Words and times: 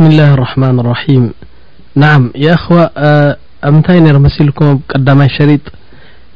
بسم 0.00 0.12
لله 0.12 0.34
الرحمن 0.34 0.80
الرحيم 0.80 1.30
نعم 1.94 2.30
يا 2.36 2.54
اخو 2.54 2.78
ابنتي 3.64 4.00
نر 4.00 4.18
مسلكم 4.18 4.78
بقدمي 4.80 5.28
شريط 5.28 5.60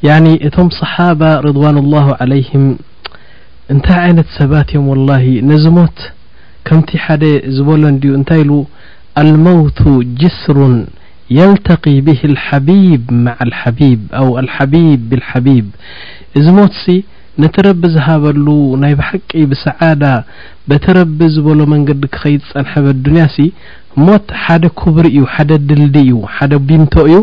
يعني 0.02 0.34
تم 0.36 0.68
صحابة 0.70 1.36
رضوان 1.40 1.78
الله 1.78 2.16
عليهم 2.20 2.78
انتي 3.70 3.92
عينت 3.92 4.26
سبات 4.38 4.74
يم 4.74 4.88
والله 4.88 5.40
نز 5.50 5.66
مت 5.66 6.12
كمت 6.64 6.96
حد 7.04 7.24
زبلن 7.56 7.94
نت 8.20 8.32
ل 8.48 8.64
الموت 9.18 9.78
جسر 10.20 10.58
يلتقي 11.38 11.96
به 12.00 12.20
الحبيب 12.32 13.04
مع 13.26 13.36
الحبيب 13.46 14.00
أو 14.20 14.38
الحبيب 14.38 15.08
بالحبيب 15.10 15.66
مت 16.36 16.78
ነቲ 17.42 17.54
ረቢ 17.66 17.82
ዝሃበሉ 17.94 18.44
ናይ 18.82 18.92
ባሓቂ 18.98 19.30
ብሰዓዳ 19.52 20.02
በቲ 20.70 20.84
ረቢ 20.98 21.18
ዝበሎ 21.34 21.60
መንገዲ 21.72 22.02
ክከይዝፀንሐበ 22.14 22.86
ኣድንያ 22.94 23.22
ሲ 23.34 23.46
ሞት 24.06 24.28
ሓደ 24.42 24.64
ክብሪ 24.80 25.06
እዩ 25.12 25.24
ሓደ 25.34 25.50
ድልዲ 25.68 25.96
እዩ 26.04 26.18
ሓደ 26.34 26.52
ቢንቶ 26.68 26.94
እዩ 27.10 27.18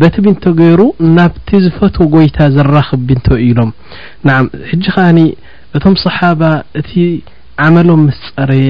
በቲ 0.00 0.14
ቢንቶ 0.26 0.42
ገይሩ 0.60 0.80
ናብቲ 1.18 1.48
ዝፈትዎ 1.66 2.06
ጎይታ 2.14 2.38
ዘራክብ 2.56 3.02
ቢንቶ 3.10 3.28
እዩ 3.38 3.44
ኢሎም 3.50 3.70
ንዓ 4.28 4.36
ሕጂ 4.72 4.84
ከዓኒ 4.96 5.20
እቶም 5.76 5.94
ሰሓባ 6.06 6.42
እቲ 6.80 6.90
ዓመሎም 7.66 8.02
ምስ 8.08 8.20
ፀረየ 8.34 8.66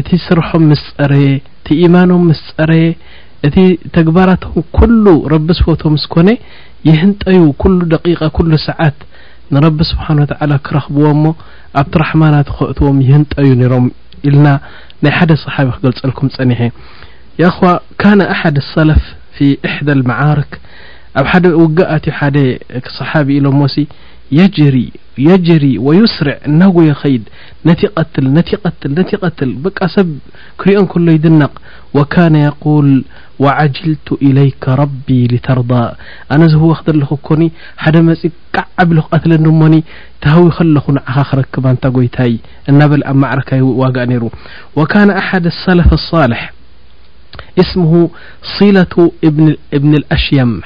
እቲ 0.00 0.08
ስርሖም 0.26 0.64
ምስ 0.70 0.84
ፀረየ 0.96 1.30
እቲ 1.62 1.68
ኢማኖም 1.86 2.24
ምስ 2.30 2.42
ፀረየ 2.56 2.88
እቲ 3.46 3.56
ተግባራቶም 3.96 4.62
ኩሉ 4.78 5.04
ረቢ 5.32 5.48
ዝፈቶ 5.58 5.82
ምስኮነ 5.96 6.28
የህንጠዩ 6.88 7.38
ኩሉ 7.62 7.76
ደቂቃ 7.94 8.20
ኩሉ 8.36 8.50
ሰዓት 8.70 8.98
ንرቢ 9.56 9.78
ስብሓنه 9.92 10.24
تعل 10.32 10.50
ክረኽብዎ 10.66 11.06
ሞ 11.22 11.24
ኣብቲ 11.80 11.92
ራحማናት 12.02 12.46
ክእትዎም 12.56 12.98
የህንጣ 13.06 13.32
ዩ 13.46 13.50
ነሮም 13.62 13.86
ኢልና 14.28 14.46
ናይ 15.04 15.12
ሓደ 15.18 15.30
صحቢ 15.44 15.66
ክገልፀልኩም 15.76 16.26
ፀኒሐ 16.36 16.60
خو 17.56 17.64
ካن 18.00 18.20
ኣሓድ 18.34 18.56
الሰላፍ 18.64 19.02
في 19.36 19.46
عሕዳى 19.68 19.92
المعርክ 19.98 20.52
ኣብ 21.20 21.26
ደ 21.42 21.44
ውقትዮ 21.64 22.18
ደ 22.36 22.38
صሓቢ 22.98 23.28
ኢሎም 23.38 23.56
ሞሲ 23.62 23.76
يجر 24.38 24.74
يجሪي 25.28 25.72
ويስርع 25.86 26.38
ናጎي 26.60 26.90
ኸيድ 27.00 27.24
ነቲ 27.68 27.80
ቀትል 27.96 28.26
ነቲ 28.36 28.50
ቀትل 28.64 28.90
ነت 28.98 29.10
ቀትል 29.22 29.50
بቃ 29.64 29.78
ሰብ 29.94 30.08
ክሪኦን 30.60 30.86
كل 30.92 31.06
ይድنቕ 31.16 31.52
وكان 31.96 32.34
يقوል 32.48 32.88
وعجلቱ 33.42 34.06
إليك 34.26 34.62
ربي 34.82 35.20
لተرضى 35.32 35.84
ኣነاዝ 36.32 36.52
ህዎ 36.62 36.70
ክተለ 36.78 37.00
كኒ 37.26 37.40
ሓደ 37.82 37.96
መጽ 38.08 38.22
ቃዓቢل 38.56 38.98
ክቀትل 39.04 39.32
ሞኒ 39.60 39.74
ተهዊ 40.22 40.44
ከለኹ 40.56 40.84
ንዓኻ 40.96 41.16
ክረክባ 41.28 41.64
ንታ 41.74 41.84
ጎይታይ 41.96 42.32
እና 42.70 42.78
በل 42.90 43.02
ኣብ 43.10 43.16
معرካ 43.22 43.50
ዋقእ 43.82 44.04
ነይر 44.10 44.24
وكن 44.78 45.08
أحድ 45.20 45.44
السلف 45.54 45.88
الصልح 46.00 46.40
اسمه 47.58 48.10
صلة 48.58 49.10
ብن 49.72 49.94
الأشيم 49.94 50.60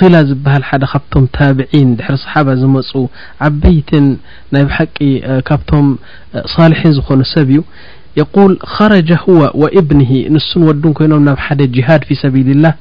صላة 0.00 0.20
ዝበሃል 0.28 0.62
ካብቶም 0.92 1.24
ታبعን 1.38 1.88
ድحر 1.98 2.16
صحب 2.24 2.46
ዝመፁ 2.60 2.90
عበيት 3.46 3.90
ናይ 4.54 4.64
حቂ 4.76 4.96
ካብቶም 5.48 5.86
صالح 6.56 6.80
ዝኾኑ 6.98 7.20
ሰብ 7.34 7.48
እዩ 7.56 7.60
يقول 8.22 8.52
خረج 8.74 9.08
هو 9.24 9.38
واብنه 9.62 10.12
ንሱ 10.34 10.50
وድን 10.68 10.92
ኮይኖም 10.98 11.22
ና 11.28 11.30
ደ 11.58 11.60
جهاድ 11.76 12.02
في 12.08 12.14
سبل 12.22 12.46
اله 12.56 12.74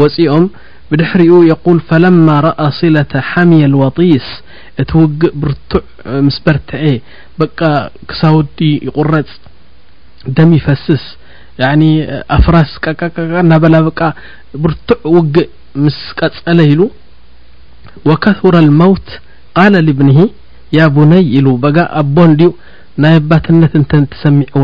وፅኦም 0.00 0.44
بድحሪኡ 0.90 1.32
يقول 1.54 1.78
فلما 1.88 2.36
رأ 2.48 2.58
صላة 2.80 3.12
ሓمي 3.30 3.60
الوطيስ 3.70 4.26
ቲوجእ 4.90 5.32
ብርቱع 5.40 5.80
ምስ 6.26 6.36
በርتዐ 6.44 6.84
ب 7.38 7.40
ክሳውዲ 8.08 8.58
يቁረፅ 8.86 9.30
ደم 10.36 10.50
يፈስስ 10.58 11.02
ين 11.60 11.82
ኣፍራስ 12.36 12.70
ናበላبቃ 13.50 13.98
ብርتع 14.62 15.00
ውقእ 15.16 15.42
ምስ 15.84 15.98
ቀፀለ 16.18 16.58
ኢሉ 16.72 16.80
وكثر 18.08 18.54
الموት 18.64 19.06
قال 19.58 19.74
لብنه 19.86 20.18
يا 20.78 20.84
بنይ 20.96 21.24
ኢل 21.36 21.46
ق 21.76 21.76
ኣቦን 22.00 22.30
ዩ 22.42 22.48
ናይ 23.02 23.16
ባትነት 23.28 23.72
ተሰሚعዎ 24.12 24.62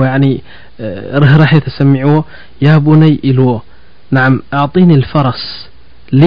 ርህራح 1.23 1.53
ተሰሚعዎ 1.67 2.11
ي 2.67 2.69
بنይ 2.87 3.13
ኢلዎ 3.29 3.49
نع 4.17 4.25
عطين 4.63 4.91
الفرص 5.01 5.43
ل 6.21 6.23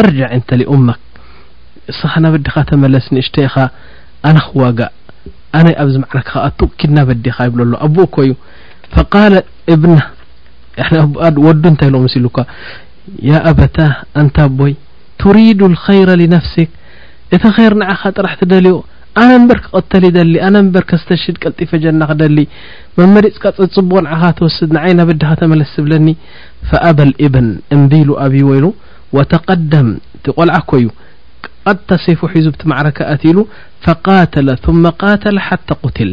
اርجع 0.00 0.28
እተ 0.38 0.48
لأمك 0.60 1.00
እس 1.92 2.00
በዲኻ 2.32 2.54
ተመለስሽተኻ 2.70 3.54
ኣነ 4.28 4.36
ክዋق 4.50 4.78
أነ 5.58 5.66
ኣብ 5.82 5.88
ዕل 5.90 5.96
كኣ 6.30 6.34
ክድ 6.78 6.90
ናበዲኻ 6.96 7.36
ይብሎ 7.48 7.60
ኣبኡ 7.86 8.00
كዩ 8.16 8.30
فقال 8.96 9.42
ابن 9.78 10.00
ود 11.48 11.64
ت 11.80 11.82
ل 11.92 11.96
ل 12.24 12.26
ك 12.36 12.38
يا 13.30 13.38
أبتا 13.50 13.86
أنت 14.22 14.38
بي 14.58 14.72
تريد 15.24 15.60
الخير 15.70 16.08
لنفسك 16.20 16.68
ات 17.34 17.44
خير 17.56 17.72
نعኻ 17.82 18.00
ጥرحتدلي 18.16 18.72
أنا 19.24 19.36
نبر 19.42 19.58
كقتل 19.64 20.04
لي 20.32 20.38
أنا 20.48 20.60
نبر 20.66 20.82
كستشد 20.90 21.36
كلطف 21.42 21.70
جن 21.82 22.02
دلي 22.22 22.44
ممر 22.98 23.24
ፅبق 23.38 23.96
نعخ 24.06 24.22
توسد 24.38 24.68
نعينا 24.76 25.02
بዲ 25.08 25.22
خ 25.30 25.32
تملس 25.40 25.72
ብلني 25.84 26.14
فأب 26.70 26.98
الابن 27.08 27.46
نبل 27.80 28.08
أبي 28.26 28.42
و 28.48 28.50
يل 28.56 28.66
وتقدم 29.16 29.88
ت 30.24 30.26
غلع 30.38 30.56
كي 30.70 30.84
قت 31.66 31.90
صيف 32.04 32.20
حز 32.32 32.46
بت 32.54 32.62
معركت 32.72 33.24
ل 33.36 33.38
فقاتل 33.84 34.48
ثم 34.64 34.82
قاتل 35.02 35.36
حتى 35.48 35.74
قتل 35.84 36.10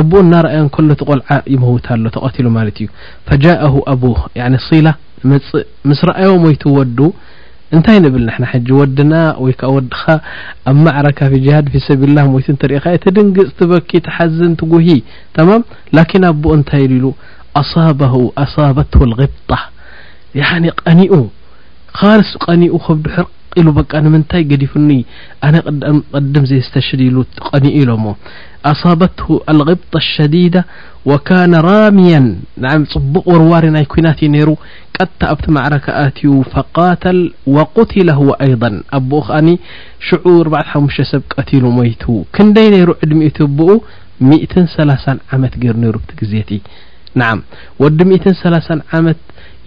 ኣبኡ 0.00 0.18
ናرأي 0.34 0.62
كل 0.74 0.88
تغلع 1.00 1.26
يموة 1.54 1.88
ل 2.02 2.06
ተقتل 2.16 2.46
ት 2.54 2.56
እዩ 2.78 2.88
فجاءه 3.28 3.74
أبوه 3.92 4.18
ن 4.54 4.56
صላ 4.68 4.86
እ 5.24 5.26
ምስ 5.88 6.00
رأي 6.10 6.28
ميت 6.44 6.64
وዱ 6.78 6.98
እنታይ 7.74 7.96
نብل 8.04 8.22
نح 8.28 8.36
ح 8.50 8.52
ወድና 8.78 9.12
ك 9.60 9.62
وድኻ 9.76 10.00
ኣብ 10.70 10.76
معرك 10.86 11.20
في 11.30 11.38
جهድ 11.46 11.64
في 11.72 11.78
سبل 11.88 12.10
له 12.16 12.26
رእ 12.72 12.86
تድنقፅ 13.04 13.48
تበك 13.58 13.90
تحዝن 14.06 14.52
ትقه 14.60 14.88
ت 15.34 15.36
لكن 15.96 16.22
ኣب 16.32 16.42
ታ 16.68 16.72
صابه 17.74 18.14
أصابته 18.44 19.00
الغبطة 19.08 19.58
عني 20.48 20.70
ቀنኡ 20.80 21.12
خልص 21.98 22.30
ቀنق 22.44 22.74
ح 23.14 23.16
إل 23.58 23.66
بق 23.76 23.90
نምنታي 24.04 24.42
قዲفن 24.50 24.90
أنا 25.46 25.58
قدم 26.14 26.44
زي 26.50 26.58
تش 26.74 26.88
ل 26.98 27.00
قن 27.48 27.64
ل 27.88 27.90
م 28.04 28.04
أصابته 28.72 29.28
الغبط 29.52 29.94
الشديدة 30.04 30.62
وكان 31.10 31.52
راميا 31.70 32.20
ن 32.62 32.64
ፅبق 32.92 33.24
ورور 33.32 33.64
ይ 33.82 33.86
كنتዩ 33.92 34.34
ر 34.46 34.48
قت 34.96 35.18
ኣبت 35.32 35.46
معركتዩ 35.56 36.26
فقاتل 36.52 37.18
وقتله 37.56 38.20
أيضا 38.46 38.70
ኣبق 38.98 39.28
ن 39.46 39.48
شع 40.08 40.20
45 40.54 41.12
ሰب 41.12 41.22
تل 41.48 41.64
ميت 41.78 42.02
كندي 42.36 42.66
نير 42.74 42.88
ዕድمئت 43.04 43.38
بኡ 43.58 43.68
ث 44.74 45.06
عمት 45.32 45.54
جر 45.62 45.74
نر 45.82 45.96
بت 46.02 46.10
ግزيت 46.20 46.50
نع 47.20 47.28
وዲ 47.82 48.00
ث 48.40 48.42
مት 49.06 49.20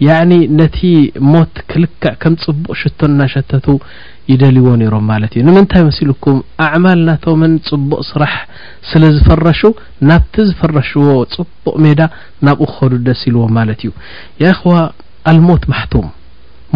ያኒ 0.06 0.32
ነቲ 0.58 0.78
ሞት 1.32 1.54
ክልክዕ 1.70 2.10
ከም 2.22 2.34
ፅቡቅ 2.44 2.74
ሽቶና 2.80 3.20
ሸተቱ 3.32 3.66
ይደልይዎ 4.32 4.72
ነይሮም 4.80 5.04
ማለት 5.10 5.32
እዩ 5.36 5.42
ንምንታይ 5.48 5.82
መስ 5.86 5.98
ልኩም 6.10 6.36
ኣዕማል 6.66 7.00
ናቶምን 7.08 7.52
ፅቡቅ 7.68 8.00
ስራሕ 8.10 8.34
ስለ 8.90 9.02
ዝፈረሹ 9.16 9.60
ናብቲ 10.08 10.34
ዝፈረሽዎ 10.50 11.06
ፅቡቅ 11.36 11.74
ሜዳ 11.86 12.00
ናብኡ 12.48 12.66
ክኸዱ 12.72 12.92
ደስ 13.06 13.22
ኢልዎ 13.30 13.44
ማለት 13.58 13.80
እዩ 13.86 13.92
ያ 14.44 14.52
ኸዋ 14.60 14.74
ኣልሞት 15.32 15.64
ማሕቱም 15.72 16.06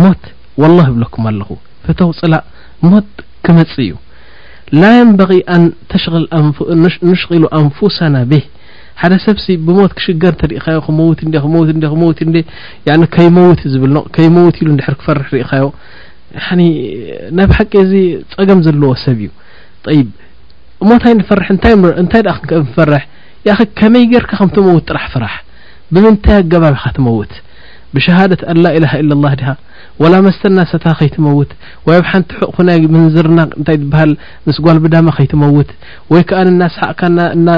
ሞት 0.04 0.24
ወላ 0.64 0.78
ብለኩም 0.96 1.26
ኣለኹ 1.32 1.50
ፍተው 1.86 2.10
ፅላእ 2.20 2.44
ሞት 2.90 3.12
ክመፅ 3.46 3.74
እዩ 3.86 3.92
ላ 4.80 4.84
ንበጊ 5.10 5.32
ኣንተል 5.54 6.22
ንሽቂሉ 7.12 7.42
ኣንፍሳና 7.60 8.16
ቤ 8.32 8.34
ሓደ 9.00 9.12
ሰብሲ 9.26 9.44
ብሞት 9.66 9.92
ክሽገር 9.98 10.32
እንተርእካዮ 10.34 10.78
ክመውት 10.86 11.18
ክመት 11.22 11.68
ክመውት 11.88 12.18
ከይመውት 13.16 13.60
ዝብል 13.72 13.94
ከይመውት 14.16 14.56
ኢሉ 14.60 14.68
ንድሕር 14.76 14.94
ክፈርሕ 15.00 15.26
ርኢኻዮ 15.34 15.64
ናብ 17.38 17.50
ሓቂ 17.58 17.72
እዚ 17.86 17.92
ፀገም 18.34 18.60
ዘለዎ 18.66 18.90
ሰብ 19.04 19.18
እዩ 19.24 19.30
ይ 19.98 20.02
ሞታይ 20.90 21.14
ንፈርሕ 21.20 21.48
እንታይ 22.02 22.22
ኣ 22.34 22.60
ፈርሕ 22.76 23.04
ኸ 23.58 23.66
ከመይ 23.78 24.04
ገይርካ 24.12 24.32
ከም 24.40 24.50
ትመውት 24.56 24.84
ጥራሕ 24.90 25.04
ፍራሕ 25.14 25.34
ብምንታይ 25.94 26.36
ኣገባቢካ 26.42 26.84
ትመውት 26.96 27.32
ብሸሃደት 27.96 28.42
አንላኢላሃ 28.52 28.92
ኢለ 29.02 29.10
ላህ 29.24 29.32
ድሃ 29.40 29.48
ወላ 30.02 30.14
መስተናሰትካ 30.26 30.90
ከይትመውት 31.00 31.50
ወይ 31.88 31.96
ኣብ 32.00 32.04
ሓንቲ 32.10 32.30
ሑቅኹናይ 32.42 32.80
ምንዝርና 32.94 33.40
ንታይ 33.60 33.76
ትበሃል 33.82 34.12
ምስ 34.46 34.56
ጓልቢዳማ 34.66 35.08
ከይትመውት 35.18 35.70
ወይ 36.12 36.22
ከዓ 36.30 36.40
ናስሓቅካ 36.60 37.02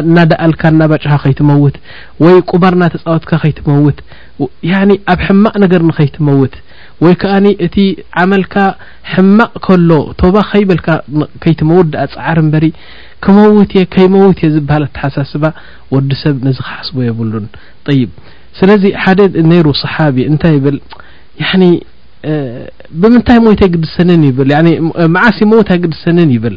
እናዳአልካ 0.06 0.62
እናባጫሓ 0.75 1.14
ከይትመውት 1.25 1.76
ወይ 2.25 2.36
ቁባርና 2.52 2.82
ተፃወትካ 2.94 3.32
ከይትመውት 3.44 3.98
ያ 4.72 4.82
ኣብ 5.14 5.20
ሕማቅ 5.28 5.54
ነገር 5.64 5.82
ከይትመውት 5.98 6.56
ወይ 7.04 7.14
ከዓኒ 7.22 7.46
እቲ 7.66 7.76
ዓመልካ 8.22 8.56
ሕማቅ 9.12 9.52
ከሎ 9.66 9.90
ቶባ 10.20 10.34
ከይበልካ 10.50 10.88
ከይትመውት 11.42 11.86
ደኣ 11.94 12.04
ፀዓር 12.14 12.38
ንበሪ 12.46 12.66
ክመውት 13.25 13.70
እየ 13.76 13.82
ከይመውት 13.94 14.38
እየ 14.42 14.48
ዝበሃል 14.54 14.84
ኣተሓሳስባ 14.88 15.44
ወዲ 15.94 16.10
ሰብ 16.22 16.36
ነዝ 16.46 16.58
ክሓስቦ 16.66 16.96
የብሉን 17.08 17.46
ይ 17.98 18.02
لي 18.62 19.43
نير 19.43 19.73
صحابي 19.73 20.29
ن 20.29 20.37
بل 20.65 20.81
ن 21.61 21.79
بمنت 23.03 23.29
مت 23.45 23.62
قسنن 23.75 24.23
ب 24.37 24.41
معسم 25.17 25.51
قسنن 25.69 26.31
يبل 26.37 26.56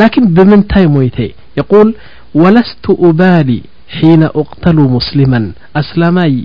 لكن 0.00 0.22
بمنت 0.36 0.72
مت 0.94 1.18
يقول 1.60 1.88
ولست 2.42 2.86
أبالي 3.08 3.60
حن 3.96 4.22
اقتل 4.40 4.76
مسلما 4.96 5.40
أسلمي 5.80 6.44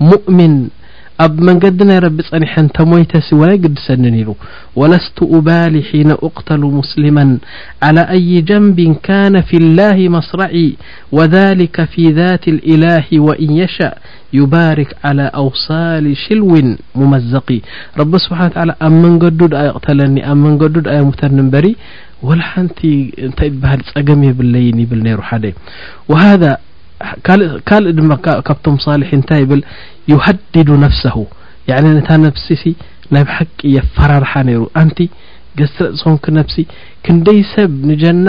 مؤمن 0.00 0.52
أب 1.20 1.40
منقد 1.40 1.82
ني 1.82 1.98
رب 1.98 2.20
نيح 2.34 2.60
تميتسي 2.60 3.34
ولا 3.36 3.52
يقدسنن 3.52 4.14
يل 4.14 4.34
ولست 4.76 5.18
أبالي 5.22 5.82
حين 5.82 6.10
اقتل 6.10 6.60
مسلما 6.78 7.38
على 7.82 8.00
أي 8.00 8.40
جنب 8.40 8.96
كان 9.02 9.40
في 9.42 9.56
الله 9.56 10.08
مصرعي 10.08 10.76
وذلك 11.12 11.84
في 11.84 12.02
ذات 12.10 12.48
الإله 12.48 13.04
وإن 13.12 13.50
يشاأ 13.56 13.94
يبارك 14.32 14.96
على 15.04 15.30
أوصال 15.34 16.16
شلو 16.16 16.52
ممزقي 16.96 17.60
رب 17.98 18.16
سبحان 18.18 18.46
و 18.50 18.54
تعالى 18.54 18.74
أ 18.82 18.88
منقدد 18.88 19.54
ايقتلني 19.54 20.20
ا 20.30 20.34
منقدد 20.34 20.88
ايمتن 20.88 21.50
بري 21.50 21.76
ولا 22.22 22.42
حنت 22.50 22.78
نتي 22.78 23.30
تبهل 23.38 23.80
م 24.18 24.22
يبلي 24.28 24.68
يبل 24.82 25.00
نر 25.06 25.20
حد 25.28 25.44
وها 26.10 26.34
ካልእ 27.68 27.92
ድማ 27.98 28.10
ካብቶም 28.46 28.76
صሊሒ 28.84 29.08
እንታይ 29.18 29.40
ይብል 29.44 29.60
يሃዲዱ 30.12 30.68
ነፍሰه 30.84 31.16
ነታ 31.96 32.08
ነፍሲሲ 32.26 32.62
ናይብ 33.14 33.28
ሓቂ 33.36 33.58
የፈራርሓ 33.76 34.32
ነይሩ 34.48 34.62
ኣንቲ 34.82 34.98
ገስረስኹን 35.58 36.34
ነፍሲ 36.38 36.56
ክንደይ 37.04 37.40
ሰብ 37.54 37.72
ንጀና 37.90 38.28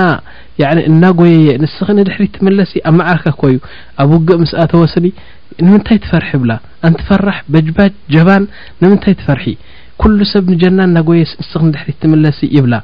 እናጎየየ 0.90 1.48
ንስክንድሕሪ 1.64 2.24
ትምለሲ 2.36 2.74
ኣብ 2.90 2.96
ማዕርካ 3.00 3.26
ኮዩ 3.42 3.56
ኣብ 4.02 4.10
ውግእ 4.16 4.38
ምስኣተወስኒ 4.44 5.06
ንምንታይ 5.66 5.98
ትፈርሒ 6.04 6.30
ይብላ 6.38 6.52
ኣንት 6.88 7.00
ፈራሕ 7.08 7.38
በጅባጅ 7.54 7.94
ጀባን 8.14 8.44
ንምንታይ 8.82 9.16
ትፈርሒ 9.22 9.46
ኩሉ 10.04 10.18
ሰብ 10.34 10.46
ንጀና 10.54 10.80
እናጎየ 10.90 11.22
ንስድሕሪ 11.42 11.90
ትመለሲ 12.04 12.40
ይብላ 12.58 12.76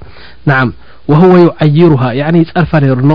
ንዓም 0.49 0.71
ወهو 1.11 1.31
ይዓይሩሃ 1.43 2.03
ይፅርፋ 2.19 2.71
ነይሩ 2.83 2.99
ኖ 3.11 3.13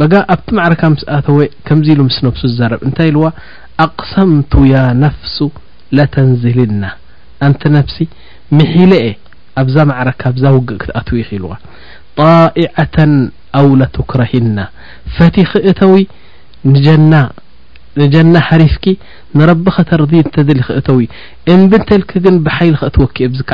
በق 0.00 0.12
ኣብቲ 0.34 0.46
ማعرካ 0.56 0.82
ስ 1.00 1.04
ኣተወ 1.16 1.38
ከምዚ 1.68 1.86
ኢሉ 1.94 2.00
ምስ 2.08 2.16
ነፍሱ 2.26 2.42
ዝረብ 2.58 2.80
እንታይ 2.86 3.08
ኢለዋ 3.10 3.24
ኣقሰምቱ 3.84 4.52
ያ 4.72 4.76
ነፍሱ 5.04 5.36
ለተንዝልና 5.96 6.84
ኣንተ 7.46 7.62
ነፍሲ 7.76 7.96
መሒለአ 8.58 9.04
ኣብዛ 9.62 9.76
ማعካ 9.90 10.22
ዛ 10.42 10.44
ውقእ 10.56 10.78
ክትኣትዉ 10.82 11.16
ይእልዋ 11.22 11.52
طئعة 12.20 12.96
ኣው 13.58 13.68
لتኩረሂና 13.80 14.58
ፈቲ 15.16 15.34
ክእተዊ 15.50 15.94
ንጀና 16.72 17.12
جنة 17.98 18.40
حرفك 18.40 18.96
نرب 19.34 19.66
ኸተرضي 19.76 20.22
ተل 20.34 20.60
ክእتو 20.66 20.98
እنብ 21.52 21.74
نتلك 21.80 22.10
ግን 22.24 22.34
بحيلክትوك 22.44 23.10
ك 23.48 23.52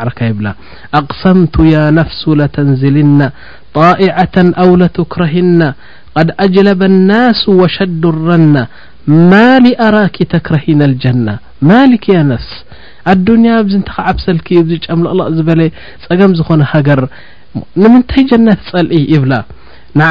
عرካ 0.00 0.18
يبላ 0.30 0.52
أقسمت 0.98 1.54
يا 1.74 1.84
نفس 1.98 2.22
لتنزلن 2.40 3.20
طائعة 3.80 4.36
أو 4.62 4.70
لتكرهن 4.80 5.60
قد 6.16 6.28
أجلب 6.44 6.80
الناس 6.90 7.40
وشدرن 7.60 8.54
مال 9.32 9.64
أراك 9.86 10.16
ተكرهن 10.32 10.80
الجنة 10.90 11.34
مالك 11.70 12.04
يا 12.16 12.22
نفس 12.32 12.50
اድنيا 13.12 13.82
نتخዓبሰلك 13.82 14.46
ጨملقل 14.86 15.18
ዝበل 15.36 15.60
ጸገم 16.04 16.32
ዝኾن 16.38 16.60
هገر 16.72 17.00
نምنታይ 17.82 18.22
جن 18.30 18.46
تጸلእ 18.60 18.92
يبላ 19.14 19.34
نع 20.00 20.10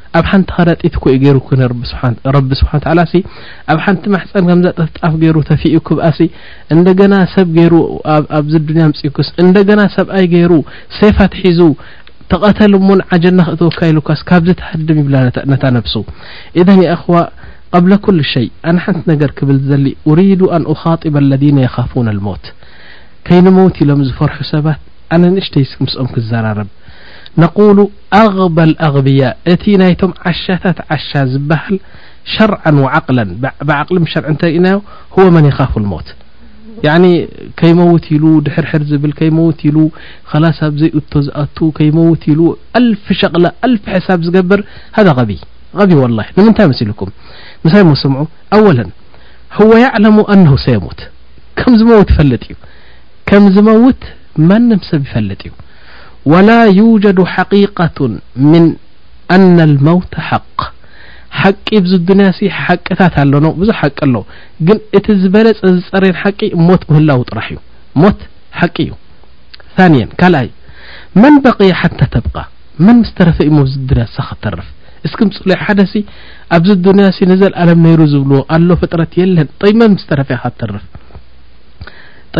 ኣብ 0.19 0.25
ሓንቲ 0.31 0.49
ኸደ 0.55 0.69
ጢት 0.81 0.95
ኮእዩ 1.03 1.15
ገይሩ 1.23 1.37
ረቢ 2.35 2.51
ስብሓ 2.61 2.71
ኣብ 3.71 3.77
ሓንቲ 3.83 4.03
ማሕፀን 4.15 4.43
ከምዝ 4.49 4.65
ጠፍጣፍ 4.81 5.13
ገይሩ 5.21 5.37
ተፊኡ 5.49 5.73
ክብኣሲ 5.87 6.19
እንደና 6.75 7.13
ሰብ 7.33 7.47
ገይሩ 7.57 7.73
ኣብዚ 8.39 8.53
ድንያ 8.69 8.85
ፅስ 9.17 9.29
እንደና 9.43 9.81
ሰብኣይ 9.97 10.25
ገይሩ 10.33 10.51
ሰፋት 10.99 11.33
ሒዙ 11.43 11.59
ተቐተል 12.33 12.73
ሙን 12.87 12.99
ዓጀና 13.15 13.39
ክእተወካይሉካስ 13.47 14.19
ካብዝ 14.29 14.49
ተሃድም 14.61 14.99
ይብላ 15.01 15.15
ነ 15.53 15.69
ነብሱ 15.77 15.95
እذ 16.61 16.69
خዋ 17.03 17.15
قብ 17.73 17.85
ኩل 18.05 18.17
ሸይ 18.33 18.47
ኣነ 18.69 18.77
ሓንቲ 18.85 19.01
ነገር 19.11 19.29
ክብል 19.37 19.57
ዘሊ 19.69 19.85
أሪዱ 20.09 20.41
ኣን 20.55 20.63
أخጢ 20.73 21.01
ለذነ 21.31 21.57
يኻፉن 21.67 22.07
لሞት 22.17 22.43
ከይንመት 23.27 23.75
ኢሎም 23.83 23.99
ዝፈርሑ 24.07 24.39
ሰባት 24.53 24.79
ኣነ 25.15 25.23
ንእሽተ 25.33 25.55
ይምስኦም 25.63 26.07
ክዘራርብ 26.13 26.67
نقሉ 27.43 27.77
ኣغበል 28.21 28.71
غብያ 28.93 29.23
እቲ 29.53 29.63
ናይቶም 29.81 30.11
ዓሻታት 30.31 30.79
ዓሻ 30.95 31.09
ዝበሃል 31.33 31.77
ሸርع 32.33 32.63
وዓق 32.83 33.07
ቅሊ 33.87 33.97
ሸርع 34.13 34.27
ተእናዮ 34.41 34.77
هو 35.15 35.23
መن 35.35 35.45
يካፉ 35.51 35.73
الሞት 35.83 36.09
ከይመውት 37.59 38.05
ኢሉ 38.15 38.23
ድحርር 38.45 38.83
ዝብል 38.91 39.11
ከት 39.17 39.33
ኢሉ 39.69 39.77
خብ 40.31 40.73
ዘይእቶ 40.81 41.11
ዝኣ 41.27 41.47
ከይት 41.77 42.23
ሉ 42.39 42.41
ልፍ 42.87 43.05
ሸቕላ 43.21 43.45
ልፍ 43.73 43.83
حሳብ 43.93 44.19
ዝገብር 44.27 44.59
ሃذ 44.97 45.07
و 46.03 46.07
ንምንታይ 46.37 46.67
መስልም 46.71 47.11
ሳ 47.73 47.75
ስምዑ 48.03 48.21
هو 49.57 49.69
يعለሙ 49.85 50.17
ኣنه 50.33 50.53
ሰيሙት 50.65 50.99
ከምዝመውት 51.59 52.09
ፈለጥ 52.17 52.43
እዩ 52.49 52.53
ከም 53.29 53.43
ዝመውት 53.55 54.01
ን 54.67 54.77
ሰብ 54.89 55.01
ፈለጥ 55.13 55.41
እዩ 55.47 55.51
ወላ 56.31 56.49
ዩጀዱ 56.79 57.17
ሓققቱ 57.33 57.97
ምን 58.51 58.65
ኣና 59.35 59.57
لሞውት 59.73 60.13
ሓቅ 60.29 60.59
ሓቂ 61.41 61.67
ብዚ 61.83 61.93
ድንያ 62.07 62.27
ሲ 62.37 62.41
ሓቅታት 62.63 63.13
ኣለኖ 63.21 63.45
ብዙሕ 63.59 63.77
ሓቂ 63.83 63.97
ኣሎዉ 64.07 64.17
ግን 64.67 64.77
እቲ 64.97 65.05
ዝበለፀ 65.21 65.59
ዝፀረን 65.77 66.15
ሓቂ 66.21 66.39
ሞት 66.67 66.81
ምህላው 66.89 67.21
ጥራሕ 67.29 67.47
እዩ 67.53 67.59
ሞት 68.03 68.19
ሓቂ 68.59 68.75
እዩ 68.87 68.91
ثንየ 69.77 70.03
ካልኣይ 70.21 70.49
መን 71.21 71.35
በقያ 71.45 71.71
ሓታ 71.81 71.99
ተብቃ 72.15 72.37
መን 72.85 72.97
ምስተረፈይ 73.03 73.49
ሞ 73.57 73.61
ዝ 73.71 73.79
ድንያ 73.91 74.05
ሰ 74.17 74.25
ክ 74.29 74.37
ተርፍ 74.45 74.67
እስኪ 75.07 75.19
ምፅሉይ 75.29 75.55
ሓደሲ 75.63 75.93
ኣብዚ 76.55 76.71
ድንያ 76.87 77.05
ሲ 77.17 77.21
ነዘኣለም 77.31 77.79
ነይሩ 77.87 78.01
ዝብልዎ 78.13 78.39
ኣሎ 78.55 78.69
ፍጥረት 78.81 79.13
የለን 79.21 79.47
ይ 79.69 79.73
መን 79.79 79.91
ምስተረፈይ 79.95 80.37
ካተረፍ 80.43 80.85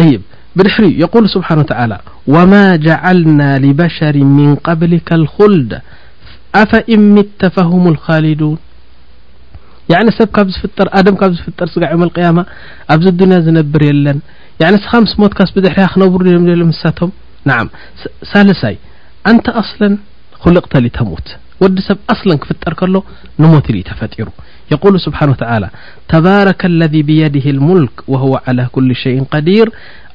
ይብ 0.10 0.22
بدحر 0.56 0.84
يقول 0.84 1.30
سبحانه 1.30 1.62
و 1.62 1.64
تعالى 1.64 2.00
وما 2.28 2.76
جعلنا 2.76 3.58
لبشر 3.58 4.18
من 4.18 4.56
قبلك 4.56 5.14
الخلد 5.14 5.82
أفإ 6.56 6.96
مت 6.98 7.46
فهم 7.46 7.88
الخالدون 7.88 8.58
يعن 9.94 10.10
س 10.20 10.22
فر 10.24 10.88
فطر 11.46 11.92
يم 11.94 12.04
القيامة 12.04 12.46
دنيا 12.92 13.40
نبر 13.58 13.82
ن 13.94 14.22
عن 14.68 14.76
س 14.84 15.16
ت 15.38 15.56
بدحر 15.56 15.92
نبر 16.00 16.60
أنت 19.32 19.50
أصلا 19.50 19.90
خلقت 20.44 20.74
لتموت 20.84 21.28
و 21.62 21.66
س 21.66 21.90
أصلا 22.14 22.34
كفطر 22.42 22.74
كل 22.80 22.94
نمت 23.42 23.68
ل 23.76 23.84
تفر 23.90 24.30
يقول 24.74 24.96
سبحنهو 25.06 25.34
تعلى 25.44 25.70
تبارك 26.14 26.60
الذي 26.72 27.02
بيده 27.10 27.46
الملك 27.56 27.92
وهو 28.12 28.34
على 28.48 28.66
كل 28.76 28.90
شيء 29.04 29.20
قير 29.36 29.68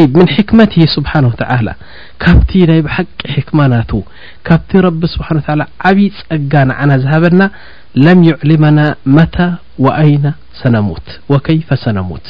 ይ 0.00 0.04
ምን 0.18 0.28
ሕክመት 0.36 0.72
ስብሓን 0.94 1.24
ወ 1.30 1.32
ተዓላ 1.40 1.68
ካብቲ 2.22 2.52
ናይ 2.70 2.80
ብሓቂ 2.86 3.08
ሕክማናቱ 3.34 3.90
ካብቲ 4.48 4.72
ረቢ 4.86 5.00
ስብሓን 5.14 5.38
ላ 5.60 5.64
ዓብይ 5.88 6.08
ጸጋ 6.18 6.54
ንዓና 6.70 6.90
ዝሃበና 7.02 7.42
ለም 8.04 8.20
ይዕሊመና 8.28 8.80
መታ 9.16 9.36
ወኣይና 9.86 10.26
ሰነሙት 10.60 11.06
ወከይፈ 11.32 11.68
ሰነሙት 11.84 12.26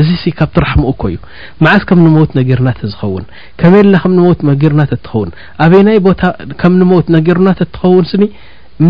እዚ 0.00 0.08
እሲ 0.18 0.24
ካብቲ 0.40 0.56
ራሕምኡ 0.64 0.90
ኮእዩ 1.02 1.16
መዓዝ 1.64 1.82
ከም 1.88 1.98
ንመውት 2.06 2.32
ነገርናተ 2.40 2.80
ዝኸውን 2.92 3.24
ከመየልና 3.60 3.96
ከምንሞት 4.04 4.40
መጊርናተ 4.50 4.92
ትኸውን 5.06 5.30
ኣበይ 5.64 5.82
ናይ 5.88 5.98
ቦታ 6.08 6.22
ከም 6.60 6.74
ንሞት 6.82 7.08
ነጊርናተ 7.16 7.60
ትኸውን 7.76 8.06
ስኒ 8.12 8.24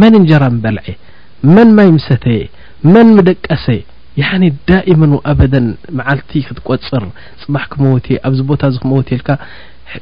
መን 0.01 0.15
ንጀራ 0.25 0.45
ምበልዐ 0.57 0.87
መን 1.55 1.71
ማይምሰተየ 1.79 2.43
መን 2.95 3.09
ምደቀሰ 3.17 3.67
يعن 4.19 4.43
ዳائما 4.71 5.07
وأبدا 5.17 5.61
መዓልت 5.99 6.31
ክትقፅር 6.47 7.05
ፅبح 7.43 7.63
ክመት 7.73 8.07
ኣብዚ 8.29 8.39
ቦታ 8.51 8.63
ክموتል 8.83 9.21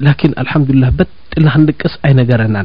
لكن 0.07 0.31
الحمدله 0.43 0.89
بጥልና 0.99 1.49
ክنቀስ 1.55 1.95
ኣይነገረና 2.07 2.57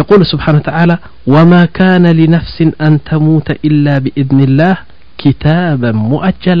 يقل 0.00 0.20
سبحانه 0.32 0.58
و 0.60 0.64
تعلى 0.70 0.96
وما 1.34 1.62
كان 1.78 2.04
لنفس 2.20 2.56
أن 2.86 2.92
تموة 3.10 3.48
إلا 3.68 3.94
بإذن 4.04 4.38
الله 4.48 4.74
كتابا 5.22 5.90
مؤجل 6.12 6.60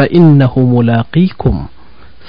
فإنه 0.00 0.58
ملاقيكم 0.58 1.66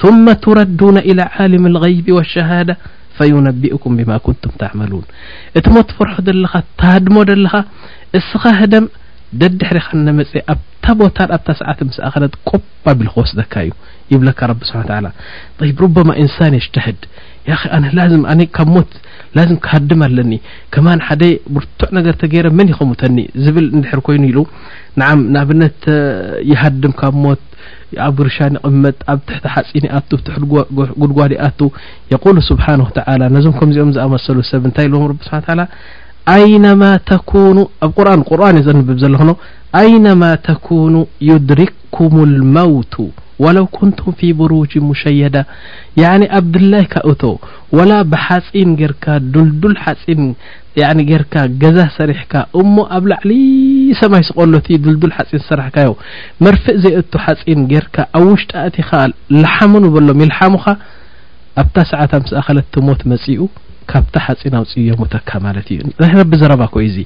ثم 0.01 0.25
تردون 0.31 0.97
إلى 0.97 1.21
عالم 1.21 1.65
الغيب 1.65 2.11
والشهادة 2.11 2.77
فينبئكم 3.21 3.97
بما 3.97 4.17
كنتم 4.17 4.49
تعملون 4.59 5.01
ات 5.57 5.69
مت 5.69 5.91
فرح 5.91 6.21
دل 6.21 6.47
تهدم 6.77 7.23
دلኻ 7.23 7.63
اسخ 8.15 8.47
هدم 8.47 8.87
ددحرخن 9.33 10.07
مس 10.17 10.33
ኣبت 10.49 10.85
بታل 10.97 11.31
بت 11.37 11.47
سعت 11.59 11.83
مساخلت 11.83 12.33
كب 12.49 12.61
بل 12.97 13.07
خوسدك 13.07 13.53
እዩ 13.57 13.71
يبلك 14.11 14.39
رب 14.51 14.61
سحا 14.69 14.81
تعال 14.89 15.11
طيب 15.59 15.75
ربما 15.85 16.13
انسان 16.23 16.53
يشتهد 16.59 16.97
ي 17.49 17.51
ن 18.21 18.83
ላም 19.37 19.51
ክሃድም 19.65 20.01
ኣለኒ 20.07 20.31
ከማን 20.73 20.99
ሓደ 21.07 21.23
ብርቱዕ 21.55 21.89
ነገር 21.97 22.15
ተገይረ 22.21 22.47
መን 22.59 22.71
ይኸምተኒ 22.73 23.17
ዝብል 23.43 23.67
ንድሕር 23.77 23.99
ኮይኑ 24.07 24.23
ኢሉ 24.31 24.39
ንዓም 25.01 25.19
ንኣብነት 25.33 25.81
ይሃድም 26.51 26.93
ካብ 26.99 27.15
ሞት 27.25 27.43
ኣብ 28.07 28.13
ግርሻን 28.19 28.53
ይቕመጥ 28.59 28.97
ኣብ 29.13 29.19
ትሕቲ 29.29 29.47
ሓፂኒኣቱ 29.55 30.11
ትሕጉድጓድኣቱ 30.27 31.59
የቁሉ 32.13 32.35
ስብሓና 32.49 32.81
ተላ 32.97 33.21
ነዞም 33.35 33.55
ከምዚኦም 33.59 33.93
ዝኣመሰሉ 33.97 34.37
ሰብ 34.51 34.65
እንታይ 34.69 34.87
ኢልዎም 34.89 35.07
ቢ 35.19 35.27
ስሓ 35.29 35.47
ላ 35.59 35.63
ኣይነማ 36.35 36.81
ተኩኑ 37.11 37.57
ኣብ 37.85 37.91
ቁርን 37.99 38.21
ቁርን 38.31 38.57
እየ 38.59 38.65
ዘንብብ 38.69 38.97
ዘለክኖ 39.03 39.29
أይነማ 39.79 40.23
ተኩኑ 40.47 40.93
ዩድሪክኩም 41.27 42.15
ልመውት 42.37 42.95
ወለው 43.43 43.65
ኩንቱም 43.75 44.13
ፊ 44.17 44.29
ብሩጅ 44.39 44.71
ሙሸየዳ 44.87 45.35
ያኒ 46.01 46.23
ኣብድላይ 46.39 46.83
ካእቶ 46.93 47.21
ወላ 47.77 47.91
ብሓፂን 48.11 48.71
ጌርካ 48.81 49.05
ድልድል 49.33 49.75
ሓፂን 49.85 50.21
ርካ 51.21 51.35
ገዛ 51.61 51.79
ሰሪሕካ 51.95 52.33
እሞ 52.61 52.75
ኣብ 52.97 53.05
ላዕሊ 53.11 53.31
ሰማይ 54.01 54.21
ስቀሎት 54.29 54.67
ዱልዱል 54.83 55.11
ሓፂን 55.17 55.41
ሰራሕካዮ 55.47 55.89
መርፊእ 56.45 56.77
ዘይእቱ 56.83 57.13
ሓፂን 57.25 57.61
ጌርካ 57.71 57.95
ኣብ 58.19 58.23
ውሽጣእቲ 58.33 58.77
ከኣል 58.89 59.11
ላሓመን 59.41 59.85
በሎም 59.95 60.21
ይልሓሙኻ 60.25 60.65
ኣብታ 61.63 61.77
ሰዓታምሰ 61.91 62.31
ከለት 62.47 62.75
ሞት 62.89 63.01
መፅኡ 63.13 63.41
ካብታ 63.91 64.15
ሓፂን 64.27 64.53
ኣው 64.59 64.65
ፅዮ 64.73 64.89
ሞተካ 65.01 65.29
ማለት 65.47 65.67
እዩ 65.75 65.81
ና 66.01 66.13
ረቢ 66.19 66.33
ዘረባ 66.43 66.63
ኮይ 66.75 66.85
እዙይ 66.91 67.05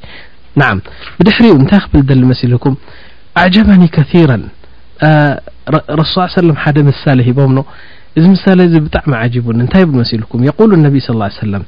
ናع 0.62 0.72
بድሕሪኡ 1.18 1.54
እንታይ 1.62 1.80
ክብል 1.92 2.18
ل 2.22 2.26
መሲلكም 2.32 2.74
أعجበኒي 3.40 3.88
كثራا 3.96 4.38
رስ 6.00 6.14
وس 6.22 6.36
ሓደ 6.64 6.78
ምሳل 6.90 7.18
ሂቦም 7.28 7.52
እዚ 8.18 8.26
ምሳل 8.36 8.60
ዚ 8.74 8.76
بጣዕሚ 8.86 9.12
عجب 9.24 9.46
እታይ 9.66 9.84
ብ 9.90 9.92
መሲልكም 10.02 10.40
يقل 10.50 10.70
النቢ 10.78 10.96
صلى 11.06 11.16
اله 11.18 11.28
عي 11.32 11.42
سلم 11.46 11.64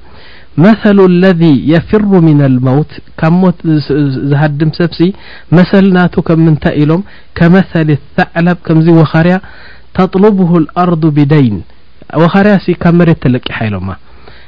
መثل 0.66 0.98
الذي 1.12 1.54
يፍሩ 1.74 2.10
من 2.30 2.40
الموት 2.50 2.92
ካብ 3.20 3.34
ሞት 3.42 3.58
ዝሃድም 4.30 4.70
ሰብሲ 4.80 5.00
መثل 5.58 5.86
ናቱ 5.98 6.14
ከ 6.28 6.30
ምንታይ 6.46 6.76
ኢሎም 6.82 7.02
ከመثل 7.38 7.88
لثዕለب 7.90 8.58
ከምዚ 8.68 8.88
وኸርያ 9.00 9.36
ተطلبه 9.98 10.52
الأርض 10.62 11.04
ብደይን 11.18 11.58
وኸርያ 12.22 12.54
ካብ 12.82 12.94
መሬት 13.00 13.20
ተለቂሓ 13.26 13.56
ኢሎማ 13.70 13.88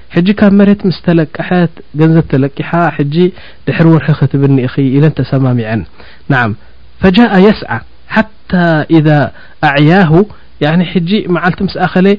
حج 0.10 0.32
كب 0.32 0.54
مرة 0.54 0.78
مس 0.86 1.02
تلقحت 1.02 1.70
نزب 1.96 2.28
تلقح 2.30 2.90
حج 2.92 3.30
دحر 3.68 3.88
ورح 3.88 4.26
تبن 4.26 4.60
إل 4.80 5.12
تسمامع 5.14 5.84
نع 6.30 6.52
فجاء 7.02 7.40
يسعى 7.40 7.80
حتى 8.08 8.86
إذا 8.92 9.32
أعياه 9.64 10.26
يني 10.62 10.86
حج 10.86 11.28
معلت 11.30 11.62
مسأخل 11.62 12.18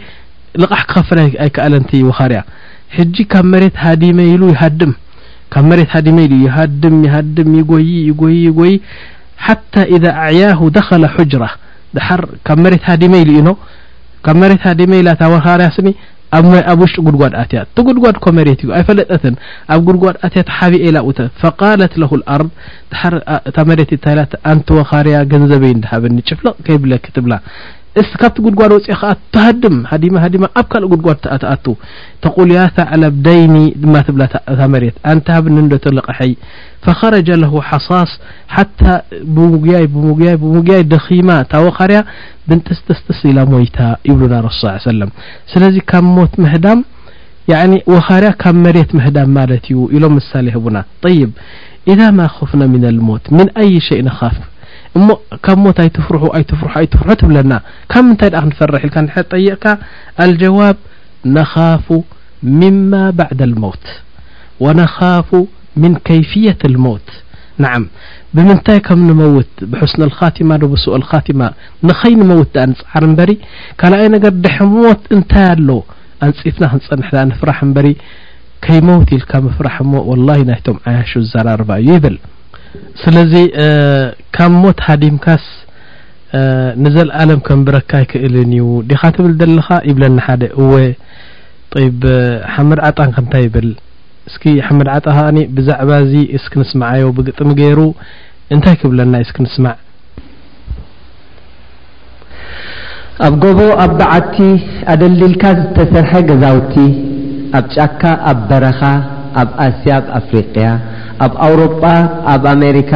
لقح 0.58 0.82
كخفل 0.84 1.18
ايكألنت 1.20 1.94
وخري 1.94 2.42
حج 2.90 3.22
ك 3.22 3.36
مر 3.36 3.70
هيم 3.76 4.20
ل 4.30 4.32
ي 4.34 4.38
ه 6.54 6.56
يه 7.78 8.14
يه 8.20 8.60
ي 8.72 8.80
حتى 9.36 9.82
إذا 9.82 10.10
أعياه 10.12 10.60
دخل 10.78 11.06
حجرة 11.06 11.50
د 12.48 12.52
مر 12.62 12.76
هديم 12.84 13.12
ل 13.28 13.30
ن 13.46 13.56
مر 14.40 14.52
هي 14.64 14.72
ل 15.06 15.08
وهري 15.32 15.66
سني 15.76 15.92
ኣብ 16.38 16.44
ውሽጢ 16.82 16.96
ጉድጓድ 17.06 17.32
ኣትያ 17.42 17.60
ቲ 17.76 17.82
ጉድጓድ 17.86 18.16
ኮ 18.24 18.32
መሬት 18.38 18.60
እዩ 18.64 18.70
ኣይፈለጠት 18.78 19.24
ኣብ 19.74 19.80
ጉድጓድ 19.88 20.16
ኣትያ 20.26 20.40
ሓቢ 20.58 20.74
አላ 20.88 20.98
ውተ 21.08 21.18
فقاለت 21.42 21.92
له 22.02 22.10
الኣرب 22.18 22.48
እታ 23.48 23.58
መሬት 23.70 23.90
ታይ 24.04 24.14
ኣንتወኻርያ 24.52 25.16
ገንዘበይ 25.32 25.74
ሃበኒ 25.90 26.16
ጭፍለቕ 26.28 26.54
ከይብለክ 26.66 27.04
ትብላ 27.16 27.32
እ 28.00 28.02
ካብቲ 28.20 28.36
ጉድጓዶ 28.46 28.72
ወፅእ 28.76 28.92
ከ 29.00 29.06
ተሃድም 29.34 29.76
ሃዲማ 29.92 30.14
ሃዲማ 30.24 30.44
ኣብ 30.60 30.66
ካልእ 30.72 30.88
ጉድጓድ 30.92 31.42
ኣቱ 31.52 31.64
ተቁሉ 32.24 32.48
ያ 32.56 32.60
ታዕለ 32.76 33.02
ደይኒ 33.26 33.54
ድማ 33.82 33.94
ብ 34.18 34.26
ታ 34.34 34.66
መሬት 34.74 34.96
ኣንታ 35.12 35.28
ብ 35.44 35.54
ዶ 35.72 35.76
ተለቕሐይ 35.86 36.32
ፈخረጀ 36.84 37.28
ለ 37.42 37.46
ሓصስ 37.70 38.10
ሓታى 38.54 38.94
ብሙግያ 39.38 40.30
ብሙግያይ 40.42 40.82
ደኺማ 40.92 41.30
ታ 41.50 41.62
ወኻርያ 41.66 41.98
ብንጥስጥስጥስ 42.48 43.20
ኢላ 43.32 43.38
ሞይታ 43.54 43.78
ይብሉና 44.10 44.36
ሱ 44.60 44.72
ሰለም 44.90 45.10
ስለዚ 45.54 45.76
ካብ 45.92 46.06
ሞት 46.18 46.34
ምህዳም 46.46 46.80
ወኻርያ 47.94 48.30
ካብ 48.44 48.56
መሬት 48.66 48.90
ምህዳም 48.98 49.30
ማለት 49.40 49.64
እዩ 49.72 49.80
ኢሎም 49.96 50.14
ምሳሌ 50.20 50.46
ህቡና 50.58 50.78
ይብ 51.18 51.30
ኢዛ 51.92 52.00
ማ 52.20 52.20
خፍና 52.38 52.62
ምن 52.72 52.84
لሞት 52.98 53.24
ምن 53.36 53.46
ኣይ 53.62 53.70
ሸይ 53.88 54.00
ንኻፍ 54.08 54.36
እሞ 54.98 55.06
ካብ 55.46 55.58
ሞት 55.64 55.78
ኣይትፍርሑ 55.82 56.22
ኣይትፍርሑ 56.38 56.70
ኣይትፍርሑ 56.80 57.10
ትብለና 57.20 57.52
ካብ 57.92 58.04
ምንታይ 58.08 58.30
ኣ 58.38 58.40
ክንፈርሕ 58.44 58.82
ኢል 58.88 58.92
ን 59.04 59.08
ጠይቕካ 59.32 59.64
ኣلጀዋብ 60.24 60.76
نኻፉ 61.36 61.86
ምማ 62.60 62.92
ባዕድ 63.18 63.40
الሞውት 63.50 63.86
ወነኻፉ 64.64 65.28
ምن 65.82 65.92
ከيፍية 66.06 66.60
الሞት 66.70 67.08
ንዓም 67.62 67.84
ብምንታይ 68.36 68.78
ከም 68.86 69.00
ንመውት 69.08 69.52
ብحስ 69.70 69.92
ትማ 70.36 70.50
ንብስኡ 70.62 70.92
ቲማ 71.26 71.40
ንኸይ 71.88 72.14
ንመውት 72.20 72.52
ኣ 72.62 72.64
ንፅዓር 72.70 73.04
እበሪ 73.10 73.30
ካልኣይ 73.80 74.08
ነገር 74.16 74.34
ደሕ 74.46 74.56
ሞት 74.74 75.02
እንታይ 75.16 75.46
ኣሎ 75.52 75.68
ኣንፅፍና 76.26 76.62
ክንፀንሕ 76.72 77.10
ንፍራሕ 77.30 77.58
በሪ 77.76 77.88
ከይመውት 78.64 79.08
ኢልካ 79.16 79.32
ምፍራሕ 79.46 79.76
እሞ 79.84 79.92
وላ 80.10 80.28
ናይቶም 80.50 80.76
ዓያሹ 80.88 81.10
ዘራርባ 81.32 81.70
እዩ 81.82 81.88
ይብል 81.96 82.16
ስለዚ 83.02 83.32
ካብ 84.36 84.52
ሞት 84.62 84.78
ሃዲምካስ 84.86 85.44
ንዘለኣለም 86.82 87.40
ከም 87.46 87.60
ብረካ 87.66 87.90
ይክእልን 88.02 88.52
እዩ 88.56 88.66
ዲኻ 88.90 89.00
ትብል 89.14 89.32
ዘለኻ 89.40 89.68
ይብለና 89.90 90.18
ሓደ 90.26 90.42
እወ 90.62 90.72
ብ 92.02 92.12
ሓመድ 92.54 92.80
ዓጣን 92.88 93.10
ከንታይ 93.16 93.42
ይብል 93.46 93.70
እስኪ 94.28 94.44
ሓመድ 94.66 94.88
ዓጣ 94.94 95.04
ከኣኒ 95.16 95.38
ብዛዕባ 95.56 95.90
ዚ 96.10 96.22
እስክንስማዓዮ 96.38 97.04
ብግጥሚ 97.16 97.50
ገይሩ 97.60 97.78
እንታይ 98.54 98.76
ክብለና 98.82 99.14
እስክ 99.24 99.38
ንስማዕ 99.44 99.76
ኣብ 103.26 103.34
ጎቦ 103.42 103.58
ኣብ 103.84 103.92
በዓቲ 103.98 104.36
ኣደልሊልካ 104.92 105.42
ዝተሰርሐ 105.58 106.12
ገዛውቲ 106.28 106.74
ኣብ 107.58 107.64
ጫካ 107.74 108.02
ኣብ 108.30 108.38
በረኻ 108.50 108.80
ኣብ 109.40 109.48
ኣስያ 109.66 109.92
ኣብኣፍሪቅያ 110.04 110.68
ኣብ 111.24 111.32
ኣውሮጳ 111.46 111.82
ኣብ 112.34 112.44
ኣሜሪካ 112.54 112.92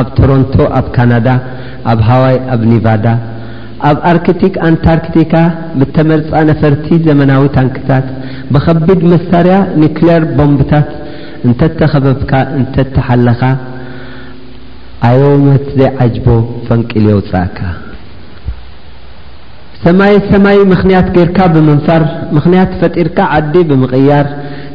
ኣብ 0.00 0.06
ቶሮንቶ 0.16 0.54
ኣብ 0.78 0.86
ካናዳ 0.96 1.28
ኣብ 1.92 1.98
ሃዋይ 2.08 2.36
ኣብ 2.54 2.62
ኒቫዳ 2.72 3.06
ኣብ 3.88 3.96
ኣርቲ 4.10 4.40
ኣንታርክቲካ 4.66 5.34
ብተመርፃ 5.78 6.30
ነፈርቲ 6.50 6.86
ዘመናዊ 7.06 7.44
ታንክታት 7.56 8.06
ብከቢድ 8.54 9.00
መሳርያ 9.12 9.56
ኒክሌር 9.84 10.22
ቦምብታት 10.38 10.90
እንተተኸበብካ 11.48 12.32
እንተተሓለካ 12.60 13.42
ኣዮሞት 15.10 15.66
ዘይዓጅቦ 15.78 16.26
ፈንቂል 16.66 17.06
የውፃእካ 17.10 17.58
ሰማይ 19.84 20.14
ሰማይ 20.30 20.58
ምኽንያት 20.72 21.08
ይርካ 21.20 21.38
ብምርፈካ 21.54 23.24
ዲር 23.54 23.68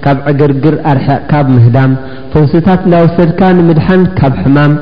ካብ 0.03 0.17
ዕግርግር 0.31 0.75
ኣርሐቕካ 0.91 1.31
ብምህዳም 1.45 1.91
ፉንስታት 2.31 2.81
ዳወሰድካ 2.91 3.41
ንምድሓን 3.57 4.01
ካብ 4.19 4.33
ሕማም 4.43 4.73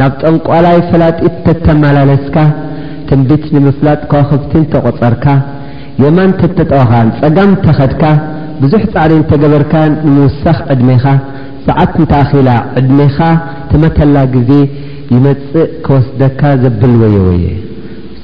ናብ 0.00 0.12
ጠንቋላይ 0.22 0.78
ፈላጢት 0.90 1.34
ተተመላለስካ 1.46 2.36
ትንቢት 3.10 3.44
ንምፍላጥ 3.56 4.00
ካኽፍቲ 4.10 4.52
ንተቖፀርካ 4.64 5.24
የማን 6.02 6.32
ተተጠወኻ 6.40 6.92
ንፀጋም 7.08 7.52
እተኸድካ 7.56 8.02
ብዙሕ 8.62 8.82
ፃዕሪ 8.94 9.12
እንተገበርካ 9.20 9.74
ንምውሳኽ 10.04 10.58
ዕድሜኻ 10.74 11.04
ሰዓት 11.66 11.92
እንተኣኺላ 12.00 12.50
ዕድሜኻ 12.80 13.18
ትመተላ 13.70 14.16
ጊዜ 14.34 14.52
ይመፅእ 15.14 15.70
ከወስደካ 15.86 16.40
ዘብልወየወየ 16.62 17.44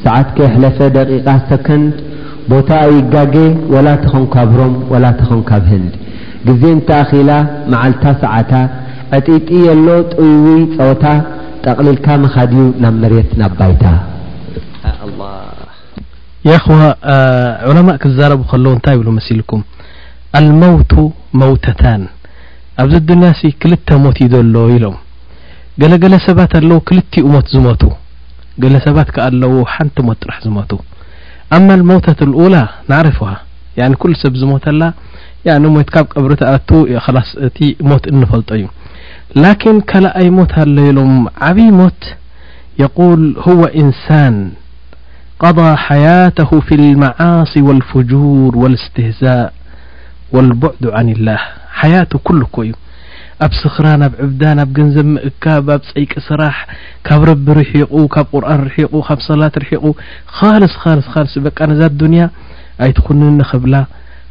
ሰዓት 0.05 0.29
ከየሕለፈ 0.37 0.79
ደቂቓ 0.97 1.29
ሰከንት 1.51 1.97
ቦታ 2.51 2.69
ኣብይጋጌ 2.87 3.35
ወላ 3.75 3.89
ተኾንካብሮም 4.05 4.75
ወላ 4.93 5.05
ተኾንካብህንዲ 5.21 5.95
ጊዜ 6.49 6.63
እንተኣኺላ 6.77 7.31
መዓልታ 7.73 8.05
ሰዓታ 8.23 8.53
ዕጢጢ 9.19 9.49
የሎ 9.67 9.89
ጥይው 10.15 10.59
ፀወታ 10.77 11.05
ጠቕሊልካ 11.65 12.07
መኻዲዩ 12.25 12.63
ናብ 12.83 12.95
መሬት 13.03 13.31
ናባይታ 13.41 13.85
ያኹዋ 16.51 16.79
ዑለማእ 17.71 17.97
ክዛረቡ 18.03 18.41
ከለዉ 18.51 18.73
እንታይ 18.77 18.97
ብሉ 19.01 19.09
መሲልኩም 19.19 19.63
ኣልሞውቱ 20.39 20.93
መውተታን 21.43 22.03
ኣብዚ 22.83 22.95
ዱንያ 23.09 23.29
ሲ 23.39 23.43
ክልተ 23.63 23.89
ሞት 24.05 24.19
እዩ 24.25 24.29
ደሎ 24.35 24.57
ኢሎም 24.77 24.97
ገለገለ 25.81 26.15
ሰባት 26.27 26.53
ኣለዉ 26.59 26.79
ክልቲኡ 26.89 27.25
ሞት 27.35 27.49
ዝሞቱ 27.55 27.83
ገለ 28.63 28.77
ሰባት 28.87 29.09
ከ 29.15 29.19
ኣለዉ 29.29 29.55
ሓንቲ 29.73 29.97
ሞት 30.09 30.19
ጥራሕ 30.25 30.39
ዝሞቱ 30.47 30.73
ኣማ 31.57 31.67
መውተት 31.91 32.21
ልኡላ 32.31 32.55
ናዕረፉሃ 32.91 33.33
ኩሉ 34.03 34.13
ሰብ 34.23 34.35
ዝሞተላ 34.43 34.83
يኒ 35.51 35.65
ሞት 35.75 35.89
ካብ 35.95 36.07
ቅብሪታኣቱ 36.19 36.69
ص 37.27 37.31
እቲ 37.47 37.59
ሞት 37.91 38.05
እንፈልጠ 38.13 38.49
እዩ 38.59 38.65
ላكን 39.43 39.77
ካልኣይ 39.91 40.29
ሞት 40.39 40.51
ሃለኢሎም 40.59 41.13
ዓብዪ 41.49 41.67
ሞት 41.81 42.03
የقል 42.83 43.23
هو 43.47 43.61
إንሳاን 43.83 44.37
قض 45.43 45.59
ሓياته 45.87 46.51
في 46.67 46.75
المዓاص 46.83 47.53
والفجوር 47.67 48.53
والاስትህዘاء 48.63 49.49
والبዕድ 50.35 50.83
عن 50.97 51.07
الላه 51.17 51.41
ሓያاቱ 51.81 52.13
كሉ 52.27 52.41
ኮእዩ 52.57 52.73
ኣብ 53.45 53.53
ስኽራ 53.61 53.87
ናብ 54.03 54.13
ዕብዳ 54.25 54.43
ናብ 54.59 54.69
ገንዘብ 54.77 55.07
ምእካብ 55.15 55.65
ኣብ 55.75 55.83
ፀይቂ 55.93 56.13
ስራሕ 56.29 56.57
ካብ 57.07 57.21
ረቢ 57.31 57.47
ርሒቑ 57.59 57.91
ካብ 58.15 58.27
ቁርን 58.35 58.61
ርሒቁ 58.69 58.93
ካብ 59.09 59.19
صላት 59.31 59.55
ርሒቑ 59.65 59.85
ኻልص 60.39 60.75
ኻልص 60.83 61.07
ص 61.33 61.35
በቃ 61.47 61.59
ነዛ 61.71 61.81
ዱንያ 62.01 62.23
ኣይትኾን 62.85 63.21
ንኽብላ 63.41 63.75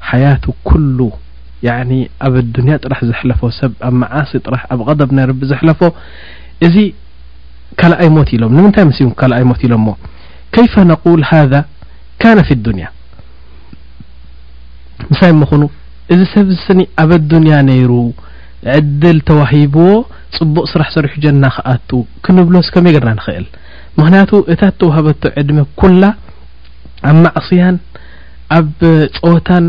ሓያቱ 0.09 0.43
ኩሉ 0.69 0.99
ያ 1.67 1.73
ኣብ 2.27 2.33
ኣዱንያ 2.41 2.73
ጥራሕ 2.83 2.99
ዘሕለፎ 3.09 3.41
ሰብ 3.59 3.71
ኣብ 3.87 3.93
ማዓሲ 4.01 4.31
ጥራሕ 4.45 4.63
ኣብ 4.73 4.79
ቀደብ 4.87 5.11
ናይ 5.17 5.25
ርቢ 5.29 5.41
ዘሕለፎ 5.51 5.81
እዚ 6.65 6.75
ካልኣይ 7.79 8.09
ሞት 8.17 8.29
ኢሎም 8.35 8.51
ንምንታይ 8.57 8.85
ምስ 8.89 8.99
ካልኣይ 9.21 9.43
ሞት 9.51 9.61
ኢሎም 9.67 9.81
እሞ 9.83 9.91
ከይፈ 10.55 10.73
ነቁል 10.91 11.23
ሃذ 11.31 11.53
ካነ 12.23 12.39
ፊ 12.49 12.57
ዱንያ 12.65 12.85
ምሳይ 15.11 15.31
ሞኹኑ 15.41 15.63
እዚ 16.13 16.21
ሰብስኒ 16.35 16.79
ኣብ 17.01 17.09
ኣዱንያ 17.19 17.55
ነይሩ 17.69 17.91
ዕድል 18.77 19.17
ተዋሂብዎ 19.29 19.87
ፅቡቅ 20.37 20.65
ስራሕ 20.73 20.87
ሰሪሑ 20.95 21.11
ጀና 21.23 21.43
ክኣቱ 21.55 21.89
ክንብሎስ 22.25 22.67
ከመይ 22.75 22.93
ገርና 22.95 23.11
ንኽእል 23.17 23.45
ምክንያቱ 23.99 24.31
እታ 24.53 24.61
እተውህበቶ 24.71 25.23
ዕድሚ 25.41 25.59
ኩላ 25.81 26.03
ኣብ 27.09 27.17
ማእስያን 27.25 27.75
ኣብ 28.57 28.69
ፀወታን 29.17 29.65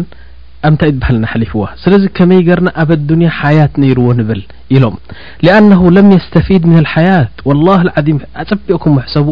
ኣብ 0.65 0.73
ንታይ 0.75 0.91
እበሃል 0.93 1.17
ና 1.23 1.27
ሓሊፍዋ 1.33 1.63
ስለዚ 1.83 2.05
ከመይ 2.19 2.41
ገርና 2.49 2.69
ኣብ 2.83 2.91
ኣዱንያ 2.97 3.29
ሓያት 3.39 3.73
ነይርዎ 3.83 4.07
ንብል 4.21 4.41
ኢሎም 4.77 4.97
ሊኣነሁ 5.45 5.83
ለም 5.97 6.09
የስተፊድ 6.17 6.63
ምን 6.71 6.79
ልሓያት 6.87 7.33
ወላህ 7.49 7.81
ዓዚም 8.01 8.19
ኣፀቢኦኩም 8.43 8.95
ውሕሰቡ 8.99 9.27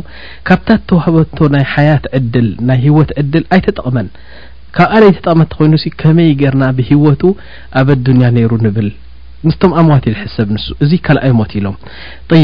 ካብታ 0.48 0.68
ተዋህበቶ 0.90 1.38
ናይ 1.54 1.64
ሓያት 1.74 2.04
ዕድል 2.18 2.48
ናይ 2.70 2.78
ህወት 2.86 3.12
ዕድል 3.22 3.44
ኣይተጠቕመን 3.56 4.08
ካብ 4.78 4.90
ኣደ 4.96 5.02
ይተጠቕመቲ 5.10 5.52
ኮይኑ 5.60 5.72
ሲ 5.84 5.88
ከመይ 6.02 6.30
ገርና 6.42 6.64
ብህወቱ 6.78 7.22
ኣብ 7.82 7.88
ኣዱንያ 7.96 8.28
ነይሩ 8.38 8.52
ንብል 8.66 8.88
ምስቶም 9.48 9.72
ኣምዋት 9.80 10.04
ዝሕሰብ 10.14 10.48
ንሱ 10.56 10.66
እዙ 10.84 10.92
ካልኣይ 11.06 11.32
ሞት 11.40 11.52
ኢሎም 11.60 11.76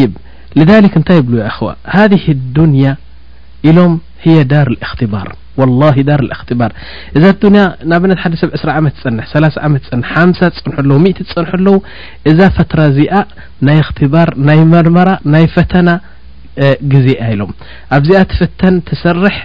ይብ 0.02 0.12
ልልክ 0.58 0.94
እንታይ 1.00 1.18
ይብሉ 1.20 1.34
ይኸዋ 1.48 1.70
ሃ 1.94 2.04
ድንያ 2.58 2.86
ኢሎም 3.70 3.92
ሂየ 4.24 4.38
ዳር 4.52 4.68
لእኽትባር 4.74 5.28
ወلላሂ 5.60 5.96
ዳር 6.08 6.20
እኽትባር 6.34 6.72
እዛ 7.16 7.24
ዱንያ 7.42 7.62
ንኣብነት 7.90 8.18
ሓደ 8.24 8.34
ሰብ 8.42 8.50
ዕስራ 8.58 8.70
ዓመት 8.80 8.96
ፀንሕ 9.02 9.26
3ላ 9.34 9.46
ዓመት 9.68 9.86
ን 10.00 10.02
ሓምሳ 10.12 10.40
ፅንሐ 10.62 10.76
ኣለዉ 10.84 10.98
ምእቲ 11.04 11.18
ፀንሐ 11.34 11.50
ኣለዉ 11.60 11.74
እዛ 12.30 12.40
ፈትራ 12.56 12.80
እዚኣ 12.90 13.14
ናይ 13.68 13.78
እኽትባር 13.84 14.30
ናይ 14.48 14.60
መርመራ 14.72 15.08
ናይ 15.34 15.46
ፈተና 15.56 15.88
ግዜ 16.92 17.08
ኣኢሎም 17.26 17.52
ኣብዚኣ 17.96 18.22
ትፈተን 18.32 18.76
ትሰርሕ 18.90 19.36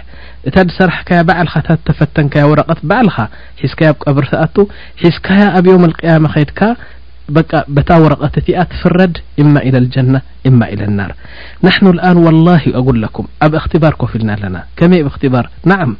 እታ 0.48 0.56
ዝሰርሕካያ 0.66 1.20
በዕልኻ 1.28 1.54
እታ 1.62 1.68
ተፈተንካያ 1.86 2.42
ወረቐት 2.50 2.80
በዕልኻ 2.90 3.16
ሒዝካያ 3.62 3.90
ብ 3.94 4.02
ቀብር 4.04 4.26
ተኣቱ 4.32 4.56
ሒዝካያ 5.04 5.42
ኣብ 5.58 5.64
ዮም 5.72 5.84
ኣلቅያማ 5.88 6.26
ኸይድካ 6.34 6.60
በ 7.34 7.38
በታ 7.76 7.92
ወረቐት 8.02 8.34
እቲኣ 8.40 8.58
ትፍረድ 8.72 9.14
እማ 9.42 9.54
ኢ 9.68 9.70
لጀነ 9.84 10.14
እማ 10.48 10.60
ኢ 10.72 10.74
لናር 10.80 11.12
ናحኑ 11.66 11.84
ኣን 12.08 12.16
ولላه 12.26 12.62
ኣጉ 12.78 12.86
ለኩም 13.04 13.26
ኣብ 13.44 13.52
እኽትባር 13.60 13.94
ኮፍ 14.00 14.12
ኢልና 14.16 14.30
ኣለና 14.36 14.56
ከመይ 14.78 15.00
ኣብኽትባር 15.06 15.46
ንዓም 15.70 15.92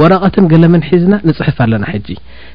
ወረቐትን 0.00 0.44
ገለመን 0.52 0.82
ሒዝና 0.90 1.14
ንፅሕፍ 1.28 1.56
ኣለና 1.64 1.84
ሕጂ 1.94 2.08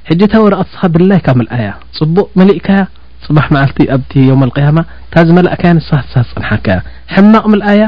ሕጂ 0.10 0.22
እታ 0.28 0.36
ወረቐት 0.46 0.70
ስኻ 0.74 0.82
ድላይ 0.96 1.20
ካ 1.26 1.38
ምኣያ 1.40 1.68
ፅቡቅ 2.00 2.28
መሊእከያ 2.42 2.80
ፅባሕ 3.26 3.48
መዓልቲ 3.56 3.80
ኣብቲ 3.96 4.14
ዮም 4.32 4.42
القያማ 4.48 4.78
ታዚ 5.16 5.30
መላእከያ 5.40 5.70
ንስ 5.78 5.90
ፅንሓከያ 6.32 6.78
ሕማቕ 7.16 7.46
ምልኣያ 7.54 7.84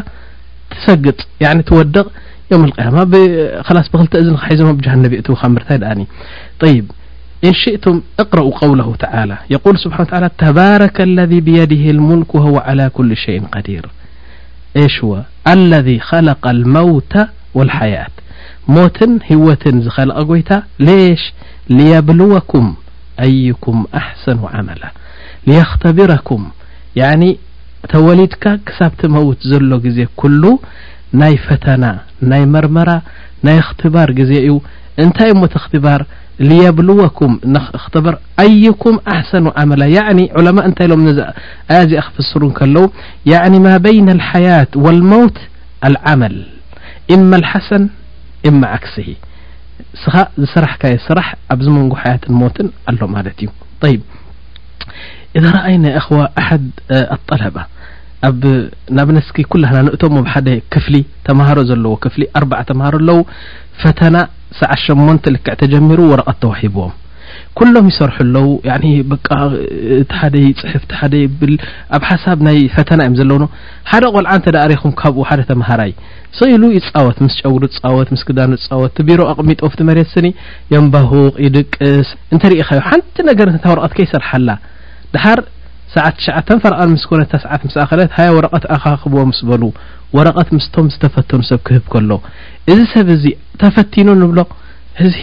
ትሰግጥ 0.73 1.19
ትወደቕ 1.69 2.07
ም 2.61 2.65
ማ 2.95 2.99
ስ 3.85 3.89
ብክተ 3.93 4.13
እዚ 4.21 4.27
ሒዞም 4.51 4.67
ኣ 4.77 4.83
ጃሃነብ 4.85 5.11
የእት 5.15 5.29
ካ 5.41 5.49
ምርታይ 5.55 5.77
ድኣኒ 5.81 5.99
ይ 6.75 6.79
إن 7.47 7.53
شئتم 7.53 8.01
اقرأا 8.19 8.51
قوله 8.57 8.95
تعالى 8.99 9.37
يقول 9.49 9.77
سبحا 9.79 10.01
و 10.01 10.05
تعال 10.05 10.37
تبارك 10.37 11.01
الذي 11.01 11.41
بيده 11.41 11.89
الملك 11.91 12.35
وهو 12.35 12.57
على 12.57 12.89
كل 12.93 13.17
شيء 13.25 13.41
قዲير 13.55 13.85
ش 14.95 15.03
و 15.03 15.17
الذي 15.47 15.99
خلق 15.99 16.47
الموت 16.47 17.13
والحياة 17.55 18.07
مت 18.67 18.97
هوة 19.31 19.63
زخلق 19.75 20.31
جيت 20.33 20.49
لش 20.79 21.33
ليبلوكم 21.69 22.73
أيكم 23.19 23.85
أحسن 23.95 24.39
عملة 24.53 24.89
ليختبركم 25.47 26.49
يعني 26.95 27.37
ተولድك 27.93 28.59
كسبቲ 28.65 29.05
موت 29.07 29.37
زل 29.43 29.81
ዜ 29.95 30.07
كل 30.15 30.57
ናይ 31.19 31.35
ፈተና 31.45 31.85
ናይ 32.31 32.43
መርመራ 32.53 32.89
ናይ 33.47 33.57
እኽትባር 33.63 34.09
ግዜ 34.19 34.31
እዩ 34.45 34.55
እንታይ 35.03 35.29
እ 35.33 35.37
ሞት 35.41 35.53
እኽትባር 35.59 36.01
ልየብልወኩም 36.49 37.31
ንኽኽትበር 37.53 38.15
ኣይኩም 38.43 38.95
ኣሕሰኑ 39.13 39.45
ዓመላ 39.61 39.83
ያ 39.95 39.99
ዑለማ 40.39 40.57
እንታይ 40.69 40.87
ኢሎም 40.87 41.03
ዚኣ 41.17 41.95
ክፍስሩ 42.07 42.41
ከለዉ 42.57 42.85
ያ 43.31 43.41
ማ 43.65 43.75
በይና 43.85 44.09
لሓያት 44.19 44.71
ወልሞውት 44.85 45.37
ኣልዓመል 45.89 46.35
እማ 47.15 47.31
لሓሰን 47.43 47.85
እማ 48.49 48.61
ዓክሲሂ 48.79 49.09
እስኻ 49.97 50.13
ዝስራሕካየ 50.41 50.95
ስራሕ 51.07 51.27
ኣብዚ 51.53 51.67
መንጎ 51.77 51.93
ሓያትን 52.03 52.35
ሞትን 52.41 52.69
ኣሎ 52.91 53.01
ማለት 53.15 53.37
እዩ 53.45 53.49
ይብ 53.95 54.03
እዛ 55.37 55.45
ረአይ 55.55 55.75
ናይ 55.85 55.95
እዋ 56.03 56.17
ኣሓድ 56.41 56.63
ኣላባ 57.35 57.57
ኣብ 58.27 58.41
ናብነስኪ 58.97 59.37
ኩላና 59.53 59.77
ንእቶም 59.87 60.15
ብ 60.25 60.27
ሓደ 60.33 60.47
ክፍሊ 60.73 60.95
ተምሃሮ 61.27 61.57
ዘለዎ 61.69 61.91
ክፍሊ 62.03 62.21
ኣርባ 62.39 62.53
ተምሃሮ 62.69 62.95
ኣለዉ 63.01 63.17
ፈተና 63.81 64.15
ሰዕ 64.59 64.71
ሸሞንተ 64.83 65.25
ልክዕ 65.35 65.53
ተጀሚሩ 65.61 65.99
ወረቐት 66.11 66.37
ተዋሂብዎም 66.45 66.93
ኩሎም 67.57 67.85
ይሰርሑ 67.91 68.35
ኣለዉ 68.75 68.95
በ 69.09 69.15
ቲ 70.11 70.15
ሓደ 70.21 70.35
ፅሕፍ 70.61 70.83
ሓደ 70.99 71.13
ብል 71.41 71.53
ኣብ 71.97 72.03
ሓሳብ 72.11 72.37
ናይ 72.47 72.57
ፈተና 72.75 72.99
እዮም 73.07 73.15
ዘለው 73.19 73.47
ሓደ 73.91 74.03
ቆልዓ 74.15 74.31
እተ 74.39 74.47
ዳሪኹም 74.57 74.93
ካብኡ 75.01 75.23
ሓደ 75.31 75.41
ተምሃራይ 75.51 75.91
ስ 76.37 76.49
ኢሉ 76.53 76.63
ዩፃወት 76.77 77.19
ምስ 77.25 77.35
ጨጉዱ 77.41 77.63
ፃወት 77.83 78.09
ምስ 78.15 78.23
ክዳኑ 78.29 78.51
ፃወት 78.69 78.93
ቲቢሮ 78.99 79.19
ኣቕሚጦፍ 79.33 79.75
ት 79.81 79.87
መሬት 79.89 80.09
ስኒ 80.15 80.29
የምባሁቅ 80.75 81.35
ይድቅስ 81.45 82.09
እንተርኢኻዮ 82.35 82.81
ሓንቲ 82.89 83.15
ነገር 83.31 83.49
ታ 83.65 83.73
ወረቐትከ 83.73 83.99
ይሰርሓላ 84.07 84.49
ሰዓት 85.93 86.15
ትሸዓተ 86.21 86.49
ፈርቓን 86.63 86.89
ምስኮነእታ 86.93 87.33
ሰዓት 87.43 87.61
ስ 87.73 87.79
ኣኸለት 87.83 88.11
ሃያ 88.17 88.29
ወረቐት 88.37 88.65
ኣኻኽብዎ 88.75 89.19
ምስ 89.29 89.39
በሉ 89.49 89.63
ወረቐት 90.17 90.49
ምስቶም 90.55 90.87
ዝተፈተኑ 90.93 91.39
ሰብ 91.49 91.59
ክህብ 91.67 91.85
ከሎ 91.93 92.11
እዚ 92.71 92.79
ሰብ 92.93 93.07
እዙ 93.15 93.23
ተፈቲኑ 93.61 94.07
ንብሎ 94.21 94.39
ህዚ 95.01 95.17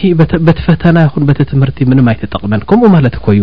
በቲ 0.47 0.59
ፈተና 0.67 0.97
ይኹን 1.05 1.23
በተ 1.29 1.39
ትምህርቲ 1.51 1.79
ምንም 1.91 2.07
ይ 2.13 2.17
ተጠቕመን 2.21 2.61
ከምኡ 2.69 2.89
ማለት 2.95 3.15
ኮዩ 3.25 3.41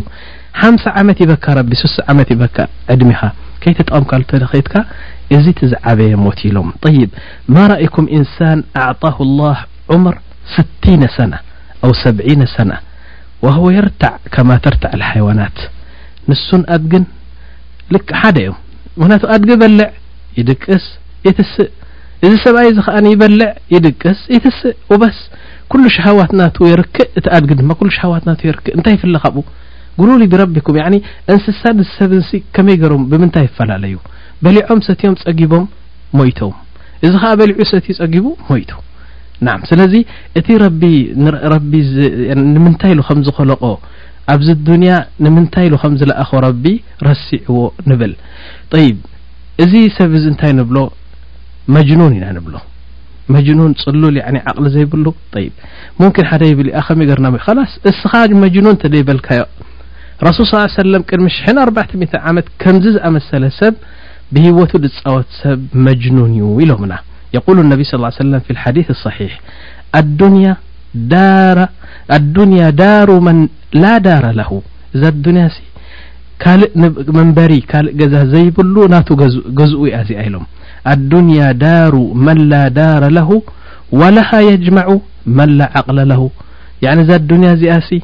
ሓምሳ 0.60 0.84
ዓመት 1.00 1.18
ይበካ 1.24 1.46
ረቢ 1.58 1.72
ስስ 1.82 1.94
ዓመት 2.12 2.28
ይበካ 2.34 2.58
ዕድሚ 2.94 3.10
ኻ 3.20 3.28
ከይተጠቐምካሉ 3.64 4.22
ተደኸትካ 4.32 4.74
እዚ 5.36 5.44
ትዝዓበየ 5.58 6.14
ሞት 6.24 6.40
ኢሎም 6.48 6.70
طይብ 6.84 7.10
ማ 7.56 7.66
ራእይኩም 7.72 8.06
ኢንሳን 8.18 8.60
ኣዕጣሁ 8.84 9.18
ላህ 9.40 9.60
ዑምር 9.94 10.16
ስትነ 10.54 11.02
ሰነ 11.18 11.32
ኣው 11.86 11.92
ሰብዒነ 12.02 12.42
ሰነ 12.56 12.70
ዋህወ 13.46 13.68
የርታዕ 13.76 14.16
ከማ 14.34 14.50
ተርታዕልሃይዋናት 14.66 15.56
ንሱን 16.30 16.62
ኣድግን 16.74 17.04
ልክ 17.94 18.08
ሓደ 18.20 18.36
እዮም 18.42 18.56
ምክንያቱ 19.00 19.24
ኣድጊ 19.34 19.50
በልዕ 19.62 19.86
ይድቅስ 20.38 20.84
ይትስእ 21.26 21.70
እዚ 22.26 22.32
ሰብኣይ 22.44 22.66
እዚ 22.72 22.78
ከዓ 22.86 22.96
በልዕ 23.20 23.46
ይድቅስ 23.74 24.18
ይትስእ 24.34 24.76
ውበስ 24.92 25.18
ኩሉ 25.72 25.84
ሻሃዋት 25.96 26.32
ናቱ 26.40 26.58
የርክእ 26.70 27.08
እቲ 27.18 27.26
ኣድግ 27.36 27.52
ድማ 27.60 27.70
ኩሉ 27.80 27.88
ሻሃዋት 27.96 28.24
ናቱ 28.28 28.40
የርክእ 28.48 28.74
እንታይ 28.78 28.94
ይፍለካብ 28.98 29.36
ጉሉሉይ 30.00 30.28
ብረቢኩም 30.32 30.76
እንስሳድ 31.32 31.78
ሰብ 31.96 32.10
ንሲ 32.20 32.30
ከመይ 32.56 32.76
ገይሮም 32.82 33.02
ብምንታይ 33.12 33.44
ይፈላለዩ 33.48 33.96
በሊዖም 34.44 34.80
ሰትዮም 34.88 35.16
ፀጊቦም 35.24 35.64
ሞይቶም 36.18 36.54
እዚ 37.06 37.12
ከዓ 37.22 37.32
በሊዑ 37.40 37.58
ሰትዩ 37.72 37.94
ፀጊቡ 38.02 38.26
ሞይቱ 38.50 38.70
ና 39.46 39.54
ስለዚ 39.70 39.94
እቲ 40.38 40.48
ቢ 40.80 40.92
ረቢ 41.54 41.72
ንምንታይ 42.54 42.92
ኢሉ 42.94 43.00
ከም 43.10 43.20
ዝኸለቆ 43.26 43.62
ኣብዚ 44.32 44.48
ዱንያ 44.68 44.90
ንምንታይ 45.24 45.64
ኢሉ 45.68 45.74
ከምዝለኣኾ 45.82 46.30
ረቢ 46.46 46.64
ረሲዕዎ 47.08 47.58
ንብል 47.90 48.12
ጠይብ 48.74 48.98
እዚ 49.64 49.72
ሰብ 49.96 50.12
እዚ 50.18 50.24
እንታይ 50.32 50.52
ንብሎ 50.58 50.78
መጅኑን 51.76 52.12
ኢና 52.18 52.26
ንብሎ 52.36 52.54
መጅኑን 53.34 53.72
ጽሉል 53.82 54.14
ያ 54.20 54.24
ዓቕሊ 54.52 54.66
ዘይብሉ 54.76 55.06
ይብ 55.44 55.52
ሙምኪን 56.00 56.26
ሓደ 56.30 56.42
ይብል 56.50 56.68
እኣ 56.70 56.80
ኸመይ 56.86 57.06
ገርና 57.10 57.26
ሞ 57.34 57.40
ኸላስ 57.46 57.72
እስኻ 57.90 58.12
መጅኑን 58.44 58.76
እተ 58.78 58.84
ዘይበልካዮ 58.94 59.42
ረሱል 60.26 60.44
ص 60.52 60.80
ሰለም 60.80 61.02
ቅድሚ 61.10 61.26
ሽሕን 61.36 61.58
4ርባዕ00 61.66 62.16
ዓመት 62.30 62.46
ከምዚ 62.62 62.84
ዝኣመሰለ 62.96 63.44
ሰብ 63.60 63.74
ብህወቱ 64.34 64.72
ድፃወት 64.84 65.30
ሰብ 65.42 65.60
መጅኑን 65.86 66.32
እዩ 66.36 66.48
ኢሎምና 66.64 66.94
የቁሉ 67.36 67.58
ነቢ 67.72 67.80
ስ 67.90 68.00
ሰለም 68.24 68.42
ፊ 68.46 68.56
ልሓዲ 68.56 68.78
صሒሕ 69.04 69.32
ኣዱንያ 70.00 70.50
ዳራ 71.12 71.58
ኣዱንያ 72.16 72.62
ዳሩ 72.82 73.08
መን 73.26 73.38
ላ 73.82 73.92
ዳረ 74.06 74.24
ለሁ 74.38 74.50
እዛ 74.94 75.02
ዱንያ 75.26 75.44
ሲ 75.56 75.60
ካልእ 76.42 76.70
መንበሪ 77.16 77.52
ካልእ 77.70 77.92
ገዛ 78.00 78.14
ዘይብሉ 78.32 78.76
ናቱ 78.94 79.08
ገዝኡ 79.58 79.82
እያ 79.90 79.96
ዚኣ 80.08 80.20
ኢሎም 80.28 80.46
ኣዱንያ 80.92 81.42
ዳሩ 81.64 81.94
መን 82.26 82.38
ላ 82.52 82.60
ዳረ 82.78 83.02
ለሁ 83.16 83.30
ወላሃ 84.00 84.30
የጅማዑ 84.48 84.92
መንላ 85.38 85.60
ዓቕለ 85.78 85.98
ለሁ 86.12 86.22
ያኒ 86.84 86.98
እዛ 87.04 87.10
ዱንያ 87.30 87.48
እዚኣ 87.56 87.74
ሲ 87.88 87.98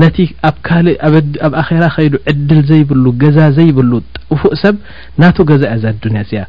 ነቲ 0.00 0.16
ኣብ 0.48 0.56
ካእ 0.66 0.86
ኣብ 1.46 1.54
ኣራ 1.60 1.84
ከይዱ 1.94 2.16
ዕድል 2.30 2.60
ዘይብሉ 2.70 3.04
ገዛ 3.22 3.38
ዘይብሉ 3.56 3.92
ጥፉእ 4.18 4.54
ሰብ 4.62 4.76
ናቱ 5.22 5.36
ገዛ 5.50 5.64
ዛ 5.84 5.94
ዱንያ 6.04 6.20
እዚኣ 6.26 6.42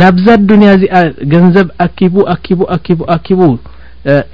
ናብዛ 0.00 0.26
ዱንያ 0.48 0.68
እዚኣ 0.78 0.96
ገንዘብ 1.32 1.68
ኣኪቡ 1.86 2.14
ኪቡ 2.46 2.60
ኪቡ 2.86 3.00
ኪቡ 3.28 3.40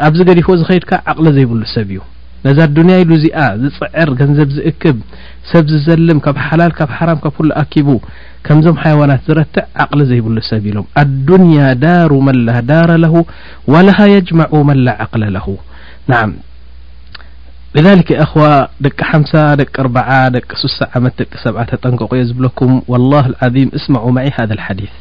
ኣብዚ 0.06 0.18
ገዲፎ 0.28 0.48
ዝኸይድካ 0.60 0.92
ዓቕሊ 1.12 1.26
ዘይብሉ 1.36 1.60
ሰብ 1.76 1.88
እዩ 1.94 2.00
ነዛ 2.44 2.58
ዱንያ 2.76 2.94
ኢሉ 3.02 3.10
እዚኣ 3.18 3.38
ዝፅዕር 3.62 4.10
ገንዘብ 4.18 4.48
ዝእክብ 4.56 4.96
ሰብ 5.50 5.64
ዝዘልም 5.72 6.18
ካብ 6.24 6.36
ሓላል 6.48 6.72
ካብ 6.78 6.90
ሓራም 6.96 7.18
ካብ 7.24 7.34
ሁሉ 7.38 7.50
ኣኪቡ 7.62 7.88
ከምዞም 8.46 8.76
ሃይዋናት 8.82 9.22
ዝረትዕ 9.28 9.64
ዓቕሊ 9.84 10.00
ዘይብሉ 10.10 10.36
ሰብ 10.50 10.64
ኢሎም 10.72 10.86
ኣዱንያ 11.02 11.62
ዳሩ 11.84 12.12
መላ 12.28 12.48
ዳረ 12.70 12.90
ለሁ 13.04 13.14
ወላሃ 13.74 13.98
የጅማዑ 14.14 14.54
መላ 14.70 14.86
ዓቕለ 15.04 15.24
ለሁ 15.36 15.48
ናዓ 16.12 16.22
ሊሊ 17.76 17.88
የእኸዋ 18.14 18.44
ደቂ 18.84 18.98
ሓምሳ 19.08 19.32
ደቂ 19.60 19.74
እርበዓ 19.84 20.10
ደቂ 20.36 20.50
6ሳ 20.62 20.78
ዓመት 20.98 21.14
ደቂ 21.22 21.32
ሰብዓ 21.44 21.58
ተጠንቀቁ 21.72 22.10
ዮ 22.20 22.28
ዝብለኩም 22.30 22.74
ወላ 22.94 23.12
ዓም 23.48 23.68
እስማዑ 23.80 24.06
ማዒይ 24.18 24.32
ሃ 24.36 24.46
ሓዲث 24.68 24.94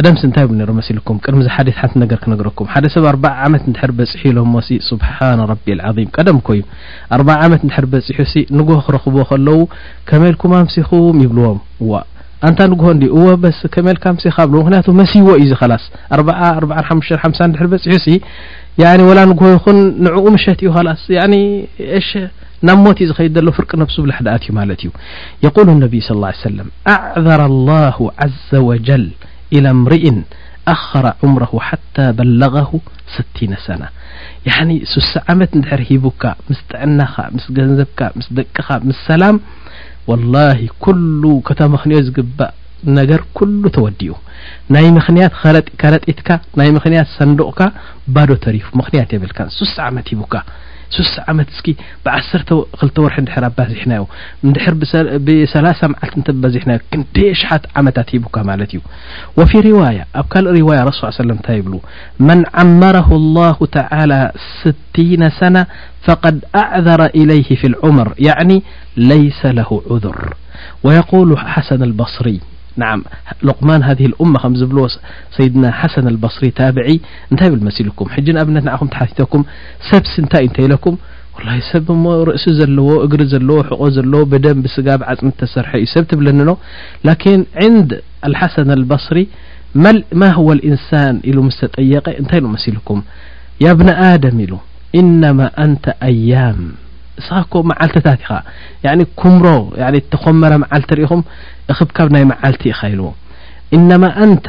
ቀደምስ 0.00 0.22
ንታይ 0.28 0.44
ብነሮ 0.50 0.70
መሲልኩም 0.76 1.16
ቅድሚ 1.24 1.40
ዚ 1.46 1.48
ሓዲት 1.54 1.76
ሓንቲ 1.80 1.94
ነገር 2.02 2.18
ክነግረኩም 2.24 2.68
ሓደ 2.74 2.84
ሰብ 2.92 3.04
ኣርባ 3.10 3.24
ዓመት 3.46 3.62
ድሕር 3.74 3.90
በፂሑ 3.96 4.22
ኢሎሞሲ 4.30 4.68
ስብሓና 4.86 5.40
ረቢ 5.50 5.66
ዓም 5.88 5.96
ቀደም 6.16 6.38
ኮይ 6.46 6.60
ኣር 7.14 7.22
ዓመት 7.46 7.60
ድሕር 7.68 7.86
በፂሑ 7.92 8.18
ሲ 8.30 8.34
ንጉሆ 8.58 8.76
ክረኽብዎ 8.86 9.22
ከለዉ 9.30 9.58
ከመልኩማ 10.10 10.52
ምሲኹም 10.66 11.16
ይብልዎም 11.24 11.58
ዋ 11.90 11.98
አንታ 12.48 12.60
ንጉሆ 12.74 12.90
እዎ 13.16 13.24
በስ 13.42 13.58
ከመልካ 13.74 14.04
ምሲካ 14.16 14.36
ብሎ 14.52 14.56
ምክንያቱ 14.62 14.88
መሲህዎ 15.00 15.34
እዩዚ 15.40 15.52
ላስ 15.72 15.84
ኣር 16.50 16.62
4ሓሽ 16.82 17.10
ሓሳ 17.24 17.40
ድር 17.56 17.66
በፂሑ 17.72 17.96
ሲ 18.06 18.14
ወላ 19.08 19.20
ንጉሆ 19.32 19.48
ይኹን 19.56 19.80
ንዕኡ 20.06 20.24
ምሸት 20.36 20.62
እዩ 20.66 20.72
ላስ 20.88 21.02
ሸ 22.10 22.22
ናብ 22.68 22.78
ሞት 22.86 22.98
እዩ 23.02 23.08
ዝኸይድ 23.10 23.34
ዘሎ 23.40 23.46
ፍርቂ 23.58 23.70
ነብሱብላሕ 23.82 24.18
ድኣት 24.28 24.42
እዩ 24.46 24.52
ማለት 24.60 24.80
እዩ 24.86 24.90
የقሉ 25.44 25.68
ነብዩ 25.84 26.00
ስለ 26.08 26.22
ሰለም 26.48 26.70
ኣዕዘረ 26.94 27.42
ላሁ 27.68 27.98
ዘ 28.52 28.62
ወጀል 28.70 29.04
ኢላ 29.58 29.66
እምሪኢን 29.76 30.18
ኣኸረ 30.72 31.06
ዑምሮሁ 31.26 31.52
ሓታ 31.68 31.96
በለغሁ 32.18 32.70
ስትነ 33.14 33.52
ሰነ 33.66 33.82
ያዕኒ 34.48 34.70
ስሳ 34.92 35.10
ዓመት 35.32 35.52
ንድሕር 35.58 35.82
ሂቡካ 35.90 36.24
ምስ 36.50 36.60
ጥዕናኻ 36.70 37.14
ምስ 37.36 37.46
ገንዘብካ 37.58 38.00
ምስ 38.18 38.28
ደቅኻ 38.38 38.66
ምስ 38.88 38.98
ሰላም 39.10 39.38
ወላሂ 40.10 40.60
ኩሉ 40.84 41.22
ከተ 41.48 41.60
ምኽንዮ 41.74 41.98
ዝግባእ 42.08 42.54
ነገር 42.98 43.20
ኩሉ 43.38 43.62
ተወዲኡ 43.76 44.14
ናይ 44.74 44.86
ምኽንያት 44.96 45.32
ጢከረጢትካ 45.68 46.28
ናይ 46.58 46.68
ምኽንያት 46.76 47.08
ሰንዱቕካ 47.16 47.60
ባዶ 48.14 48.30
ተሪፉ 48.44 48.66
ምኽንያት 48.80 49.10
የብልካ 49.16 49.40
ሱሳ 49.58 49.74
ዓመት 49.90 50.06
ሂቡካ 50.14 50.34
سص 50.90 51.20
عمت 51.28 51.46
اسك 51.48 51.76
بعسر 52.06 52.66
خلت 52.76 52.98
ورح 52.98 53.18
ندحر 53.20 53.46
ابزحناي 53.46 54.04
دحر 54.56 54.74
بسلاثة 54.74 55.88
معلت 55.88 56.18
ت 56.26 56.30
بزحنا 56.30 56.76
كندي 56.92 57.34
شحت 57.42 57.62
عمتت 57.76 58.08
هبك 58.14 58.36
ملت 58.48 58.70
ي 58.76 58.80
وفي 59.38 59.58
رواية 59.70 60.04
أب 60.18 60.24
كلق 60.32 60.50
رواية 60.60 60.82
رسص 60.90 61.04
يه 61.04 61.08
وسلم 61.08 61.36
نت 61.42 61.48
يبلو 61.58 61.80
من 62.28 62.38
عمره 62.58 63.08
الله 63.20 63.56
تعالى 63.78 64.20
ستين 64.62 65.22
سنة 65.40 65.62
فقد 66.06 66.36
أعذر 66.62 67.02
إليه 67.18 67.48
في 67.60 67.66
العمر 67.72 68.08
يعني 68.28 68.56
ليس 68.96 69.40
له 69.58 69.70
عذر 69.90 70.34
ويقول 70.84 71.30
حسن 71.54 71.82
البصري 71.88 72.40
ንዓ 72.80 72.90
ሎቕማን 73.48 73.82
ሃذ 73.88 74.00
እማ 74.24 74.34
ከም 74.42 74.54
ዝብልዎ 74.60 74.84
ሰይድና 75.36 75.64
ሓሰን 75.80 76.06
اልባصሪ 76.12 76.44
ታብዒ 76.60 76.86
እንታይ 77.30 77.48
ብል 77.52 77.62
መሲልኩም 77.68 78.08
ሕጂን 78.14 78.36
ኣብነት 78.42 78.64
ንዓኹም 78.68 78.90
ትሓትተኩም 78.94 79.42
ሰብሲ 79.90 80.12
ንታይይእ 80.24 80.48
እንተይኢለኩም 80.50 80.96
وላሂ 81.36 81.58
ሰብ 81.70 81.86
እሞ 81.96 82.04
ርእሲ 82.30 82.44
ዘለዎ 82.60 82.88
እግሪ 83.06 83.20
ዘለዎ 83.34 83.56
ሕቆ 83.68 83.82
ዘለዎ 83.96 84.20
ብደም 84.32 84.58
ብስጋብ 84.64 85.00
ዓፅሚ 85.12 85.30
ተሰርሐ 85.42 85.72
እዩ 85.82 85.88
ሰብ 85.94 86.04
ትብለኒኖ 86.10 86.50
ላኪን 87.08 87.42
ዕንድ 87.66 87.90
ልሓሰን 88.34 88.70
اልበصሪ 88.78 89.18
ማ 90.22 90.22
ህو 90.36 90.46
اኢንሳን 90.56 91.16
ኢሉ 91.30 91.38
ምስ 91.48 91.58
ተጠየቀ 91.62 92.06
እንታይ 92.20 92.40
ሉ 92.44 92.46
መሲልኩም 92.56 93.00
ያ 93.64 93.68
ብን 93.80 93.90
ደም 94.24 94.38
ኢሉ 94.46 94.52
ኢነማ 95.00 95.40
ኣንተ 95.64 95.84
ኣያም 96.10 96.60
ንስኻ 97.20 97.36
ኮ 97.52 97.62
መዓልትታት 97.70 98.22
ኢኻ 98.82 98.92
ኩምሮ 99.20 99.46
ተኮመረ 100.12 100.52
መዓልቲ 100.62 100.90
ርኢኹም 100.98 101.22
እክብካብ 101.72 102.08
ናይ 102.16 102.24
መዓልቲ 102.32 102.62
ኢኻ 102.72 102.80
ኢልዎ 102.92 103.08
እነማ 103.76 104.04
ኣንተ 104.26 104.46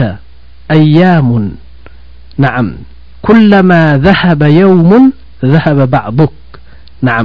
ኣያሙን 0.76 1.46
ንዓም 2.44 2.70
ኩለማ 3.28 3.72
ዘሃበ 4.06 4.42
የውሙን 4.60 5.06
ዘሃበ 5.54 5.80
ባዕቡክ 5.96 6.36
ንዓ 7.08 7.18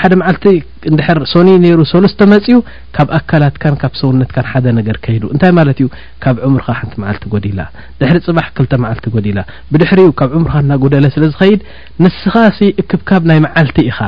ሓደ 0.00 0.12
መዓልቲ 0.20 0.44
ንድር 0.92 1.18
ሶኒ 1.32 1.48
ነይሩ 1.64 1.80
ሶለስተ 1.92 2.20
መፅኡ 2.32 2.54
ካብ 2.96 3.08
ኣካላትካን 3.16 3.74
ካብ 3.82 3.92
ሰውነትካን 4.00 4.46
ሓደ 4.52 4.66
ነገር 4.78 4.96
ከይዱ 5.04 5.24
እንታይ 5.34 5.50
ማለት 5.58 5.78
እዩ 5.82 5.88
ካብ 6.24 6.36
ዕምርካ 6.46 6.68
ሓንቲ 6.78 6.94
መዓልቲ 7.02 7.24
ጎዲላ 7.34 7.60
ድሕሪ 8.00 8.18
ፅባሕ 8.28 8.46
ክልተ 8.58 8.72
መዓልቲ 8.84 9.06
ጎዲላ 9.16 9.40
ብድሕሪኡ 9.72 10.08
ካብ 10.20 10.30
ዕምርካ 10.38 10.54
እናጉደለ 10.64 11.04
ስለ 11.16 11.24
ዝኸይድ 11.32 11.60
ንስኻሲ 12.04 12.60
እክብካብ 12.82 13.24
ናይ 13.32 13.40
መዓልቲ 13.46 13.78
ኢኻ 13.90 14.00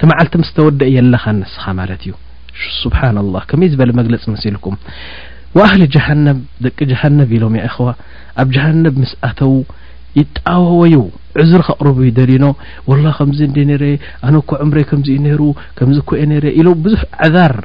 ቲመዓልቲ 0.00 0.34
ምስ 0.40 0.50
ተወደእ 0.56 0.90
የለኻ 0.96 1.24
ንስኻ 1.38 1.64
ማለት 1.78 2.00
እዩ 2.06 2.12
ስብሓን 2.82 3.16
ላህ 3.34 3.42
ከመይ 3.50 3.68
ዝበለ 3.72 3.90
መግለፂ 4.00 4.24
መሲልኩም 4.34 4.74
ወኣህሊ 5.56 5.82
ጀሃነብ 5.94 6.38
ደቂ 6.64 6.78
ጀሃነብ 6.90 7.28
ኢሎም 7.36 7.54
የ 7.58 7.62
ይኸዋ 7.68 7.88
ኣብ 8.42 8.48
ጀሃነብ 8.56 8.94
ምስኣተዉ 9.02 9.52
ይጣወወዩ 10.20 10.96
ዕዝር 11.42 11.62
ኸቕርቡ 11.68 11.96
ዩ 12.06 12.10
ደሊኖ 12.18 12.46
ወላ 12.90 13.06
ከምዚ 13.18 13.40
እንደ 13.48 13.56
ነይረየ 13.70 13.96
ኣነ 14.28 14.34
ኳ 14.50 14.60
ዕምረ 14.64 14.78
ከምዚኡ 14.90 15.16
ነይሩ 15.26 15.40
ከምዚ 15.78 15.96
እኮኤ 16.04 16.20
ነይረየ 16.32 16.52
ኢሎም 16.60 16.78
ብዙሕ 16.84 17.02
ዕዛር 17.26 17.56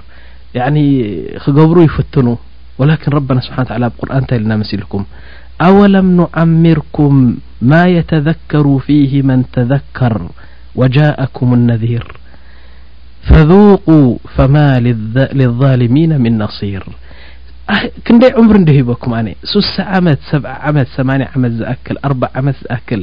ያ 0.59 0.65
ክገብሩ 1.45 1.77
ይፍትኑ 1.87 2.27
ወላኪን 2.81 3.13
ረብና 3.17 3.39
ስብሓ 3.47 3.57
ብ 3.85 3.91
ቁርን 4.01 4.15
እንታይ 4.21 4.37
ኢልና 4.39 4.53
መሲልኩም 4.63 5.03
ኣወለም 5.67 6.07
ንዓምርኩም 6.19 7.17
ማ 7.71 7.81
የተዘከሩ 7.97 8.65
ፊህ 8.87 9.13
መን 9.29 9.41
ተዘከር 9.57 10.15
ወጃእኩም 10.81 11.49
ኣነዚር 11.59 12.05
ፈذቁ 13.29 13.87
ፈማ 14.35 14.55
ልظሊሚን 15.39 16.11
ምን 16.25 16.33
نصيር 16.43 16.83
ክንደይ 18.05 18.31
ዕምሪ 18.39 18.55
ንደ 18.63 18.69
ሂበኩም 18.77 19.11
ኣነእ 19.17 19.35
ሱሳ 19.51 19.73
ዓመት 19.97 20.19
ሰብ 20.31 20.43
ዓመት 20.69 20.87
ሰማን 20.97 21.21
ዓመት 21.35 21.53
ዝኣክል 21.59 21.97
ኣርባ 22.07 22.21
ዓመት 22.39 22.57
ዝኣክል 22.63 23.01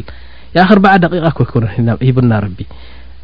የ 0.56 0.60
ክ 0.70 0.74
ርበ 0.78 0.86
ደቂቓ 1.04 1.26
ኮነ 1.52 1.64
ሂቡና 2.08 2.32
ረቢ 2.44 2.58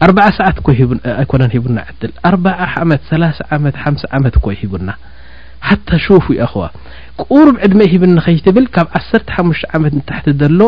ኣር 0.05 0.11
ሰዓት 0.39 0.57
እኮይ 0.63 0.79
ኣይኮነን 1.21 1.51
ሂቡና 1.57 1.79
ዕድል 1.91 2.13
ኣርባ 2.31 2.47
ዓመት 2.85 3.03
ሰላ 3.11 3.25
ዓመት 3.57 3.77
ሓምሳ 3.85 4.03
ዓመት 4.19 4.35
እኮይ 4.41 4.57
ሂቡና 4.63 4.91
ሓታ 5.69 5.89
ሹፉ 6.05 6.27
ይኸዋ 6.41 6.65
ክርብዕድመ 7.21 7.81
ሂብኒኸይትብል 7.93 8.67
ካብ 8.75 8.89
ዓሰርተ 8.99 9.29
ሓሙሽተ 9.37 9.67
ዓመት 9.77 9.93
ንታሕቲ 9.99 10.35
ዘሎ 10.43 10.61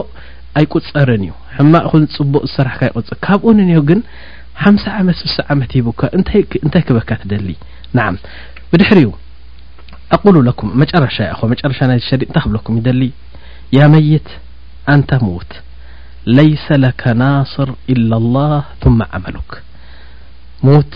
ኣይቁፀርን 0.61 1.25
እዩ 1.27 1.33
ሕማ 1.57 1.73
ኹን 1.91 2.05
ፅቡቅ 2.17 2.43
ዝስራሕካ 2.51 2.83
ይቁፅር 2.91 3.17
ካብኡንንሄ 3.27 3.79
ግን 3.91 4.01
ሓምሳ 4.63 4.85
ዓመት 5.01 5.17
ስሳ 5.23 5.37
ዓመት 5.55 5.73
ይቡካ 5.79 6.01
እንታይ 6.67 6.83
ክህበካ 6.87 7.11
ትደሊ 7.23 7.51
ናዓ 7.99 8.07
ብድሕሪኡ 8.71 9.11
ኣቁሉ 10.17 10.37
ለኩም 10.49 10.69
መጨረሻ 10.83 11.17
እኹ 11.35 11.41
መጨረሻ 11.53 11.79
ናይ 11.91 12.01
ሸሪጥ 12.11 12.29
እንታይ 12.29 12.43
ክብለኩም 12.47 12.77
ይደሊ 12.81 13.03
ያ 13.77 13.81
መይት 13.95 14.29
ኣንታ 14.93 15.11
ምዉት 15.25 15.53
ለይሰ 16.37 16.65
ለካ 16.85 17.03
ናስር 17.23 17.69
ኢላ 17.95 18.11
ላህ 18.37 18.65
ثማ 18.83 18.99
ዓመሉክ 19.19 19.51
ምዉት 20.67 20.95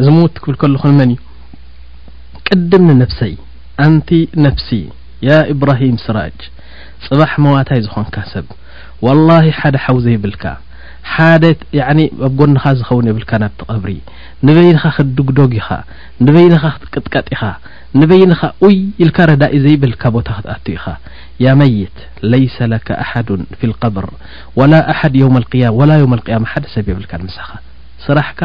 እዚ 0.00 0.06
ምዉት 0.16 0.36
ክብል 0.44 0.56
ከለኹን 0.62 0.94
መን 1.00 1.12
እዩ 1.14 1.20
ቅድም 2.48 2.84
ንነፍሰይ 2.90 3.34
ኣንቲ 3.86 4.10
ነፍሲ 4.46 4.68
ያ 5.28 5.36
ኢብራሂም 5.54 5.96
ስራጅ 6.06 6.38
ጽባሕ 7.04 7.32
መዋታይ 7.44 7.80
ዝኾንካ 7.86 8.16
ሰብ 8.32 8.48
ዋላሂ 9.06 9.44
ሓደ 9.60 9.76
ሓውዘ 9.84 10.06
ይብልካ 10.16 10.44
ሓደት 11.14 11.60
ያ 11.78 11.84
ኣብ 12.26 12.32
ጐንኻ 12.40 12.62
ዝኸውን 12.78 13.06
የብልካ 13.08 13.30
ናብቲ 13.42 13.60
ቐብሪ 13.72 13.92
ንበይንኻ 14.46 14.82
ክትድግደግ 14.96 15.52
ኢኻ 15.60 15.68
ንበይንኻ 16.26 16.62
ክትቅጥቀጥ 16.74 17.26
ኢኻ 17.34 17.42
ንበይንኻ 18.00 18.40
ውይይልካ 18.64 19.18
ረዳእ 19.30 19.54
ዘይብልካ 19.64 20.02
ቦታ 20.16 20.28
ክትኣት 20.38 20.66
ኢኻ 20.76 20.84
ያ 21.44 21.54
መይት 21.60 21.96
ለይሰ 22.32 22.56
ለካ 22.72 22.88
ኣሓዱ 23.04 23.28
ፊ 23.60 23.70
ልቀብር 23.72 24.06
ወላ 24.60 24.72
ኣሓድ 24.92 25.14
የው 25.20 25.30
ያማ 25.30 25.42
ወላ 25.78 25.90
የውም 26.00 26.14
ልቅያማ 26.20 26.44
ሓደ 26.52 26.64
ሰብ 26.74 26.86
የብልካ 26.92 27.12
ንምስሕኻ 27.22 27.50
ስራሕካ 28.06 28.40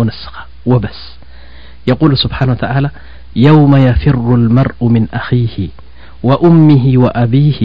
ወነስኻ 0.00 0.34
ወበስ 0.72 1.00
የቁሉ 1.90 2.12
ስብሓን 2.24 2.50
ወ 2.54 2.58
ታዓላ 2.64 2.88
የውመ 3.44 3.74
የፊሩ 3.86 4.18
ልመርኡ 4.46 4.80
ምን 4.96 5.04
ኣኺሂ 5.20 5.54
ወእምሂ 6.28 6.82
ወኣብሂ 7.04 7.58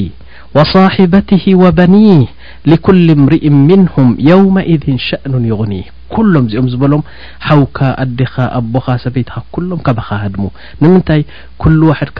وصاحبته 0.55 1.55
وبنيه 1.55 2.25
لكل 2.65 3.12
امرء 3.12 3.49
منهم 3.49 4.17
يومئذ 4.19 4.97
شأن 4.97 5.45
يغنيه 5.45 5.96
ኩሎም 6.13 6.45
እዚኦም 6.47 6.67
ዝበሎም 6.73 7.01
ሓውካ 7.47 7.79
ኣዴኻ 8.03 8.33
ኣቦኻ 8.59 8.85
ሰበይትካ 9.03 9.41
ኩሎም 9.55 9.79
ከበኻ 9.87 10.09
ሃድሙ 10.23 10.43
ንምንታይ 10.81 11.21
ኩሉ 11.63 11.79
ዋሕድ 11.91 12.11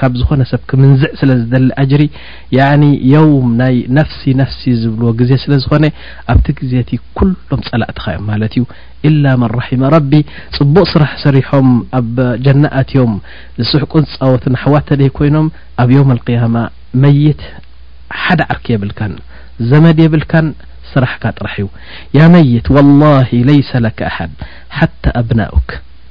ካብ 0.00 0.12
ዝኾነ 0.20 0.42
ሰብ 0.52 0.62
ክምንዝዕ 0.70 1.10
ስለዝደሊ 1.20 1.68
እጅሪ 1.82 2.04
ያ 2.58 2.68
ዮውም 3.14 3.48
ናይ 3.62 3.76
ነፍሲ 3.98 4.22
ነፍሲ 4.42 4.62
ዝብልዎ 4.82 5.10
ግዜ 5.20 5.32
ስለ 5.44 5.52
ዝኾነ 5.64 5.84
ኣብቲ 6.34 6.46
ግዜ 6.60 6.72
እቲ 6.84 6.92
ኩሎም 7.20 7.60
ጸላእትኻ 7.68 8.06
እዮም 8.14 8.26
ማለት 8.32 8.54
እዩ 8.58 8.64
ኢላ 9.08 9.24
ማን 9.42 9.52
ራሒማ 9.58 9.82
ረቢ 9.96 10.12
ፅቡቅ 10.58 10.86
ስራሕ 10.94 11.12
ሰሪሖም 11.26 11.68
ኣብ 12.00 12.16
ጀናእትዮም 12.46 13.12
ዝስሕቁን 13.62 14.06
ዝፃወትን 14.12 14.56
ኣሕዋት 14.60 14.86
ንተደይ 14.90 15.10
ኮይኖም 15.18 15.46
ኣብ 15.82 15.88
ዮውም 15.98 16.10
ልቅያማ 16.18 16.56
መይት 17.02 17.42
ሓደ 18.24 18.40
ዓርኪ 18.54 18.66
የብልካን 18.74 19.12
ዘመድ 19.70 19.98
የብልካን 20.04 20.46
ስራሕካ 20.94 21.24
ጥራሕ 21.38 21.54
እዩ 21.62 21.66
ያ 22.18 22.26
መይት 22.34 22.66
ወላሂ 22.76 23.28
ለይሰ 23.48 23.70
ለካ 23.86 24.00
ኣሓድ 24.10 24.32
ሓታ 24.78 25.04
ኣብናኡካ 25.22 25.70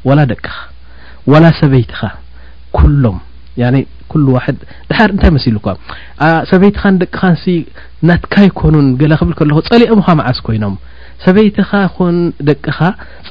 ወላ 0.09 0.19
ደቅኻ 0.33 0.49
ወላ 1.31 1.45
ሰበይትኻ 1.61 2.01
ኩሎም 2.77 3.17
ኩሉ 4.11 4.25
ዋሕድ 4.35 4.59
ድሓር 4.89 5.09
እንታይ 5.13 5.31
መሲሉ 5.35 5.55
እኳ 5.61 5.69
ሰበይትኻን 6.51 6.95
ደቅኻን 7.01 7.35
ናትካ 8.09 8.35
ይኮኑን 8.49 8.87
ገለ 9.01 9.13
ክብል 9.19 9.33
ከለኹ 9.39 9.57
ፀሊኦምኻ 9.69 10.07
መዓዝ 10.19 10.37
ኮይኖም 10.47 10.75
ሰበይትኻ 11.25 11.71
ኹን 11.95 12.17
ደቅኻ 12.49 12.77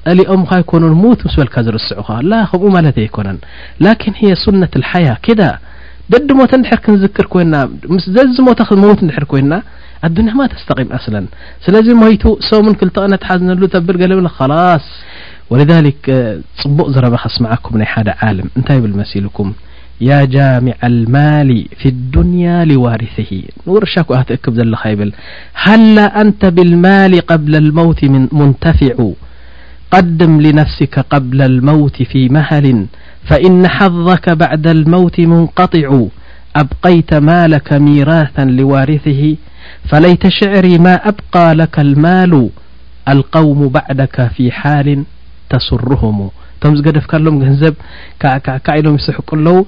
ፀሊኦምካ 0.04 0.50
ይኮኑን 0.62 0.94
ምዉት 1.02 1.20
ምስ 1.26 1.34
በልካ 1.40 1.54
ዝርስዑኻ 1.68 2.08
ላ 2.30 2.42
ከምኡ 2.50 2.68
ማለት 2.76 2.96
ኣይኮነን 3.04 3.38
ላኪን 3.84 4.16
የ 4.28 4.32
ሱነት 4.44 4.74
ልሓያ 4.82 5.08
ከዳ 5.26 5.42
ደዲ 6.14 6.28
ሞተ 6.40 6.52
ንድሕር 6.60 6.80
ክንዝክር 6.84 7.26
ኮይና 7.32 7.54
ምስዘዝ 7.94 8.36
ሞተ 8.48 8.60
ምዉት 8.82 9.00
ንድሕር 9.06 9.26
ኮይና 9.32 9.52
الدنيا 10.04 10.34
ما 10.34 10.46
تستقم 10.46 10.92
اسلا 10.92 11.26
سلازم 11.66 12.00
ميتو 12.00 12.36
سمن 12.50 12.74
كلتقن 12.74 13.18
تحزنله 13.18 13.66
تبر 13.66 13.96
قلمن 14.02 14.28
خلاص 14.28 14.84
ولذلك 15.50 16.10
بق 16.66 16.88
زربخسمعكم 16.90 17.78
ني 17.78 17.86
ح 17.92 17.94
عالم 18.24 18.46
نت 18.58 18.72
بل 18.82 18.90
مسيلكم 18.96 19.52
يا 20.00 20.24
جامع 20.24 20.74
المال 20.84 21.50
في 21.80 21.88
الدنيا 21.88 22.64
لوارثه 22.64 23.32
ورشاك 23.66 24.08
تاكب 24.28 24.54
زليبل 24.58 25.12
هلا 25.64 26.20
أنت 26.20 26.42
بالمال 26.46 27.12
قبل 27.30 27.56
الموت 27.56 28.04
منتفعو 28.40 29.14
قدم 29.90 30.40
لنفسك 30.40 30.94
قبل 31.10 31.42
الموت 31.42 31.96
في 32.02 32.28
مهل 32.28 32.86
فإن 33.28 33.68
حظك 33.68 34.30
بعد 34.30 34.66
الموت 34.66 35.20
منقطع 35.20 36.06
أبقይተ 36.62 37.10
ማاላካ 37.28 37.68
ሚራث 37.86 38.34
لዋርثሂ 38.58 39.20
ፈለيተ 39.90 40.24
ሽዕሪ 40.36 40.66
ማ 40.86 40.88
ኣብقى 41.10 41.48
ለك 41.60 41.74
الማሉ 41.86 42.32
القውም 43.12 43.60
ባዕዳካ 43.74 44.16
ፊي 44.34 44.46
ሓاል 44.58 44.88
ተስርهም 45.50 46.18
እቶም 46.28 46.72
ዚገደፍካ 46.78 47.12
ሎም 47.24 47.34
ገንዘብ 47.42 47.74
ከዓ 48.22 48.66
ኢሎም 48.80 48.94
ይስሕቅ 48.98 49.28
ኣለዉ 49.36 49.58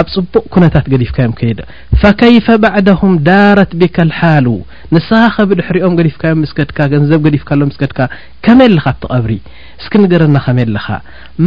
ኣብ 0.00 0.06
ፅቡቅ 0.14 0.42
ኩነታት 0.54 0.86
ገዲፍካ 0.92 1.16
እዮም 1.24 1.34
ከደ 1.40 1.60
ፈከيፈ 2.00 2.46
ባዕድهም 2.64 3.12
ዳረት 3.28 3.72
ብካ 3.80 3.96
اልሓሉ 4.06 4.46
ንስኸብድሕሪኦም 4.94 5.94
ገዲፍካዮም 6.00 6.42
ስከድካ 6.52 6.78
ገንዘብ 6.94 7.24
ዲፍካሎ 7.36 7.60
ስከድካ 7.76 8.00
ከመይ 8.46 8.68
ለኻ 8.76 8.86
እቲ 8.94 9.02
ቀብሪ 9.12 9.32
እስክ 9.80 9.94
ንገረና 10.02 10.36
ኸመይ 10.46 10.66
ኣለኻ 10.70 10.86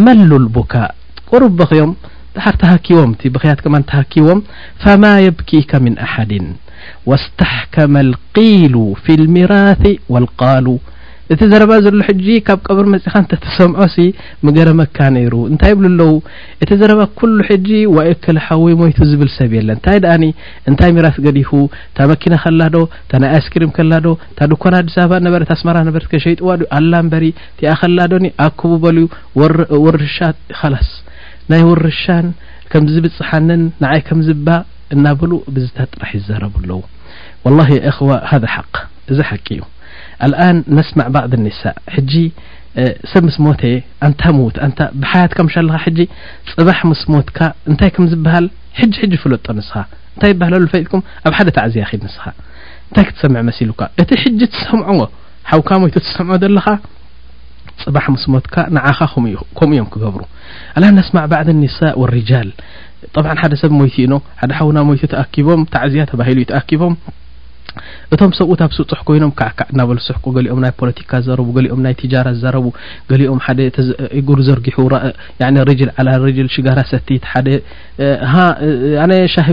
መሉ 0.05 0.31
بካ 0.57 0.73
ቁርዮም 1.31 1.91
ድሓር 2.35 2.55
ተሃኪቦም 2.61 3.11
እቲ 3.15 3.21
ብኸያትክማ 3.33 3.75
ተሃኪቦም 3.89 4.39
ፈማ 4.83 5.03
የብኪካ 5.25 5.71
ምን 5.85 5.95
ኣሓድ 6.05 6.31
ወስተሕከመ 7.11 7.93
ልቂሉ 8.13 8.73
ፊ 9.03 9.15
ልሚራት 9.21 9.83
ወልቃሉ 10.13 10.67
እቲ 11.33 11.41
ዘረባ 11.51 11.71
ዘሎ 11.83 11.97
ሕጂ 12.07 12.25
ካብ 12.47 12.59
ቀብር 12.67 12.85
መጽኻ 12.93 13.13
ተተሰምዖሲ 13.31 13.95
ምገረ 14.45 14.69
መካ 14.79 14.97
ነይሩ 15.15 15.35
እንታይ 15.51 15.73
ብሉ 15.77 15.85
ኣለዉ 15.91 16.11
እቲ 16.63 16.71
ዘረባ 16.81 17.01
ኩሉ 17.19 17.37
ሕጂ 17.49 17.69
ዋእ 17.97 18.11
ክልሓወይ 18.23 18.73
ሞይቱ 18.81 18.97
ዝብል 19.11 19.29
ሰብ 19.37 19.51
የለን 19.57 19.75
እንታይ 19.77 19.99
ደኣኒ 20.05 20.25
እንታይ 20.71 20.91
ሚራት 20.97 21.17
ገዲሁ 21.27 21.51
እታ 21.91 21.99
መኪና 22.11 22.35
ከላዶ 22.45 22.75
ታ 23.13 23.21
ናይ 23.23 23.31
ኣስክሪም 23.39 23.71
ከላዶ 23.77 24.05
ታ 24.39 24.49
ድኳና 24.53 24.75
ኣዲስ 24.83 24.97
ኣበባ 25.05 25.21
ነበረ 25.27 25.57
ስመራ 25.61 25.77
ነበረ 25.89 26.03
ከሸይጥዋ 26.13 26.49
ዩ 26.63 26.67
ኣላ 26.79 26.91
እንበሪ 27.05 27.27
ቲኣ 27.61 27.73
ኸላዶኒ 27.83 28.27
ኣክቡበልዩ 28.47 29.07
ወርሻ 29.85 30.17
ላስ 30.75 30.91
ናይ 31.51 31.61
ወርሻን 31.69 32.27
ከምዚብፅሓንን 32.71 33.61
ንዓይ 33.83 34.01
ከምዝባ 34.07 34.47
እናብሉ 34.95 35.31
ብዝታት 35.55 35.89
ጥራሕ 35.95 36.11
ይዛረቡ 36.17 36.53
ኣለዉ 36.63 36.81
ወላሂ 37.45 37.69
ያ 37.77 37.81
እኽዋ 37.91 38.09
ሃደ 38.31 38.43
ሓቅ 38.55 38.73
እዚ 39.11 39.19
ሓቂ 39.29 39.45
እዩ 39.55 39.61
አልኣን 40.25 40.57
ነስማዕ 40.77 41.07
ባዕድ 41.15 41.33
ኒሳ 41.45 41.61
ሕጂ 41.95 42.13
ሰብ 43.11 43.23
ምስ 43.27 43.37
ሞት 43.45 43.61
የ 43.71 43.73
ኣንታ 44.05 44.21
ምዉት 44.37 44.55
ታ 44.77 44.81
ብሓያትካምሻልካ 45.01 45.75
ሕጂ 45.85 45.99
ፅባሕ 46.51 46.79
ምስ 46.91 47.01
ሞትካ 47.13 47.39
እንታይ 47.71 47.89
ከም 47.95 48.05
ዝበሃል 48.11 48.45
ሕጂ 48.79 48.93
ሕጂ 49.03 49.13
ፍለጦ 49.23 49.45
ንስኻ 49.57 49.75
እንታይ 50.13 50.31
ይበህላሉ 50.33 50.65
ፈጥኩም 50.73 51.01
ኣብ 51.27 51.33
ሓደ 51.39 51.49
ትዓዝ 51.57 51.75
ኺድ 51.89 52.01
ንስኻ 52.07 52.23
እንታይ 52.87 53.05
ክትሰምዕ 53.09 53.43
መሲሉካ 53.49 53.81
እቲ 54.03 54.09
ሕጂ 54.23 54.39
ትሰምዖዎ 54.55 55.01
ሓውካ 55.51 55.69
ሞይቱ 55.83 55.95
ትሰምዖ 56.07 56.35
ዘለካ 56.45 56.67
ፅባሕ 57.83 58.05
ምስ 58.13 58.23
ሞትካ 58.33 58.55
ንዓኻ 58.75 58.99
ከምኡ 59.13 59.37
እዮም 59.73 59.87
ክገብሩ 59.93 60.21
ኣላ 60.77 60.85
ነስማዕ 60.99 61.25
ባዕድ 61.31 61.49
ኒሳ 61.63 61.79
ወርጃል 62.01 62.47
ጠብዓ 63.15 63.31
ሓደ 63.41 63.53
ሰብ 63.61 63.71
ሞይቲ 63.79 63.95
ኢኖ 64.05 64.13
ሓደ 64.39 64.51
ሓውና 64.59 64.77
ሞይቱ 64.89 65.01
ተኣኪቦም 65.11 65.61
ታዕዝያ 65.73 66.03
ተባሂሉ 66.11 66.37
እዩ 66.41 66.47
ተኣኪቦም 66.51 66.93
እቶም 68.13 68.31
ሰብኡት 68.37 68.61
ብ 68.71 68.73
ስፁሕ 68.77 68.99
ኮይኖም 69.07 69.31
ከዓከዓ 69.37 69.65
ናበለሰሕቁ 69.79 70.25
ገሊኦም 70.35 70.59
ናይ 70.63 70.71
ፖለቲካ 70.79 71.11
ረቡ 71.39 71.47
ገሊኦም 71.57 71.79
ናይ 71.85 71.93
ትጃራ 72.01 72.27
ዛረቡ 72.41 72.65
ገሊኦም 73.11 73.39
ደ 73.59 73.61
ጉሩ 74.27 74.39
ዘርጊሑ 74.49 74.77
ርጅል 75.69 75.91
ዓላ 76.01 76.09
ርጅል 76.25 76.49
ሽጋራ 76.55 76.79
ሰቲት 76.91 77.25
ደ 77.47 77.51
ኣነ 79.03 79.11
ሻሂ 79.35 79.47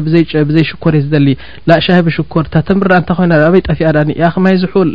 ብዘይሽኮር 0.49 0.97
እየ 1.01 1.05
ዝደሊ 1.07 1.29
ላ 1.71 1.79
ሻሂብሽኮር 1.89 2.45
ታተምርዳ 2.57 2.95
እንታ 3.03 3.13
ኮይና 3.21 3.35
ኣበይ 3.49 3.65
ጠፊያ 3.71 3.91
ዳ 3.99 4.03
ያ 4.23 4.33
ኸማይ 4.37 4.57
ዝሑል 4.65 4.91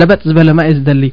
ለበጥ 0.00 0.20
ዝበለማ 0.30 0.58
እየ 0.68 0.76
ዝደሊ 0.80 1.04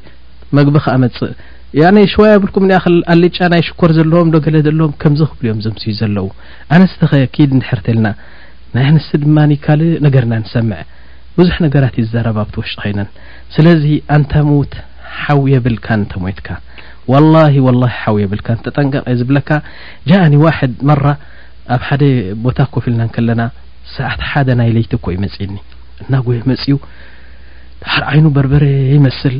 መግቢ 0.58 0.74
ከኣ 0.86 0.96
መፅእ 1.04 1.32
ያ 1.80 1.86
ሽዋይ 2.10 2.34
ብልኩም 2.42 2.64
ንኣ 2.68 2.76
ኸ 2.82 2.86
ኣሊጫ 3.12 3.38
ናይ 3.52 3.62
ሽኮር 3.66 3.90
ዘለዎም 3.96 4.28
ዶገለ 4.34 4.56
ዘለዎም 4.66 4.92
ከምዚ 5.02 5.20
ኽብርእዮም 5.30 5.58
ዞምስእዩ 5.64 5.92
ዘለዉ 5.98 6.26
ኣነስተ 6.74 7.00
ኸኪድ 7.10 7.50
እንድሕር 7.56 7.80
ተልና 7.86 8.06
ናይ 8.74 8.84
ኣንስ 8.90 9.08
ድማ 9.22 9.36
ካልእ 9.64 9.90
ነገርና 10.06 10.34
ንሰምዐ 10.42 10.78
ብዙሕ 11.38 11.56
ነገራት 11.66 11.94
እዩ 12.02 12.06
ዛረባብቲወሽጢ 12.12 12.78
ኸይነን 12.84 13.08
ስለዚ 13.56 13.84
ኣንታ 14.16 14.32
ምዉት 14.48 14.74
ሓው 15.24 15.40
የብልካ 15.54 15.88
ተሞየትካ 16.12 16.48
ዋላሂ 17.14 17.56
ወላ 17.66 17.82
ሓው 17.98 18.16
የብልካ 18.22 18.48
ንተጠንቀቐ 18.58 19.06
ዝብለካ 19.22 19.50
ጃኒ 20.12 20.32
ዋሕድ 20.46 20.74
መራ 20.90 21.04
ኣብ 21.76 21.82
ሓደ 21.88 22.04
ቦታ 22.46 22.58
ክኮፍ 22.68 22.86
ኢልና 22.92 23.02
ከለና 23.16 23.42
ሰዓት 23.96 24.22
ሓደ 24.30 24.48
ናይ 24.62 24.70
ለይቲ 24.76 24.92
ኮዩ 25.04 25.18
መጺእኒ 25.26 25.54
እናጎይ 26.04 26.40
መፅኡ 26.52 26.78
ሓርዓይኑ 27.92 28.26
በርበረ 28.36 28.64
ይመስል 28.96 29.34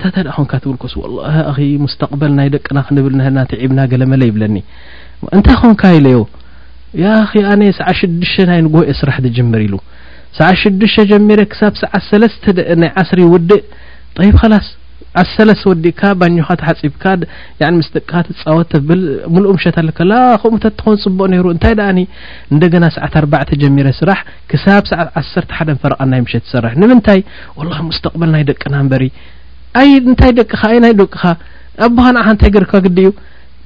ንትል 0.00 0.76
ሙስተቅበል 1.84 2.32
ናይ 2.38 2.48
ደቂና 2.54 2.78
ክንብል 2.88 3.14
ናት 3.38 3.50
ዒብና 3.64 3.80
ገለመለ 3.92 4.22
ይብለኒ 4.30 4.56
እንታይ 5.36 5.56
ኮንካ 5.62 5.82
ኢለዩ 5.98 6.18
ያ 7.02 7.06
ኣነ 7.52 7.62
ሰዕ 7.78 7.88
6ሽተ 8.04 8.46
ናይ 8.50 8.60
ንጎኤ 8.66 8.90
ስራሕ 9.00 9.16
ጀመር 9.36 9.60
ኢሉ 9.66 9.74
ሰዕ 10.38 10.50
ሽሽተ 10.62 11.04
ጀሚረ 11.12 11.40
ክብ 11.52 11.74
3ስተናይ 12.10 12.90
ዓስሪ 13.02 13.20
ውድእ 13.34 13.64
ይላስ 14.28 14.68
ሰስ 15.36 15.60
ወዲእካ 15.68 16.00
ባኻሓፂብካ 16.18 17.04
ምስ 17.76 17.86
ደቅካ 17.94 18.12
ፃወትብል 18.42 19.00
ምሉእ 19.34 19.52
ምሸት 19.56 19.76
ኣለምትኾውን 19.82 20.98
ፅቡቅ 21.04 21.24
ነሩ 21.32 21.46
እንታይ 21.54 21.72
ደኣ 21.80 21.96
እንደና 22.54 22.84
ሰዓት4ተ 22.96 23.50
ጀሚረ 23.62 23.88
ስራሕ 24.00 24.18
ክሳብ 24.50 24.84
ሰትዓተ 24.92 25.50
ሓ 25.58 25.66
ፈረቃ 25.84 25.98
ናይ 26.12 26.20
ምሸ 26.26 26.34
ሰርሕ 26.52 26.74
ንምንታይ 26.82 27.22
ላ 27.72 27.80
ሙስቅበል 27.88 28.30
ናይ 28.36 28.44
ደቂና 28.50 28.76
በሪ 28.92 29.06
ኣይ 29.78 29.90
እንታይ 29.98 30.32
ደቅኻ 30.40 30.60
ኣይ 30.72 30.78
ናይ 30.84 30.94
ደቅኻ 31.00 31.20
ኣቦሃ 31.86 32.06
ንሓ 32.16 32.26
እንታይ 32.34 32.50
ገርካ 32.56 32.72
ግዲ 32.86 32.98
እዩ 33.02 33.10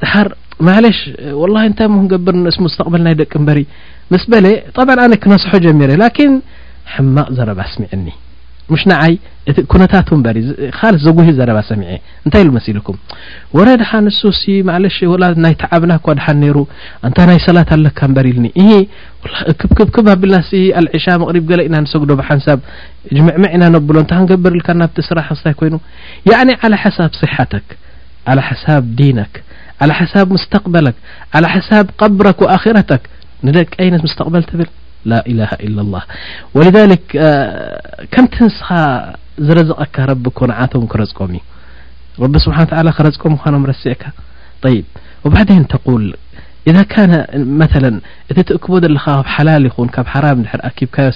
ዝሓር 0.03 0.29
ማለሽ 0.69 0.99
ወላ 1.43 1.57
እንታይ 1.71 1.89
ም 1.95 2.03
ገብር 2.13 2.37
ንእስ 2.45 2.59
ምስተቅበል 2.65 3.03
ናይ 3.07 3.17
ደቂ 3.23 3.33
እንበሪ 3.43 3.61
ምስ 4.15 4.25
በለ 4.35 4.47
ጣብ 4.77 4.89
ኣነ 5.07 5.13
ክነስሑ 5.23 5.53
ጀሚረ 5.67 5.93
ላኪን 6.03 6.35
ሕማቅ 6.97 7.29
ዘረባ 7.39 7.61
ስሚዕኒ 7.73 8.07
مشنይ 8.73 9.13
كنታቱ 9.73 10.09
በر 10.27 10.37
ه 10.79 10.83
ዘ 11.05 11.07
ሰع 11.39 11.61
ታይ 12.33 12.43
ل 12.45 12.49
لكም 12.77 12.97
ረ 13.67 13.69
ድ 15.35 15.45
ይ 15.53 15.55
ተعብና 15.63 15.93
እ 15.97 16.53
ድ 16.55 16.57
ر 16.57 16.61
ታ 17.17 17.19
ይ 17.37 17.41
ሰላት 17.47 17.71
ኣለካ 17.77 18.01
በر 18.17 18.27
ና 18.45 18.47
عش 20.95 21.07
ر 21.21 21.69
ና 21.75 21.77
ሰግ 21.93 22.03
ንሳብ 22.39 22.59
عع 23.53 23.55
ና 23.61 23.65
ብሎ 23.89 23.97
قብرል 24.31 24.61
ናብ 24.83 24.97
ራح 25.19 25.29
ኮይኑ 25.61 25.75
على 26.63 26.77
ሳ 26.97 26.99
صح 27.21 27.35
عل 28.33 28.41
ሳ 28.63 28.67
ዲن 28.99 29.19
على 29.83 29.95
ሳ 30.13 30.15
متقل 30.33 30.87
على 31.35 31.49
ሳ 31.67 31.71
بر 32.19 32.29
ور 34.35 34.43
ቀይ 34.51 34.67
ላا 35.07 35.27
إله 35.27 35.51
إل 35.67 35.79
الله 35.79 36.03
ولذل 36.57 36.91
ከምትንስኻ 38.13 38.69
ዝረዘቀካ 39.47 39.97
ረቢ 40.11 40.25
ኮንዓቶም 40.41 40.85
ክረዝቀም 40.93 41.31
እዩ 41.37 41.41
رቢ 42.27 42.35
ስብሓን 42.47 42.67
ل 42.87 42.91
ክረዝቀም 42.99 43.35
ኖም 43.55 43.65
ረሲعካ 43.73 44.03
ይ 44.75 44.77
وبعدን 45.25 45.65
ተقል 45.75 46.05
إذ 46.71 46.77
መ 47.61 47.63
እቲ 48.31 48.39
ትእክቦ 48.49 48.73
ዘለካ 48.85 49.05
ብ 49.27 49.29
ሓላል 49.35 49.63
ይኹን 49.69 49.89
ካብ 49.95 50.07
ሓራም 50.15 50.39
ድር 50.47 50.61
ኣኪብካዮ 50.71 51.09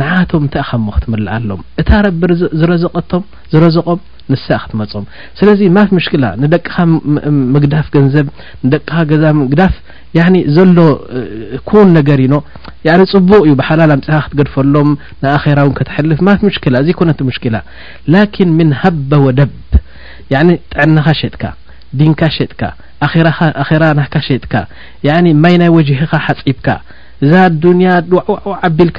ንዓቶም 0.00 0.42
እንታይ 0.46 0.64
ከ 0.70 0.80
ሞ 0.84 0.92
ክትምልአሎም 0.96 1.60
እታ 1.80 1.90
ረብር 2.06 2.30
ዝረዘቀቶም 2.60 3.22
ዝረዘቆም 3.52 4.00
ንሳ 4.32 4.46
ክትመፆም 4.62 5.04
ስለዚ 5.38 5.60
ማፍ 5.76 5.90
ምሽክላ 5.98 6.24
ንደቅኻ 6.42 6.74
ምግዳፍ 7.54 7.86
ገንዘብ 7.94 8.26
ንደቅኻ 8.66 8.94
ገዛ 9.10 9.24
ምግዳፍ 9.40 9.74
ዘሎ 10.56 10.76
ኩን 11.70 11.88
ነገር 11.98 12.20
ኢኖ 12.26 12.34
ፅቡቕ 13.12 13.40
እዩ 13.46 13.54
ብሓላል 13.60 13.90
ኣምፅኻ 13.96 14.18
ክትገድፈሎም 14.26 14.90
ንኣኼራ 15.24 15.58
እውን 15.66 15.74
ከትሕልፍ 15.78 16.20
ማፍ 16.28 16.40
ሙሽክላ 16.48 16.76
እዙይ 16.84 16.96
ኮነቲ 17.00 17.20
ምሽኪላ 17.30 17.56
ላኪን 18.14 18.50
ምን 18.58 18.70
ሃበ 18.82 19.10
ወደብ 19.26 19.52
ጥዕናኻ 20.72 21.06
ሸጥካ 21.22 21.42
ዲንካ 21.98 22.20
ሸጥካ 22.38 22.62
ራ 23.82 23.84
ናሕካ 24.00 24.16
ሸጥካ 24.28 24.54
ማይ 25.42 25.54
ናይ 25.62 25.70
ወጅህኻ 25.78 26.12
ሓፂብካ 26.26 26.68
እዛ 27.24 27.32
ኣዱንያ 27.48 27.92
ድዋዕዕዓ 28.10 28.54
ኣቢልካ 28.68 28.98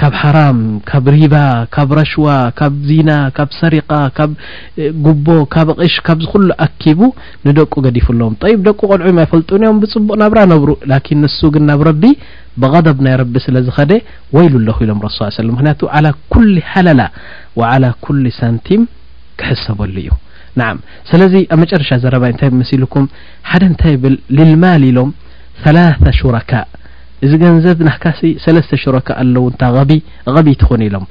ካብ 0.00 0.14
ሓራም 0.22 0.58
ካብ 0.88 1.06
ሪባ 1.14 1.36
ካብ 1.74 1.88
ረሽዋ 1.98 2.26
ካብ 2.58 2.74
ዚና 2.90 3.10
ካብ 3.36 3.48
ሰሪቃ 3.60 3.90
ካብ 4.18 4.30
ጉቦ 5.04 5.26
ካብ 5.54 5.68
ቕሽ 5.80 5.94
ካብ 6.06 6.18
ዝ 6.24 6.28
ኩሉ 6.32 6.48
ኣኪቡ 6.66 7.00
ንደቁ 7.46 7.72
ገዲፉ 7.86 8.06
ኣለዎም 8.14 8.34
ይብ 8.52 8.60
ደቁ 8.68 8.80
ቆልዑ 8.90 9.08
ማይፈልጡንዮም 9.18 9.80
ብፅቡቅ 9.82 10.12
ናብራ 10.22 10.38
ነብሩ 10.52 10.70
ላኪን 10.92 11.20
ንሱ 11.24 11.38
ግን 11.54 11.64
ናብ 11.70 11.82
ረቢ 11.90 12.04
ብغደብ 12.64 12.98
ናይ 13.06 13.16
ረቢ 13.22 13.34
ስለ 13.46 13.56
ዝኸደ 13.66 13.92
ወይሉ 14.36 14.54
ኣለኽ 14.60 14.78
ኢሎም 14.86 15.00
ረሱ 15.06 15.18
ሰለ 15.40 15.48
ምክንያቱ 15.56 15.80
ዓላ 15.98 16.06
ኩሉ 16.34 16.54
ሓለላ 16.72 17.02
ወዓላ 17.60 17.84
ኩሉ 18.06 18.24
ሰንቲም 18.40 18.82
ክሕሰበሉ 19.40 19.94
እዩ 20.04 20.10
ናዓም 20.60 20.78
ስለዚ 21.12 21.34
ኣብ 21.54 21.58
መጨረሻ 21.64 21.90
ዘረባይ 22.04 22.30
እንታይ 22.34 22.50
ብመሲልኩም 22.54 23.06
ሓደ 23.50 23.62
እንታይ 23.72 23.94
ብል 24.04 24.16
ልልማል 24.38 24.84
ኢሎም 24.90 25.10
3ላ 25.64 25.78
ሹራካ 26.20 26.52
እዚ 27.24 27.32
ገንዘብ 27.42 27.78
ናሕካሲ 27.86 28.20
ሰለስተ 28.44 28.72
ሽረካ 28.82 29.08
ኣለዉ 29.22 29.44
እንታይ 29.50 29.72
غቢ 30.34 30.48
ትኮን 30.60 30.82
ኢሎም 30.88 31.06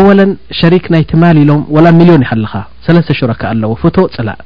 ኣወለን 0.00 0.30
ሸሪክ 0.58 0.84
ናይ 0.92 1.02
ትማል 1.10 1.36
ኢሎም 1.42 1.60
ወላ 1.74 1.86
ሚሊዮን 1.98 2.22
ይሓልኻ 2.24 2.52
3ለስተሹሮካ 2.86 3.42
ኣለዎ 3.52 3.72
ፍቶ 3.82 3.96
ፅላእ 4.14 4.38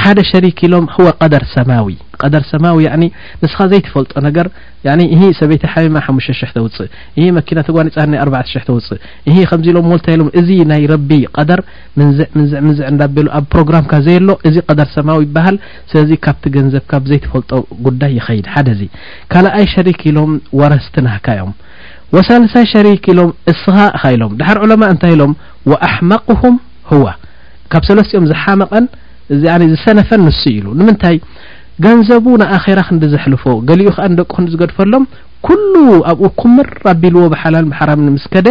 ሓደ 0.00 0.18
ሸሪክ 0.30 0.58
ኢሎም 0.66 0.84
ህዎ 0.94 1.06
ቀደር 1.22 1.44
ሰማዊ 1.54 1.88
ቀደር 2.22 2.42
ሰማዊ 2.50 2.78
ንስኻ 3.42 3.58
ዘይትፈልጦ 3.72 4.12
ነገር 4.26 4.46
ሂ 5.20 5.30
ሰበይቲ 5.40 5.64
ሓማ 5.72 5.96
ሓሙሽሽ 6.06 6.40
ተውፅእ 6.56 6.88
ሂ 7.18 7.24
መኪና 7.38 7.58
ተጓኒ 7.68 7.88
ፃ 8.34 8.40
4ሽ 8.42 8.54
ተውፅእ 8.68 9.00
ይሂ 9.30 9.38
ከምዚ 9.50 9.68
ሎም 9.78 9.86
ሞልታይ 9.92 10.14
ኢሎም 10.18 10.30
እዚ 10.40 10.50
ናይ 10.72 10.84
ረቢ 10.92 11.10
ቀደር 11.38 11.62
ምንዝዕ 12.00 12.28
ምንዝዕ 12.38 12.60
ምንዝዕ 12.68 12.86
እዳበሉ 12.92 13.26
ኣብ 13.38 13.46
ፕሮግራምካ 13.56 13.92
ዘየ 14.08 14.18
ሎ 14.28 14.38
እዚ 14.50 14.56
ቀደር 14.70 14.88
ሰማዊ 14.96 15.18
ይበሃል 15.28 15.58
ስለዚ 15.92 16.12
ካብቲ 16.26 16.44
ገንዘብካብዘይትፈልጦ 16.58 17.50
ጉዳይ 17.88 18.12
ይኸይድ 18.20 18.48
ሓደዚ 18.56 18.82
ካልኣይ 19.34 19.68
ሸሪክ 19.76 20.00
ኢሎም 20.12 20.34
ወረስቲናህካ 20.62 21.26
እዮም 21.36 21.54
ወሳለሳይ 22.14 22.64
ሸሪክ 22.72 23.04
ኢሎም 23.12 23.30
እስኻእ 23.52 23.92
ኻ 24.00 24.10
ኢሎም 24.14 24.32
ድሓር 24.40 24.58
ዑሎማ 24.64 24.82
እንታይ 24.92 25.12
ኢሎም 25.16 25.32
ወኣሕመقهም 25.70 26.54
هዋ 26.90 27.04
ካብ 27.72 27.82
ሰለስትኦም 27.88 28.24
ዝሓመቐን 28.32 28.84
ዝሰነፈን 29.72 30.20
ንሱ 30.28 30.42
ኢሉ 30.56 30.66
ንምንታይ 30.80 31.16
ገንዘቡ 31.84 32.26
ንኣخራ 32.42 32.78
ክንዲ 32.88 33.04
ዘሕልፎ 33.14 33.44
ገሊኡ 33.68 33.88
ከዓ 33.96 34.04
ንደቁ 34.12 34.30
ክንዲዝገድፈሎም 34.36 35.04
ኩሉ 35.46 35.74
ኣብኡ 36.10 36.24
ኩምር 36.40 36.68
ኣቢልዎ 36.92 37.22
ብሓላል 37.34 37.66
ሓራም 37.78 38.00
ንምስከደ 38.08 38.48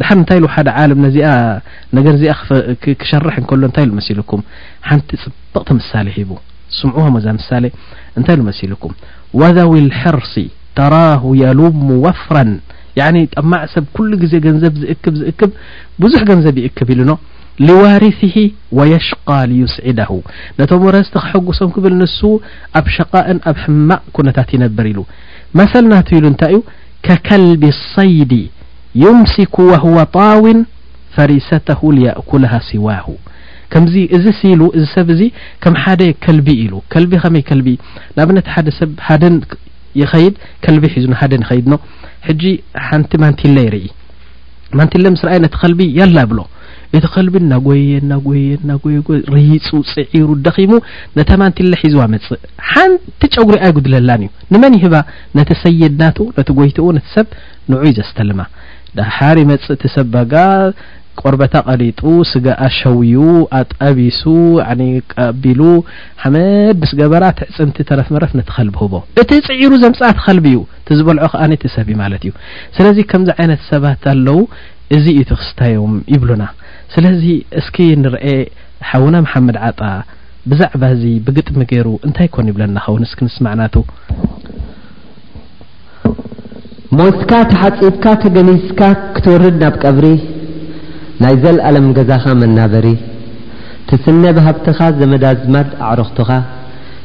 ድሓር 0.00 0.16
ንታይ 0.22 0.38
ኢ 0.44 0.50
ሓደ 0.54 0.68
ዓለም 0.82 0.98
ነዚኣ 1.06 1.28
ነገር 1.96 2.14
ዚኣ 2.22 2.32
ክሸርሕ 3.00 3.34
እከሎ 3.42 3.62
እንታይ 3.70 3.86
መሲ 3.98 4.10
ልኩም 4.20 4.42
ሓንቲ 4.88 5.10
ፅብቅ 5.22 5.62
ቲምሳሌ 5.70 6.06
ሂቡ 6.18 6.30
ስምዑዎ 6.80 7.06
መዛ 7.16 7.26
ሳሌ 7.50 7.64
እንታይ 8.18 8.36
ኢሉ 8.36 8.42
መሲልኩም 8.50 8.92
ወذው 9.40 9.72
الሕርሲ 9.84 10.34
ተራው 10.78 11.24
ያሉ 11.44 11.60
ሙወፍራን 11.88 12.52
ያ 12.98 13.02
ጠማዕ 13.38 13.62
ሰብ 13.74 13.84
ኩሉ 13.96 14.10
ግዜ 14.22 14.32
ገንዘብ 14.46 14.72
ዝእክብ 14.82 15.14
ዝእክብ 15.20 15.50
ብዙሕ 16.02 16.20
ገንዘብ 16.30 16.56
ይእክብ 16.62 16.88
ኢሉ 16.94 17.00
ኖ 17.10 17.14
ልዋርስሂ 17.68 18.34
ወየሽቃ 18.78 19.28
ልዩስዒዳሁ 19.50 20.12
ነቶም 20.58 20.82
ወረስቲ 20.88 21.14
ክሐጕሶም 21.24 21.70
ክብል 21.74 21.94
ንሱ 22.02 22.18
ኣብ 22.80 22.86
ሸቃእን 22.96 23.38
ኣብ 23.50 23.56
ሕማእ 23.64 24.00
ኩነታት 24.16 24.48
ይነብር 24.56 24.86
ኢሉ 24.92 25.00
መሰል 25.60 25.84
ናቱ 25.92 26.08
ኢሉ 26.18 26.26
እንታይ 26.32 26.54
እዩ 26.56 26.60
ከከልቢ 27.06 27.62
صይዲ 27.94 28.32
ዩምስኩ 29.04 29.56
ወህወ 29.72 29.96
ጣውን 30.18 30.58
ፈሪሰተሁ 31.16 31.80
ያእኩል 32.06 32.44
ሲዋሁ 32.68 33.08
ከምዚ 33.72 33.96
እዚ 34.16 34.24
ሲኢሉ 34.38 34.62
እዚ 34.76 34.84
ሰብ 34.96 35.08
እዚ 35.14 35.20
ከም 35.62 35.74
ሓደ 35.82 36.02
ከልቢ 36.24 36.48
ኢሉ 36.62 36.74
ከልቢ 36.92 37.12
ከመይ 37.24 37.42
ከልቢ 37.50 37.68
ንኣብነት 38.16 38.46
ሓደ 38.54 38.68
ሰብ 38.78 38.92
ደን 39.22 39.34
ይኸይድ 40.00 40.34
ከልቢ 40.64 40.84
ሒዙና 40.94 41.16
ደን 41.32 41.42
ይኸይድኖ 41.46 41.74
ሕጂ 42.28 42.42
ሓንቲ 42.86 43.12
ማንቲለ 43.24 43.56
ይርኢ 43.66 43.86
ማንቲለ 44.78 45.04
ምስ 45.12 45.20
ርኣይ 45.26 45.38
ነቲ 45.44 45.54
ከልቢ 45.62 45.80
ያላ 46.00 46.18
ብሎ 46.32 46.40
እቲ 46.96 47.04
ኸልቢ 47.14 47.34
እናጎየ 47.42 47.90
እናየ 48.00 48.46
ና 48.68 48.76
ርፁ 49.34 49.78
ፅዒሩ 49.90 50.28
ደኺሙ 50.46 50.72
ነታ 51.18 51.30
ማንቲለ 51.42 51.72
ሒዝዋ 51.82 52.04
መፅእ 52.14 52.40
ሓንቲ 52.70 53.22
ጨጉሪ 53.34 53.56
ኣ 53.66 53.70
ጉድለላን 53.76 54.22
እዩ 54.24 54.30
ንመን 54.54 54.74
ይህባ 54.80 54.94
ነቲ 55.38 55.50
ሰየድ 55.62 55.94
ናቱ 56.02 56.18
ነቲ 56.38 56.48
ጎይትኡ 56.58 56.86
ነቲሰብ 56.98 57.26
ንዑይ 57.70 57.92
ዘስተልማ 57.98 58.40
ዳሓሪ 58.98 59.38
መፅእቲ 59.52 59.82
ሰባጋ 59.96 60.34
ቆርበታ 61.22 61.54
ቐሊጡ 61.68 62.00
ስጋኣሸውዩ 62.32 63.14
ኣጣቢሱ 63.58 64.20
ኒ 64.80 64.84
ቀቢሉ 65.14 65.60
ሓመድ 66.22 66.76
ምስ 66.82 66.92
ገበራ 67.00 67.24
ትዕፅንቲ 67.38 67.78
ተረፍ 67.88 68.08
መረፍ 68.14 68.32
ነትከልብ 68.38 68.76
ህቦ 68.82 68.94
እቲ 69.22 69.30
ፅዒሩ 69.48 69.72
ዘምጻእ 69.82 70.14
ትኸልቢ 70.18 70.46
እዩ 70.54 70.60
እቲ 70.82 70.88
ዝበልዖ 71.00 71.24
ከዓነ 71.34 71.52
ት 71.64 71.72
ሰብእ 71.76 71.98
ማለት 72.02 72.22
እዩ 72.26 72.32
ስለዚ 72.78 72.98
ከምዚ 73.12 73.30
ዓይነት 73.42 73.60
ሰባት 73.72 74.04
ኣለዉ 74.14 74.38
እዚ 74.98 75.04
እኢቱ 75.18 75.30
ክስታዮም 75.42 75.92
ይብሉና 76.14 76.46
ስለዚ 76.96 77.24
እስኪ 77.60 77.76
ንርአ 78.02 78.24
ሓዉና 78.90 79.16
መሓመድ 79.26 79.58
ዓጣ 79.68 79.80
ብዛዕባ 80.50 80.82
እዚ 80.96 81.04
ብግጥሚ 81.28 81.60
ገይሩ 81.72 81.88
እንታይ 82.08 82.28
ኮኑ 82.36 82.46
ይብለና 82.52 82.78
ከውን 82.86 83.04
እስኪ 83.08 83.20
ንስማዕናቱ 83.28 83.76
ሞትካ 86.98 87.32
ተሓፂብካ 87.50 88.04
ተገኒስካ 88.22 88.80
ክትወርድ 89.16 89.56
ናብ 89.62 89.74
ቀብሪ 89.82 90.06
ናይ 91.22 91.34
ዘለኣለምን 91.42 91.92
ገዛኻ 91.98 92.24
መናበሪ 92.40 92.86
ትስነ 93.88 94.22
ብሃብትኻ 94.36 94.78
ዘመዳዝማድ 95.00 95.68
ኣዕረኽትኻ 95.88 96.30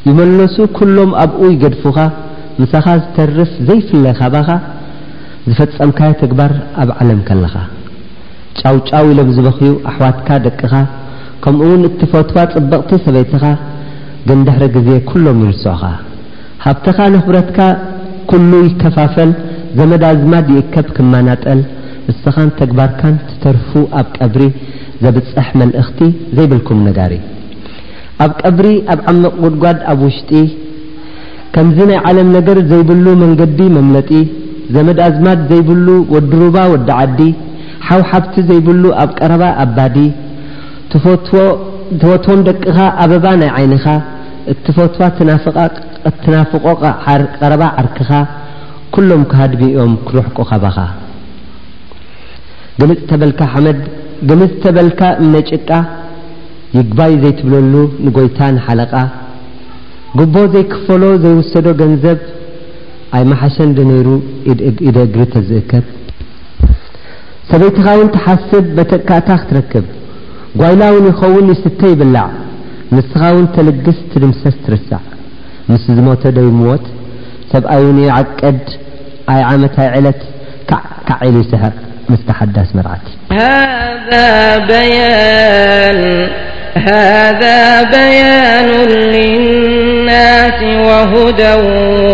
ይመለሱ 0.08 0.56
ኩሎም 0.78 1.12
ኣብኡ 1.24 1.42
ይገድፉካ 1.54 2.00
ምሳኻ 2.62 2.88
ዝተርፍ 3.04 3.52
ዘይፍለ 3.68 4.06
ካባኻ 4.20 4.50
ዝፈፀምካዮ 5.50 6.12
ትግባር 6.22 6.54
ኣብ 6.84 6.90
ዓለም 7.02 7.20
ከለኻ 7.28 7.56
ጫውጫው 8.62 9.08
ኢሎም 9.14 9.30
ዝበኽዩ 9.36 9.72
ኣሕዋትካ 9.92 10.28
ደቅኻ 10.46 10.74
ከምኡውን 11.44 11.84
እትፈትፋ 11.90 12.36
ፅብቕቲ 12.56 12.90
ሰበይትኻ 13.06 13.46
ግን 14.30 14.40
ድሕሪ 14.48 14.66
ግዜ 14.78 14.90
ኩሎም 15.12 15.40
ይልስዑኻ 15.48 15.82
ሃብትኻ 16.66 16.98
ንኽብረትካ 17.16 17.60
ኩሉ 18.30 18.52
ይከፋፈል 18.68 19.32
ዘመዳዝማድ 19.80 20.48
ይእከብ 20.56 20.88
ክመናጠል 20.98 21.60
ንስኻን 22.08 22.50
ተግባርካን 22.60 23.16
ትተርፉ 23.30 23.70
ኣብ 24.00 24.08
ቀብሪ 24.18 24.44
ዘብፅሕ 25.04 25.48
መልእኽቲ 25.60 26.00
ዘይብልኩም 26.38 26.80
ነጋር 26.88 27.12
እዩ 27.18 27.24
ኣብ 28.26 28.32
ቀብሪ 28.42 28.68
ኣብ 28.94 29.00
ዓምቕ 29.12 29.34
ጉድጓድ 29.44 29.80
ኣብ 29.92 30.00
ውሽጢ 30.08 30.32
ከምዚ 31.56 31.78
ናይ 31.90 32.00
ዓለም 32.10 32.30
ነገር 32.38 32.58
ዘይብሉ 32.72 33.06
መንገዲ 33.24 33.60
መምለጢ 33.78 34.12
ዘመዳዝማድ 34.76 35.40
ዘይብሉ 35.52 35.88
ወዲሩባ 36.16 36.58
ወዲ 36.74 36.90
ዓዲ 37.02 37.20
ሓውሓብቲ 37.90 38.36
ዘይብሉ 38.50 38.84
ኣብ 39.04 39.10
ቀረባ 39.20 39.44
ኣባዲ 39.64 39.98
ትፈትዎም 40.92 42.40
ደቅኻ 42.50 42.78
ኣበባ 43.04 43.26
ናይ 43.42 43.50
ዓይንኻ 43.60 43.86
እቲ 44.52 44.66
ፈትዋ 44.78 45.16
ናእትናፍቆ 45.28 46.66
ቀረባ 47.40 47.64
ዓርክኻ 47.82 48.10
ኩሎም 48.96 49.24
ካሃድሚእኦም 49.32 49.94
ክረሕቁ 50.08 50.38
ኸበኻ 50.50 50.76
ፅተበልካ 52.80 53.42
መድግምፅ 53.66 54.54
ተበልካ 54.64 55.02
እምነ 55.22 55.36
ጭቃ 55.52 55.70
ይግባይ 56.78 57.14
ዘይትብለሉ 57.24 57.74
ንጐይታ 58.08 58.40
ንሓለቓ 58.58 58.94
ጉቦ 60.20 60.36
ዘይክፈሎ 60.56 61.04
ዘይውሰዶ 61.26 61.68
ገንዘብ 61.82 62.22
ኣይ 63.18 63.24
ማሓሸን 63.32 63.70
ዶነይሩ 63.80 64.08
ኢደ 64.90 64.98
እግሪ 65.08 65.22
ተዝእከብ 65.36 65.86
ሰበይትኻ 67.50 67.88
ውን 68.02 68.10
ትሓስብ 68.18 68.66
በተካእታ 68.78 69.28
ክትረክብ 69.42 69.86
ጓይላውን 70.62 71.06
ይኸውን 71.12 71.48
ይስተ 71.54 71.80
ይብላዕ 71.94 72.28
ንስኻ 72.94 73.22
ውን 73.36 73.46
ተልግስ 73.56 73.98
ትድምሰስ 74.12 74.56
ትርሳዕ 74.66 75.02
ምስ 75.70 75.84
ዝሞቶ 75.98 76.24
ደይምዎት 76.38 76.86
ሰብኣይ 77.52 77.82
ውን 77.88 77.98
ይዓቀድ 78.08 78.64
ኣይ 79.34 79.42
ዓመታይ 79.52 79.88
ዕለት 80.00 80.22
ካዒሉ 81.08 81.36
ይስሕቅ 81.44 81.76
ምስተሓዳስ 82.12 82.70
መርዓቲ 82.80 83.06
ሃذ 86.86 87.44
በያኑ 87.92 88.70
ልናስ 89.14 90.60
ወሁዳ 90.88 91.42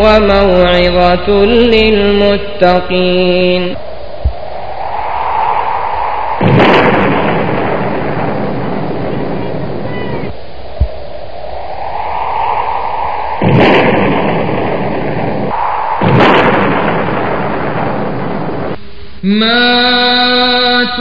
ወመውعظة 0.03 1.27
ልልሙተقን 1.71 3.63
مات 19.39 20.97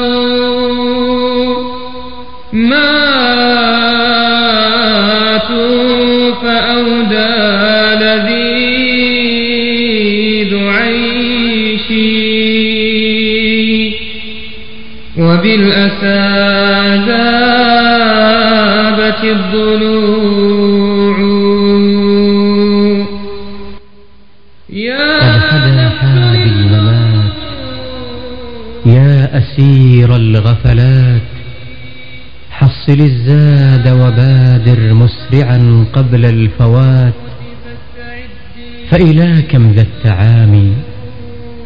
ل 32.95 33.01
الزاد 33.03 33.89
وبادر 33.89 34.95
مسرعا 34.95 35.85
قبل 35.93 36.25
الفوات 36.25 37.15
فإلى 38.91 39.43
كم 39.43 39.73
ذا 39.73 39.83
التعامي 39.83 40.73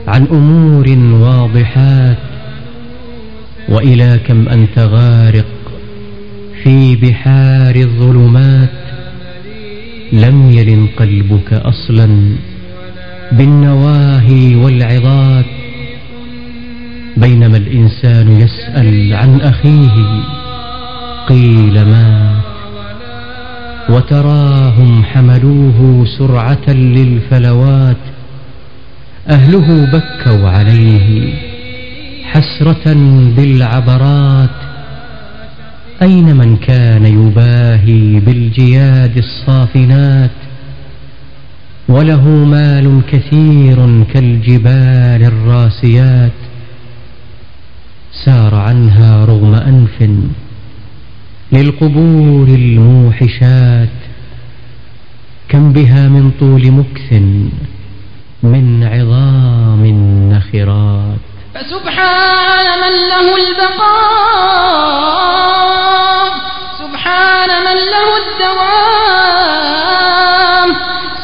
عن 0.08 0.26
أمور 0.32 0.86
واضحات 1.22 2.16
وإلا 3.68 4.16
كم 4.16 4.48
أن 4.48 4.66
تغارق 4.76 5.46
في 6.62 6.96
بحار 6.96 7.76
الظلمات 7.76 8.68
لم 10.12 10.50
يلن 10.50 10.86
قلبك 10.96 11.52
أصلا 11.52 12.08
بالنواهي 13.32 14.54
والعضات 14.54 15.44
بينما 17.16 17.56
الإنسان 17.56 18.40
يسأل 18.40 19.12
عن 19.14 19.40
أخيه 19.40 20.20
قييل 21.28 21.84
مات 21.84 22.44
وتراهم 23.88 25.04
حملوه 25.04 26.04
سرعة 26.18 26.68
للفلوات 26.70 27.96
أهله 29.30 29.84
بكوا 29.84 30.48
عليه 30.48 31.34
حسرة 32.24 32.92
بالعبرات 33.36 34.50
أين 36.02 36.36
من 36.36 36.56
كان 36.56 37.06
يباهي 37.06 38.20
بالجياد 38.20 39.16
الصافنات 39.18 40.30
وله 41.88 42.28
مال 42.44 43.00
كثير 43.12 44.04
كالجبال 44.12 45.22
الراسيات 45.24 46.32
سار 48.24 48.54
عنها 48.54 49.24
رغم 49.24 49.54
أنف 49.54 50.02
للقبور 51.54 52.46
الموحشات 52.48 53.88
كم 55.48 55.72
بها 55.72 56.08
من 56.08 56.30
طول 56.40 56.70
مكث 56.72 57.12
من 58.42 58.84
عظام 58.92 59.84
النخراتسبحان 59.84 61.24
من 62.84 62.94
له 63.10 63.26
الدوام 68.22 70.74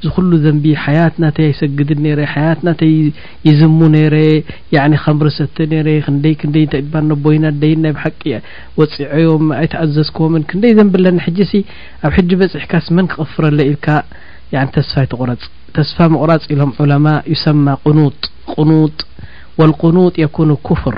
ዝኩሉ 0.04 0.32
ዘንቢ 0.44 0.66
ሓያትናተ 0.84 1.38
ኣይሰግድን 1.48 2.04
ሓያት 2.34 2.60
ናተ 2.68 2.82
ይዝሙ 3.48 3.80
ነረ 3.96 4.16
ከምርሰተ 5.06 5.58
ክደይ 6.10 6.36
ክደይ 6.44 6.66
ይ 6.82 6.86
ቦይና 7.26 7.46
ደይ 7.64 7.74
ናይ 7.86 7.94
ብሓቂ 7.98 8.22
ወፅዐዮም 8.82 9.46
ኣይትኣዘዝኮም 9.62 10.36
ክንደይ 10.52 10.74
ዘንብለኒ 10.82 11.18
ሕ 11.28 11.34
ኣብ 12.06 12.12
ሕ 12.18 12.28
በፅሕካስ 12.44 12.88
መን 12.98 13.10
ክቕፍረለ 13.14 13.60
ኢልካ 13.74 13.88
ተስፋ 14.78 14.96
ትቁረፅ 15.12 15.44
ተስፋ 15.78 15.98
ምቁራፅ 16.14 16.44
ኢሎም 16.54 16.72
ዑለማ 16.82 17.08
ሰማ 17.46 17.66
ቁኑጥ 17.88 18.20
ኑጥ 18.72 19.00
ቁኑጥ 19.88 20.14
የ 20.24 20.28
ፍር 20.84 20.98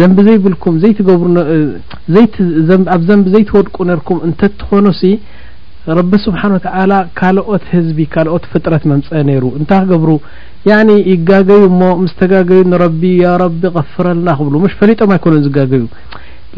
ዘንብ 0.00 0.16
ዘይብልኩም 0.26 0.74
ዘይገብሩ 0.82 1.24
ኣብ 2.94 3.02
ዘንብ 3.08 3.26
ዘይትወድቁ 3.34 3.76
ነርኩም 3.90 4.18
እንተ 4.26 4.40
ትኾኑ 4.60 4.86
ሲ 5.00 5.12
ረቢ 5.98 6.12
ስብሓን 6.26 6.52
ወተ 6.56 6.66
ካልኦት 7.18 7.64
ህዝቢ 7.74 7.98
ካልኦት 8.14 8.44
ፍጥረት 8.52 8.84
መምፅአ 8.92 9.20
ነይሩ 9.28 9.44
እንታይ 9.58 9.82
ክገብሩ 9.84 10.10
ያ 10.70 10.78
ይጋገዩ 11.10 11.64
ሞ 11.80 11.88
ምስ 12.04 12.12
ተጋገዩ 12.20 12.60
ንረቢ 12.72 13.02
ያ 13.24 13.34
ረቢ 13.44 13.60
غፍረልና 13.76 14.28
ክብሉ 14.38 14.54
ሽ 14.72 14.76
ፈሊጦም 14.80 15.12
ኣይኮኑ 15.16 15.34
ዝጋገብዩ 15.46 15.84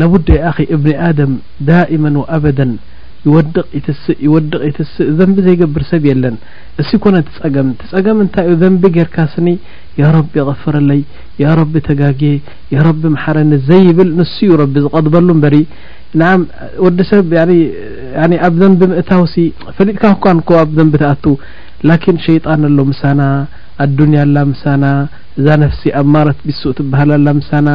ላቡዳ 0.03 0.29
የአኺ 0.39 0.59
እብኒ 0.77 0.91
ኣደም 1.09 1.33
ዳኢማ 1.71 2.05
ወኣበደ 2.23 2.59
ይወድቕ 3.27 3.63
ይትስእ 3.79 4.19
ይወድቕ 4.27 4.61
ይትስእ 4.69 5.09
ዘንቢ 5.19 5.37
ዘይገብር 5.47 5.83
ሰብ 5.91 6.03
የለን 6.11 6.35
እስ 6.83 6.91
ኮነ 7.05 7.17
ትፀገም 7.29 7.69
ትፀገም 7.81 8.19
እንታይ 8.25 8.47
እዩ 8.53 8.57
ዘንቢ 8.63 8.83
ጌይርካ 8.97 9.17
ስኒ 9.35 9.49
ያ 10.01 10.05
ረቢ 10.17 10.33
የቀፈረለይ 10.41 11.01
ያ 11.43 11.47
ረቢ 11.61 11.75
ተጋግ 11.89 12.21
ያ 12.75 12.85
ረቢ 12.89 13.03
መሓረ 13.15 13.37
ንዘይብል 13.53 14.11
ንስ 14.19 14.35
ዩ 14.49 14.53
ረቢ 14.63 14.75
ዝቀድበሉ 14.85 15.29
እበሪ 15.37 15.57
ንዓም 16.21 16.43
ወዲሰብ 16.85 17.33
ኣብ 18.47 18.55
ዘንብ 18.63 18.81
ምእታውሲ 18.93 19.35
ፈሊጥካ 19.79 20.05
ኳን 20.27 20.39
ኮ 20.49 20.61
ኣብ 20.65 20.71
ዘንቢ 20.81 20.95
ተኣቱ 21.05 21.25
ላኪን 21.89 22.17
ሸይጣን 22.27 22.63
ኣሎ 22.71 22.79
ምሳና 22.93 23.21
ኣዱንያا 23.85 24.25
ላ 24.35 24.41
ምሳና 24.51 24.85
እዛ 25.39 25.47
ነፍሲ 25.63 25.83
ኣማራት 26.01 26.39
ብሱ 26.49 26.63
ትበህላ 26.79 27.11
ላ 27.27 27.33
ምሳና 27.39 27.69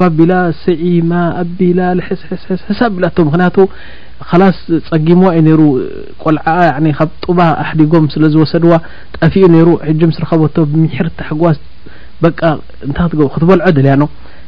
ፋቢላ 0.00 0.32
ስዒማ 0.64 1.12
ኣቢላ 1.44 1.80
ስስስ 2.22 2.60
ሳ 2.80 2.90
ብ 2.94 2.96
ምክንያቱ 3.28 3.56
ላስ 4.40 4.58
ፀጊምዋ 4.88 5.28
ዩ 5.38 5.54
ሩ 5.60 5.62
ቆልዓ 6.24 6.46
ካብ 6.98 7.10
ጡባ 7.26 7.38
ኣሕዲጎም 7.64 8.06
ስለዝወሰድዋ 8.16 8.72
ጠፊኡ 9.18 9.44
ሩ 9.68 9.70
ምስ 10.10 10.18
ረከበ 10.24 10.44
ምሕር 10.82 11.08
ተሕጓስ 11.20 11.58
ክትበልع 12.24 13.66
ደልያኖ 13.76 14.02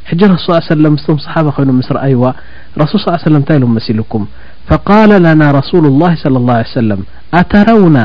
حج 0.09 0.21
رሱ 0.33 0.47
ى 0.53 0.57
يه 0.61 0.71
وسلم 0.73 0.93
ስም 1.03 1.17
صሓب 1.25 1.45
ኮይኑ 1.55 1.69
ምስ 1.79 1.89
ረأይዋ 1.97 2.23
رሱل 2.81 2.99
صلىى 3.03 3.17
ي 3.19 3.23
سلم 3.29 3.41
ንታይ 3.43 3.57
ኢل 3.61 3.65
መሲلكم 3.77 4.21
فقال 4.69 5.11
لنا 5.27 5.47
رسول 5.59 5.83
الله 5.91 6.11
صلى 6.23 6.37
الله 6.41 6.55
عيه 6.61 6.71
وسلم 6.79 6.99
ኣتረون 7.39 7.97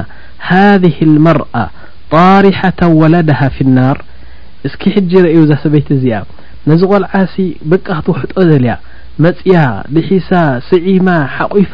هذه 0.52 0.96
المرأ 1.08 1.54
طاሪحة 2.18 2.80
وለدها 3.00 3.46
في 3.54 3.60
النار 3.66 3.96
እسኪ 4.66 4.82
ሕج 4.94 5.10
ረአዩ 5.24 5.38
ዛ 5.50 5.52
ሰበይቲ 5.64 5.88
ዚያ 6.02 6.14
ነዚ 6.68 6.80
غልዓሲ 6.92 7.34
بቃ 7.70 7.86
ክትሕط 7.98 8.32
ልያ 8.64 8.72
መፅያ 9.24 9.56
ድሒሳ 9.94 10.30
ስዒማ 10.68 11.08
ሓቑፋ 11.36 11.72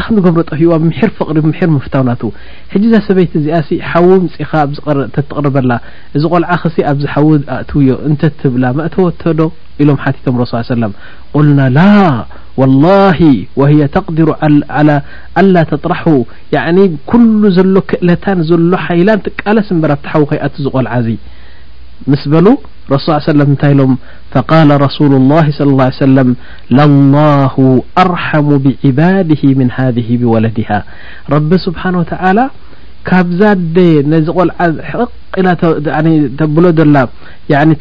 እ 0.00 0.02
ከምዝገብሮጠ 0.04 0.50
ሂዋ 0.60 0.72
ብምር 0.80 1.10
ፍቕሪ 1.18 1.36
ምር 1.48 1.60
ምፍታው 1.74 2.02
ናቱ 2.08 2.22
ሕጂ 2.72 2.82
ዛ 2.92 2.96
ሰበይቲ 3.06 3.32
እዚኣሲ 3.40 3.68
ሓዊ 3.90 4.08
ምፅኻ 4.24 4.50
ተተቕርበላ 5.14 5.70
እዚ 6.16 6.22
ቆልዓ 6.32 6.50
ክሲ 6.62 6.76
ኣብዚሓዊ 6.90 7.28
ኣእትው 7.54 7.80
ዮ 7.88 7.92
እንተ 8.08 8.22
ትብላ 8.40 8.64
መእተወ 8.80 9.06
ተዶ 9.22 9.40
ኢሎም 9.84 9.98
ሓቲቶም 10.04 10.36
ረሱ 10.42 10.52
ሰለም 10.72 10.92
ቁልና 11.38 11.60
ላ 11.78 11.80
ወላሂ 12.60 13.20
ወه 13.60 13.72
ተቅድሩ 13.96 14.28
ኣላ 15.38 15.56
ተጥራሓ 15.72 16.02
ኩሉ 17.12 17.40
ዘሎ 17.58 17.74
ክእለታን 17.92 18.40
ዘሎ 18.50 18.70
ሓይላን 18.86 19.24
ትቃለስ 19.28 19.70
ምበር 19.78 19.94
ብቲ 19.98 20.06
ሓዊ 20.14 20.22
ኸይኣት 20.34 20.54
ዝቆልዓዙ 20.66 21.08
مس 22.10 22.22
በلو 22.32 22.54
رسص 22.94 23.08
يه 23.10 23.16
وسلم 23.24 23.48
نታይ 23.54 23.72
ሎم 23.80 23.92
فقال 24.32 24.68
رسول 24.86 25.12
الله 25.20 25.44
صلى 25.56 25.70
الله 25.72 25.84
عيه 25.90 26.02
وسلم 26.04 26.28
للله 26.78 27.54
أرحم 28.04 28.48
بعباده 28.64 29.42
من 29.60 29.68
هذه 29.78 30.08
بولدها 30.22 30.78
رب 31.34 31.50
سبحانه 31.66 31.98
و 31.98 32.02
تعالى 32.14 32.44
ካب 33.08 33.28
زد 33.40 33.76
نغل 34.12 34.48
ل 35.44 35.48
ብل 36.54 36.64
ላ 36.94 36.98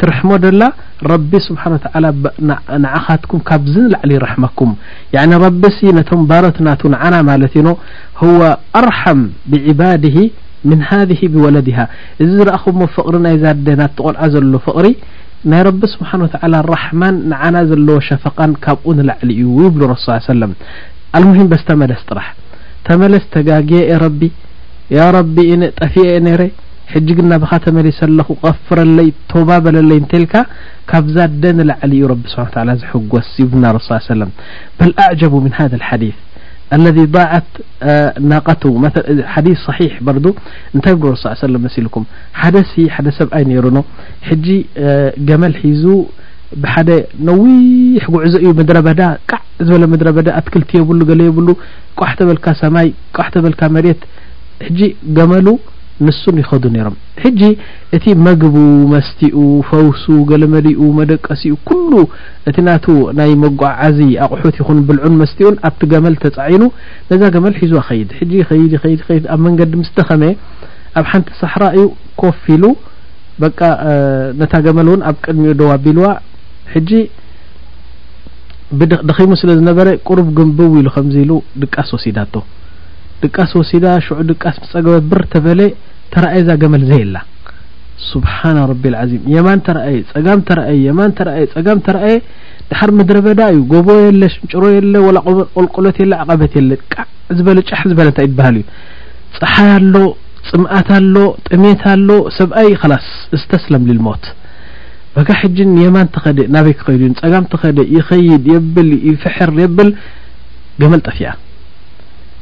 ترحم 0.01 0.30
دላ 0.45 0.66
رب 1.13 1.32
سبحانه 1.47 1.76
وتعلى 1.78 2.09
نعኻتكم 2.86 3.39
ካب 3.49 3.63
ዝنلعل 3.74 4.11
رحمكم 4.26 4.70
يعني 5.16 5.34
ربس 5.45 5.78
نቶم 5.97 6.22
برتናت 6.32 6.82
نعنا 6.93 7.20
ملت 7.30 7.53
ن 7.66 7.68
هو 8.24 8.39
أرحم 8.82 9.20
بعباده 9.51 10.18
ምን 10.70 10.80
ሃذ 10.89 11.09
ብወለድه 11.34 11.78
እዚ 12.24 12.30
ዝረአኹ 12.38 12.63
ሞ 12.80 12.84
ፍቕሪ 12.95 13.16
ናይ 13.26 13.36
ዛደ 13.43 13.68
ናትቆልዓ 13.82 14.22
ዘሎ 14.34 14.53
ፍቕሪ 14.68 14.88
ናይ 15.51 15.61
ረቢ 15.68 15.82
ስብሓን 15.93 16.22
ራحማን 16.76 17.16
ንዓና 17.32 17.55
ዘለዎ 17.70 17.97
ሸፈቃን 18.09 18.51
ካብኡ 18.66 18.88
ንላዕሊ 18.99 19.30
እዩ 19.38 19.49
ይብሉ 19.66 19.89
ስ 20.05 20.18
ሰለም 20.32 20.53
አልሙሂም 21.18 21.49
በስ 21.51 21.63
ተመለስ 21.70 22.01
ጥራሕ 22.09 22.30
ተመለስ 22.88 23.24
ተጋግየ 23.36 23.80
የ 23.91 23.97
ረቢ 24.05 24.22
ያ 24.97 25.05
ረቢ 25.18 25.36
ጠፊየ 25.82 26.05
የ 26.16 26.22
ነይረ 26.28 26.41
ሕጂግንናብኻ 26.93 27.51
ተመሊሰ 27.66 27.99
ለኹ 28.18 28.28
غፍረለይ 28.47 29.07
ተባበለለይ 29.32 29.97
እንተልካ 30.01 30.34
ካብ 30.89 31.05
ዛደ 31.16 31.43
ንላዕሊ 31.57 31.91
እዩ 31.99 32.05
ረቢ 32.11 32.24
ስብሓ 32.34 32.66
ዘሕጎስ 32.82 33.30
ይብና 33.41 33.66
ስ 33.88 34.01
ሰለ 34.09 34.22
በል 34.80 34.93
አعጀቡ 35.05 35.34
ም 35.45 35.49
ذ 35.74 35.84
ሓዲث 35.89 36.18
ኣለذ 36.76 36.97
ضዓት 37.17 37.49
ናቀት 38.32 38.63
ሓዲ 39.34 39.47
صሒሕ 39.65 39.93
በርዱ 40.05 40.26
እንታይ 40.76 40.95
ሱ 41.41 41.49
ለ 41.53 41.59
መሲልኩም 41.65 42.03
ሓደሲ 42.41 42.73
ሓደ 42.95 43.07
ሰብኣይ 43.19 43.43
ነይሩኖ 43.49 43.78
ሕጂ 44.30 44.47
ገመል 45.30 45.53
ሒዙ 45.63 45.86
ብሓደ 46.63 46.89
ነዊሕ 47.28 48.03
ጉዕዞ 48.15 48.34
እዩ 48.43 48.49
ምድረ 48.59 48.78
በዳ 48.88 49.01
ቃዕ 49.32 49.41
ዝበለ 49.67 49.84
ምድረ 49.93 50.07
በዳ 50.17 50.28
ኣትክልቲ 50.39 50.71
የብሉ 50.80 50.99
ገለ 51.09 51.21
የብሉ 51.30 51.47
ቋሕ 51.99 52.11
ተበልካ 52.19 52.45
ሰማይ 52.61 52.89
ቋሕተበልካ 53.17 53.61
መርት 53.78 54.01
ሕጂ 54.65 54.80
ገመሉ 55.17 55.47
ንሱን 56.04 56.36
ይኸዱ 56.41 56.64
ነይሮም 56.76 56.96
ሕጂ 57.24 57.41
እቲ 57.96 58.06
መግቡ 58.28 58.56
መስትኡ 58.93 59.38
ፈውሱ 59.70 60.04
ገለመዲኡ 60.32 60.80
መደቀሲኡ 60.98 61.54
ኩሉ 61.70 61.91
እቲ 62.50 62.58
ናቱ 62.68 62.86
ናይ 63.20 63.32
መጓዓዓዚ 63.43 64.00
ኣቑሑት 64.26 64.58
ይኹን 64.62 64.80
ብልዑን 64.88 65.16
መስቲኡን 65.22 65.58
ኣብቲ 65.70 65.82
ገመል 65.93 66.16
ተፃዒኑ 66.24 66.64
ነዛ 67.12 67.22
ገመል 67.36 67.56
ሒዝዋ 67.62 67.82
ከይድ 67.89 68.10
ኸይድ 68.50 68.74
ኸይድ 68.84 69.00
ኸይድ 69.08 69.26
ኣብ 69.36 69.39
መንገዲ 69.48 69.72
ምስ 69.84 69.91
ተኸመ 70.00 70.24
ኣብ 71.02 71.06
ሓንቲ 71.12 71.30
ሳሕራ 71.43 71.64
እዩ 71.78 71.86
ኮፍ 72.24 72.43
ኢሉ 72.56 72.66
በቃ 73.46 73.60
ነታ 74.41 74.54
ገመል 74.68 74.89
እውን 74.91 75.02
ኣብ 75.12 75.18
ቅድሚኡ 75.26 75.54
ደዋ 75.62 75.72
ቢልዋ 75.86 76.10
ሕጂ 76.76 76.89
ደኺሙ 79.10 79.32
ስለ 79.43 79.50
ዝነበረ 79.62 79.88
ቅሩብ 80.08 80.28
ግንብው 80.38 80.72
ኢሉ 80.82 80.88
ከምዝ 80.98 81.18
ኢሉ 81.26 81.34
ድቃስ 81.64 81.89
ወሲዳቶ 81.96 82.36
ድቃስ 83.26 83.51
ወሲዳ 83.59 83.86
ሽዑ 84.05 84.17
ድቃስ 84.32 84.55
ስፀገበት 84.67 85.03
ብር 85.11 85.21
ተበለ 85.34 85.59
ተርኣየ 86.13 86.41
ዛ 86.47 86.55
ገመል 86.61 86.84
ዘየላ 86.89 87.17
ስብሓና 88.09 88.57
ቢ 88.84 88.89
ዚም 89.11 89.21
የማ 89.34 89.49
ተየ 89.67 89.99
ፀየፀ 90.11 91.65
ተየ 91.88 92.15
ድሓር 92.69 92.91
ምድረበዳ 92.97 93.39
እዩ 93.53 93.59
ጎቦ 93.71 93.88
የለ 94.03 94.21
ሽንጨሮ 94.34 94.63
የለ 94.76 94.93
ቆልቆሎት 95.55 95.97
የለ 96.01 96.13
ዓቀበት 96.21 96.53
የለ 96.59 96.71
ዝበለ 97.38 97.59
ጫ 97.69 97.80
ዝበለ 97.89 98.07
ንታ 98.13 98.19
ብሃል 98.39 98.55
እዩ 98.61 98.65
ፀሓይ 99.39 99.69
ኣሎ 99.78 99.95
ፅምኣት 100.49 100.89
ሎ 101.13 101.19
ጥሜት 101.47 101.84
ኣሎ 101.93 102.09
ሰብኣይ 102.39 102.69
ስ 103.05 103.11
ዝተስለም 103.41 103.84
ልል 103.89 103.99
ሞት 104.07 104.26
በካ 105.15 105.30
ሕጂ 105.41 105.57
የማን 105.86 106.07
ተኸደ 106.15 106.39
ናበይ 106.55 106.76
ክኸይዱ 106.80 107.01
እዩ 107.07 107.15
ፀጋም 107.23 107.45
ተኸ 107.53 107.63
ይኸይድ 107.97 108.45
የብል 108.53 108.89
ይፍር 109.09 109.51
የብል 109.63 109.91
ገመል 110.84 111.01
ጠፊያ 111.09 111.30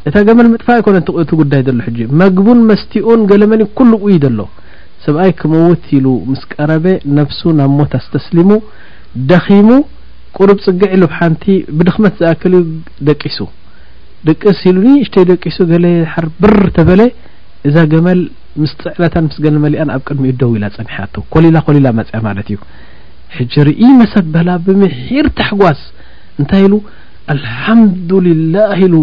እታ 0.07 0.15
ገመል 0.27 0.47
ምጥፋ 0.53 0.67
ኮነ 0.85 0.95
ቲ 1.29 1.35
ጉዳይ 1.41 1.61
ዘሎ 1.67 1.77
ሕ 1.85 2.07
መግቡን 2.21 2.59
መስቲኡን 2.69 3.21
ገለ 3.31 3.43
መኒ 3.51 3.61
ኩሉ 3.77 3.91
ይ 4.13 4.17
ዘሎ 4.23 4.39
ሰብኣይ 5.05 5.31
ክመውት 5.39 5.83
ኢሉ 5.97 6.05
ምስ 6.31 6.41
ቀረበ 6.53 6.85
ነፍሱ 7.19 7.41
ናብ 7.59 7.71
ሞት 7.77 7.93
ኣስተስሊሙ 7.99 8.49
ደኺሙ 9.29 9.69
ቅሩብ 10.37 10.59
ፅጊዕ 10.65 10.91
ሉሓንቲ 11.01 11.43
ብድኽመት 11.77 12.13
ዝኣከል 12.21 12.53
ዩ 12.59 12.61
ደቂሱ 13.09 13.37
ደቂስ 14.27 14.59
ኢሉ 14.71 14.83
ሽተይ 15.07 15.25
ደቂሱ 15.31 15.57
ገ 15.71 15.73
ሓር 16.13 16.27
ብር 16.41 16.55
ተበለ 16.77 17.01
እዛ 17.67 17.75
ገመል 17.93 18.19
ምስ 18.61 18.71
ፅዕላታን 18.83 19.25
ምስ 19.29 19.37
ገለመሊአን 19.45 19.89
ኣብ 19.95 20.01
ቅድሚእኡ 20.09 20.35
ደው 20.41 20.51
ኢላ 20.57 20.65
ፀኒሐ 20.77 20.97
ኮሊላ 21.35 21.57
ኮሊላ 21.67 21.87
መፅያ 21.99 22.19
ማለት 22.29 22.47
እዩ 22.53 22.57
ሕج 23.37 23.53
ርኢ 23.67 23.83
መሰት 24.01 24.25
በላ 24.33 24.49
ብምሒር 24.67 25.27
ተሓጓስ 25.39 25.81
እንታይ 26.39 26.63
ኢሉ 26.67 26.75
አልሓምዱልላه 27.33 28.73
ኢሉ 28.87 28.95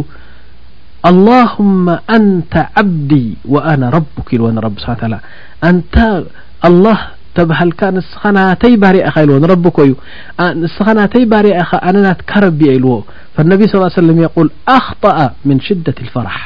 اللهم 1.07 1.89
أنت 2.17 2.55
عبدي 2.77 3.29
وأنا 3.45 3.87
ربك 3.91 4.35
لو 4.35 4.51
نرب 4.51 4.75
سبح 4.87 4.99
عل 5.03 6.27
الله 6.69 6.99
ተبهلك 7.37 7.81
س 8.11 8.13
ا 8.67 8.67
بر 8.83 8.97
ዎ 9.31 9.33
نرب 9.45 9.65
كዩ 9.79 9.91
س 10.77 10.79
اي 11.19 11.23
بري 11.33 11.51
أنا 11.89 12.01
نترب 12.09 12.61
إلዎ 12.77 12.87
فالنبي 13.35 13.65
صى 13.73 13.77
ا 13.77 13.81
عيه 13.85 13.99
وسلم 14.03 14.19
يول 14.25 14.49
أخطأ 14.79 15.19
من 15.49 15.57
شدة 15.69 15.97
الفرح 16.05 16.37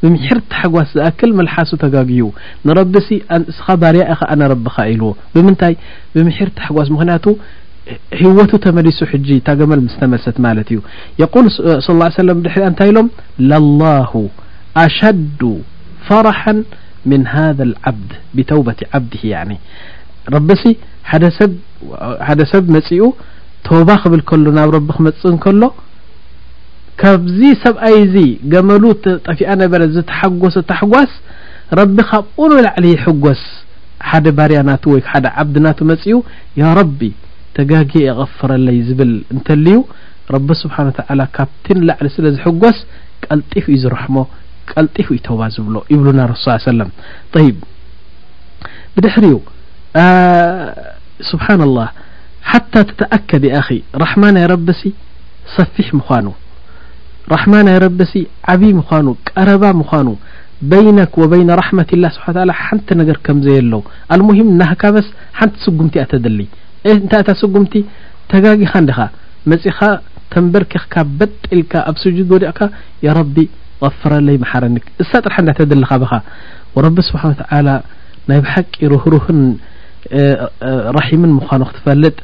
بمحر 0.00 0.38
تحጓስ 0.52 0.88
زأكل 0.96 1.30
ملحس 1.38 1.70
تجاق 1.82 2.10
نرب 2.68 2.94
ስኻ 3.56 3.66
بري 3.82 4.00
أنا 4.32 4.44
ربኻ 4.52 4.76
إلዎ 4.94 5.06
بمنታي 5.34 5.72
بمحر 6.14 6.48
تحጓاስ 6.58 6.88
مክنቱ 6.94 7.24
ህወቱ 8.20 8.50
ተመሊሱ 8.64 8.98
ሕጂ 9.12 9.28
እታገመል 9.40 9.80
ምስ 9.86 9.94
ተመልሰት 10.00 10.36
ማለት 10.46 10.68
እዩ 10.74 10.78
የقሉصى 11.20 12.08
ሰለ 12.16 12.28
ድሕሪያ 12.46 12.66
እንታይ 12.72 12.88
ኢሎም 12.92 13.06
ላላሁ 13.50 14.12
ኣሸዱ 14.84 15.40
ፍራሓ 16.08 16.42
ምን 17.10 17.22
ሃذ 17.34 17.58
ዓብድ 17.90 18.10
ብተውበቲ 18.36 18.80
ዓብድ 18.98 19.12
ያ 19.32 19.42
ረቢሲ 20.34 20.64
ሓደ 22.26 22.42
ሰብ 22.52 22.64
መፅኡ 22.76 23.00
ተባ 23.68 23.88
ክብል 24.02 24.20
ከሎ 24.30 24.44
ናብ 24.58 24.70
ረቢ 24.76 24.88
ክመፅእ 24.98 25.30
ንከሎ 25.36 25.62
ካብዚ 27.00 27.38
ሰብኣይ 27.64 27.96
ዚ 28.12 28.16
ገመሉ 28.52 28.82
ጠፊኣ 29.26 29.48
ነበረ 29.62 29.82
ዝተሓጎሶ 29.96 30.56
ተሓጓስ 30.70 31.12
ረቢ 31.80 31.96
ካብኡሉ 32.10 32.50
ላዕሊ 32.66 32.86
ይሕጎስ 32.94 33.42
ሓደ 34.10 34.26
ባርያ 34.38 34.60
ናቱ 34.68 34.84
ወይደ 34.94 35.26
ዓብድ 35.42 35.56
ናቱ 35.66 35.78
መፅኡ 35.90 36.08
ያ 36.62 36.70
ረቢ 36.80 37.00
ተጋጊ 37.56 37.90
የቐፈረለይ 38.06 38.78
ዝብል 38.88 39.12
እንተልዩ 39.34 39.76
ረቢ 40.34 40.48
ስብሓን 40.62 40.88
ታዓላ 40.98 41.22
ካብቲን 41.36 41.78
ላዕሊ 41.88 42.08
ስለ 42.16 42.26
ዝሕጐስ 42.36 42.78
ቀልጢፍ 43.26 43.64
እዩ 43.72 43.78
ዝርሕሞ 43.84 44.18
ቀልጢፉ 44.72 45.08
እዩ 45.14 45.18
ተባ 45.28 45.40
ዝብሎ 45.56 45.76
ይብሉና 45.92 46.20
ረስ 46.32 46.44
ሰለም 46.68 46.90
ይብ 47.48 47.58
ብድሕሪኡ 48.94 49.38
ስብሓና 51.30 51.62
ላه 51.76 51.90
ሓታ 52.50 52.72
ተተኣከድ 52.88 53.42
የአኺ 53.48 53.68
ራሕማ 54.02 54.22
ናይ 54.36 54.44
ረብሲ 54.52 54.82
ሰፊሕ 55.56 55.88
ምኳኑ 55.98 56.26
ራሕማ 57.32 57.54
ናይ 57.66 57.76
ረበሲ 57.84 58.14
ዓብ 58.52 58.62
ምኳኑ 58.78 59.06
ቀረባ 59.30 59.64
ምኳኑ 59.80 60.08
በይነክ 60.70 61.12
ወበይነ 61.22 61.50
ራሕመት 61.60 61.90
ላ 62.02 62.08
ስብሓ 62.16 62.26
ላ 62.48 62.52
ሓንቲ 62.62 62.88
ነገር 63.00 63.16
ከምዘየለው 63.26 63.80
አልሙሂም 64.14 64.48
ናህካበስ 64.60 65.06
ሓንቲ 65.38 65.56
ስጉምቲ 65.66 65.94
እያ 66.00 66.04
ተደሊ 66.12 66.40
ታይ 67.12 67.22
سምቲ 67.40 67.74
ተጋقኻ 68.32 68.72
ኻ 68.98 69.08
መፅኻ 69.50 69.78
ተንበርكካ 70.32 70.94
በጥልካ 71.18 71.72
ኣብ 71.90 71.96
سجد 72.04 72.30
ካ 72.58 72.60
ي 73.06 73.08
رቢ 73.18 73.36
غፈረይ 73.84 74.36
محረ 74.44 74.62
ሳ 75.10 75.12
ጥርح 75.24 75.36
لካ 75.82 75.92
ورቢ 76.76 76.96
سብح 77.10 77.22
تعل 77.40 77.66
ናይ 78.28 78.38
حቂ 78.52 78.74
رህرህ 78.92 79.24
رحም 80.98 81.22
ምኑ 81.36 81.60
ክትፈلጥ 81.68 82.16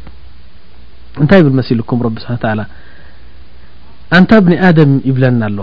እንታይ 1.23 1.41
ብل 1.45 1.59
سلكም 1.69 1.99
رብ 2.07 2.15
سح 2.25 2.31
على 2.53 2.65
ኣنታ 4.17 4.31
ብن 4.47 4.53
آدም 4.69 4.91
ይብለና 5.09 5.43
ኣሎ 5.51 5.59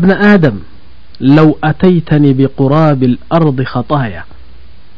ብن 0.00 0.10
آدም 0.34 0.56
لو 1.38 1.48
أተيተن 1.70 2.24
بقرب 2.38 3.00
الأርض 3.10 3.58
خطي 3.72 4.14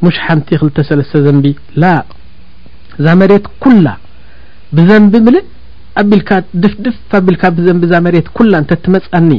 ሙሽ 0.05 0.17
ሓንቲ 0.25 0.47
23ተ 0.61 1.13
ዘንቢ 1.25 1.45
ላ 1.81 1.93
እዛ 2.99 3.07
መሬት 3.21 3.45
ኩላ 3.63 3.87
ብዘንቢ 4.77 5.13
ምልእ 5.27 5.45
ኣቢልካ 6.01 6.31
ድፍድፍ 6.63 6.97
ኣቢልካ 7.19 7.43
ብዘንቢ 7.57 7.83
ዛ 7.91 7.99
መሬት 8.07 8.27
ኩላ 8.37 8.53
እተ 8.65 8.71
ትመፅኒ 8.85 9.29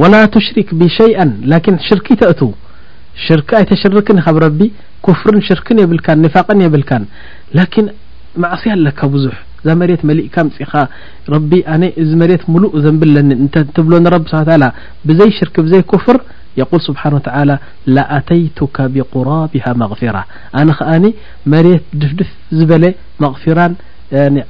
ወላ 0.00 0.14
ትሽርክ 0.34 0.68
ብሸይኣ 0.80 1.18
ላን 1.52 1.78
ሽርክ 1.86 2.08
ተእቱ 2.20 2.40
ሽርክ 3.24 3.48
ኣይተሽርክን 3.60 4.18
ካብ 4.26 4.36
ረቢ 4.44 4.60
ክፍርን 5.06 5.40
ሽርክን 5.48 5.78
የብልካን 5.82 6.20
ኒፋቅን 6.24 6.60
የብልካን 6.64 7.02
ላን 7.56 7.88
ማእሰ 8.42 8.62
ኣለካ 8.76 9.00
ብዙሕ 9.14 9.34
እዛ 9.64 9.70
መሬት 9.80 10.02
መሊእካ 10.08 10.34
ፅኻ 10.58 10.72
ረቢ 11.32 11.50
ኣነ 11.72 11.82
እዚ 12.02 12.10
መሬት 12.22 12.44
ሙሉእ 12.52 12.72
ዘንብለኒ 12.84 13.28
ትብሎቢ 13.76 14.04
ስ 14.34 14.62
ብዘይ 15.08 15.30
ሽርክ 15.38 15.56
ብዘይ 15.66 15.82
ፍር 16.06 16.18
يقول 16.56 16.80
سبحانه 16.80 17.16
و 17.16 17.18
تعالى 17.18 17.58
لأتيتك 17.86 18.80
بقرابها 18.80 19.72
مغفرة 19.76 20.24
أنا 20.58 20.96
أن 20.96 21.12
مريت 21.46 21.82
فف 22.00 22.26
زبل 22.52 22.94
مغفرا 23.20 23.74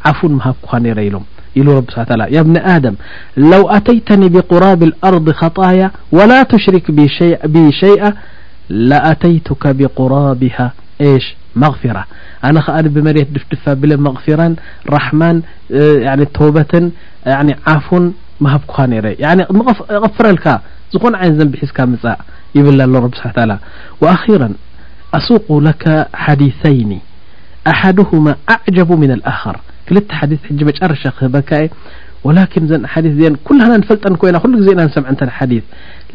عفون 0.06 0.32
مهبكها 0.32 0.78
نر 0.80 1.00
لهم 1.02 1.24
ل 1.56 1.68
رب 1.68 1.84
سبحا 1.90 2.04
ول 2.14 2.34
يا 2.34 2.40
ابن 2.40 2.56
آدم 2.60 2.94
لو 3.36 3.68
أتيتني 3.68 4.28
بقراب 4.28 4.82
الأرض 4.82 5.30
خطايا 5.32 5.90
ولا 6.12 6.42
تشرك 6.42 6.90
ب 7.48 7.70
شيئ 7.70 8.10
لأتيتك 8.68 9.76
بقرابها 9.76 10.72
ش 11.18 11.34
مغفرة 11.56 12.04
أنا 12.44 12.80
ن 12.80 12.88
بمريت 12.94 13.28
فف 13.64 13.80
ل 13.88 14.00
مغفرا 14.00 14.54
رحم 14.90 15.20
توبة 16.38 16.90
عفون 17.66 18.14
مهبكها 18.40 18.86
غفرلك 19.92 20.58
ዝኾነ 20.94 21.14
ዓይነ 21.22 21.32
ዘን 21.38 21.48
ብሒዝካ 21.54 21.78
ምጻእ 21.92 22.18
ይብ 22.56 22.66
ሎ 22.78 22.84
ብ 22.92 23.08
وኣخራ 24.02 24.42
ኣሱق 25.18 25.46
ለካ 25.66 25.84
ሓዲثይኒ 26.24 26.90
ኣሓድهማ 27.70 28.26
ኣعجቡ 28.52 28.88
ምن 29.02 29.10
الኣخር 29.16 29.56
ክልተ 29.86 30.10
ሓዲث 30.20 30.42
ሕ 30.48 30.66
መጨረሻ 30.70 31.02
ክህበካየ 31.16 31.64
ወላን 32.26 32.66
ዘ 33.18 33.20
ዲ 33.20 33.32
ኩላና 33.48 33.70
ንፈልጠን 33.80 34.14
ኮይና 34.20 34.36
ኩሉ 34.42 34.52
ግዜ 34.60 34.68
ና 34.78 34.86
ሰምዐንተ 34.96 35.20
ሓዲث 35.38 35.64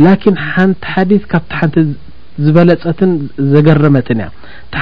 ላን 0.03 0.37
ሓንቲ 0.53 0.81
ሓዲث 0.93 1.23
ካብቲ 1.31 1.51
ሓንቲ 1.59 1.75
ዝበለፀትን 2.45 3.11
ዘገርመትን 3.53 4.19
ያ 4.25 4.29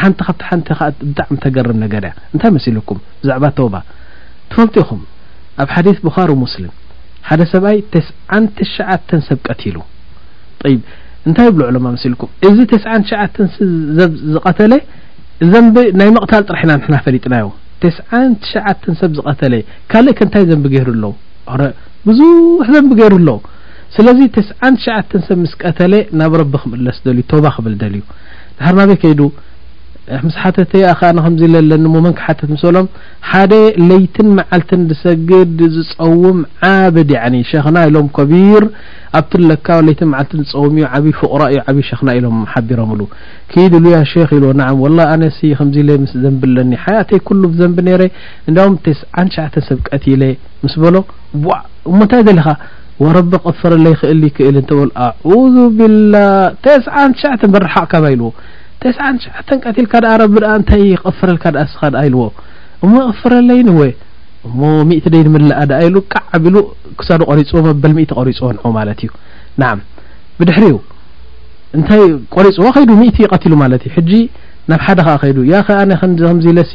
ሓንቲ 0.02 0.18
ካብቲ 0.28 0.42
ሓንቲ 0.50 0.68
ብጣዕሚ 1.10 1.36
ተገርም 1.46 1.78
ነገር 1.86 2.04
ያ 2.10 2.14
እንታይ 2.34 2.52
መሲ 2.56 2.66
ልኩም 2.78 3.00
ብዛዕባ 3.22 3.44
ተውባ 3.60 3.76
ተፈልቲኹም 4.52 5.02
ኣብ 5.64 5.70
ሓዲث 5.76 6.00
ብخር 6.08 6.32
ሙስሊም 6.44 6.74
ሓደ 7.30 7.42
ሰብኣይ 7.54 7.78
ተስዓንተሸዓተን 7.94 9.22
ሰብ 9.28 9.40
ቀቲሉ 9.48 9.78
ይብ 10.74 10.82
እንታይ 11.28 11.48
ብሉ 11.54 11.62
ዕሎማ 11.70 11.86
ምሲልኩም 11.96 12.30
እዚ 12.48 12.58
ተስንተሸዓተ 12.74 13.38
ዝቐተለ 14.34 14.74
ዘምቢ 15.52 15.78
ናይ 16.00 16.10
መቕታል 16.18 16.44
ጥራሕ 16.50 16.64
ና 16.70 16.74
ንና 16.84 16.98
ፈሊጥናዮ 17.06 17.48
ተስንተሸዓተን 17.84 18.96
ሰብ 19.02 19.12
ዝቀተለ 19.20 19.54
ካልአ 19.94 20.14
ከ 20.20 20.28
ንታይ 20.28 20.44
ዘንቢ 20.52 20.66
ገይሩ 20.76 21.10
ኣለዉ 21.54 21.72
ብዙሕ 22.10 22.68
ዘንቢ 22.76 22.92
ገይሩ 23.02 23.14
ኣለዉ 23.22 23.40
ስለዚ 23.96 24.20
ተስንተሸዓተ 24.38 25.12
ሰብ 25.30 25.40
ምስ 25.44 25.54
ቀተለ 25.64 25.94
ናብ 26.22 26.34
ረቢ 26.42 26.54
ክምለስ 26.64 26.98
ደልዩ 27.08 27.24
ቶባ 27.34 27.46
ክብል 27.58 27.76
ደልዩ 27.84 28.02
ድሓር 28.60 28.76
ናበይ 28.80 28.98
ከይዱ 29.04 29.22
ምስ 30.26 30.34
ሓተተ 30.42 30.72
ኸ 30.82 30.90
ከምዚ 31.18 31.42
ለኒ 31.70 31.84
ሞመንክ 31.94 32.18
ሓተት 32.26 32.50
ምስ 32.54 32.64
በሎም 32.66 32.88
ሓደ 33.30 33.54
ለይትን 33.90 34.28
መዓልትን 34.38 34.82
ዝሰግድ 34.90 35.60
ዝፀውም 35.76 36.40
ዓብድ 36.70 37.12
ሸክና 37.52 37.78
ኢሎም 37.90 38.08
ከቢር 38.18 38.64
ኣብትለካ 39.20 39.68
ለይትን 39.88 40.10
መዓልትን 40.12 40.42
ዝፀውም 40.50 40.76
እዩ 40.80 41.00
ብይ 41.06 41.14
ፍቁራ 41.22 41.42
እዩ 41.54 41.60
ዓብይ 41.72 41.86
ሸክና 41.90 42.10
ኢሎም 42.20 42.38
ሓቢሮም 42.54 42.92
ሉ 43.00 43.08
ኪድ 43.54 43.74
ሉ 43.86 43.94
ያ 43.96 44.02
ክ 44.30 44.32
ኢዎ 44.40 44.52
ና 44.60 44.68
وላ 44.84 45.00
ኣነ 45.14 45.24
ከምዚ 45.60 45.78
ስ 46.12 46.14
ዘንብለኒ 46.26 46.72
ሓያተይ 46.86 47.20
ሉ 47.42 47.52
ዘንብ 47.62 47.80
ነረ 47.88 48.02
እዳም 48.52 48.76
ተስ 48.88 49.02
ትሸተ 49.28 49.56
ሰብቀት 49.70 50.06
ኢለ 50.14 50.24
ምስ 50.66 50.76
በሎ 50.84 50.96
ሞ 52.00 52.10
ታይ 52.14 52.22
ዘለኻ 52.30 52.48
ረቢ 53.18 53.32
ቀፈረ 53.48 53.74
ለይክእል 53.86 54.22
ይክእል 54.28 54.58
እተበ 54.62 54.82
ኣعذ 55.08 55.56
ብላ 55.80 56.14
ተስን 56.66 57.10
ትሸተ 57.18 57.42
በርሓቅ 57.56 57.88
ከባ 57.94 58.06
ኢልዎ 58.16 58.30
ተስ 58.84 58.98
ሸተ 59.24 59.50
ቀትልካ 59.66 59.94
ረቢ 60.24 60.36
እንታይ 60.58 60.84
ቅፍረልካ 61.04 61.46
ስኻ 61.74 61.82
ኢልዎ 62.08 62.24
እሞ 62.86 62.94
ቅፍረለይኒ 63.12 63.68
ወ 63.80 63.86
እ 64.50 64.98
እ 64.98 65.10
ደኒ 65.14 65.28
ምላአ 65.36 65.62
ኣ 65.82 65.84
ኢ 65.90 66.02
ዓቢሉ 66.38 66.56
ክሳ 67.00 67.10
ቆሪፅዎ 67.30 67.60
መበል 67.68 67.94
ቆሪፅ 68.20 68.40
ዎ 68.48 68.50
ንዑ 68.58 68.64
ማለት 68.80 69.00
እዩ 69.06 69.12
ና 69.62 69.72
ብድሕሪ 70.40 70.66
ንታይ 71.80 72.04
ቆሪፅዎ 72.36 72.68
ከይዱ 72.76 72.92
ይቀትሉ 73.24 73.54
ማለት 73.64 73.82
እዩ 73.88 73.94
ሕጂ 73.98 74.12
ናብ 74.72 74.82
ሓደ 74.88 75.00
ከ 75.08 75.16
ከዱ 75.24 75.38
ያ 75.54 75.58
ኸ 75.66 75.98
ከምዝ 76.02 76.46
ለሲ 76.58 76.74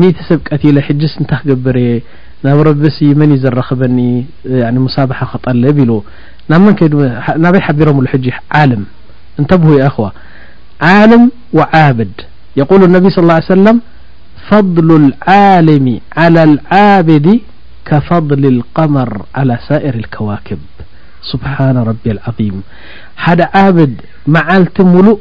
ምእ 0.00 0.14
ሰብ 0.28 0.38
ቀቲለ 0.50 0.76
ሕ 0.86 0.96
ስ 1.12 1.14
ንታ 1.22 1.32
ክገብረየ 1.40 1.90
ናብ 2.46 2.58
ረቢሲ 2.68 2.98
መን 3.20 3.30
ዘረክበኒ 3.42 3.98
ሳብሓ 4.96 5.18
ክጠለ 5.32 5.62
ቢሉ 5.76 5.90
ብመ 6.50 6.66
ናበይ 7.44 7.62
ሓቢሮም 7.66 7.98
ሉ 8.04 8.06
ዓልም 8.62 8.82
እንተ 9.40 9.50
ብه 9.62 9.70
ያ 9.82 9.86
ኸዋ 9.94 10.08
ልም 11.10 11.22
وዓብድ 11.58 12.16
የقሉ 12.60 12.80
ነብ 12.94 13.04
صلى 13.16 13.32
ع 13.34 13.38
وሰለም 13.50 13.76
ፈضل 14.48 14.88
الዓልም 15.02 15.86
على 16.20 16.40
لዓብዲ 16.52 17.26
ከፈضል 17.88 18.42
القመር 18.54 19.10
على 19.38 19.54
ሳእር 19.66 19.94
الከዋክብ 20.02 20.60
ስብሓن 21.30 21.76
ረቢ 21.90 22.04
ظም 22.54 22.58
ሓደ 23.24 23.40
ዓብድ 23.62 23.94
መዓልቲ 24.34 24.76
ሙሉእ 24.92 25.16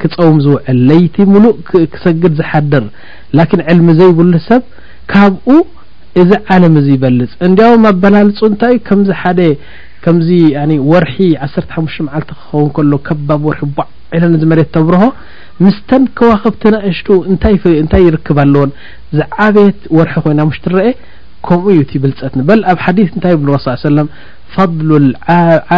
ክፀውም 0.00 0.36
ዝውዕል 0.44 0.78
ለይቲ 0.90 1.16
ሙሉእ 1.32 1.54
ክሰግድ 1.92 2.34
ዝሓድር 2.40 2.84
ላኪን 3.38 3.60
ዕልሚ 3.72 3.88
ዘይብሉ 4.00 4.32
ሰብ 4.48 4.62
ካብኡ 5.12 5.48
እዚ 6.20 6.30
ዓለም 6.54 6.74
ዚ 6.84 6.88
ይበልፅ 6.96 7.32
እንዲያ 7.46 7.66
ኣበላልፁ 7.92 8.38
እንታይ 8.50 8.74
ዩ 8.76 8.80
ከምዚ 8.88 9.10
ሓደ 9.22 9.40
ከምዚ 10.04 10.28
ወርሒ 10.90 11.14
ዓሰርተ 11.44 11.70
ሓሙሽተ 11.76 12.00
መዓልቲ 12.06 12.30
ክኸውን 12.40 12.68
ከሎ 12.76 12.92
ከባብ 13.08 13.40
ወርሒ 13.48 13.62
በዒ 13.76 13.88
ለን 14.22 14.34
ዝመሬት 14.42 14.68
ተብርሆ 14.76 15.02
ምስተን 15.64 16.02
ከዋኸብቲና 16.18 16.76
እሽጡ 16.90 17.08
እንታይ 17.30 18.02
ይርክብ 18.08 18.38
ኣለዎን 18.44 18.70
ዝዓበየት 19.18 19.80
ወርሒ 19.98 20.12
ኮይና 20.26 20.40
ምሽ 20.50 20.58
ት 20.64 20.74
ረአ 20.74 20.90
ከምኡ 21.46 21.66
እዩ 21.74 21.80
ት 21.90 22.00
ብልፀትኒ 22.02 22.40
በል 22.48 22.60
ኣብ 22.72 22.78
ሓዲث 22.84 23.08
እንታይ 23.16 23.34
ብ 23.46 23.50
ሰለም 23.88 24.06
ፈضሉ 24.54 24.90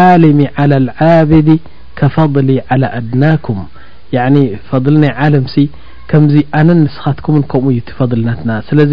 ዓልም 0.01 0.41
ዓلى 0.59 0.77
ልዓብዲ 0.89 1.49
ከፈضሊ 1.99 2.49
ዓلى 2.73 2.87
አድናኩም 2.99 3.61
ያ 4.17 4.27
ፈضሊ 4.71 4.95
ናይ 5.05 5.13
ዓለም 5.25 5.45
ሲ 5.55 5.65
ከምዚ 6.11 6.37
ኣነን 6.59 6.79
ንስኻትኩምን 6.85 7.43
ከምኡ 7.51 7.67
እዩ 7.75 7.81
ቲ 7.89 7.97
ፈضልናትና 7.99 8.53
ስለዚ 8.69 8.93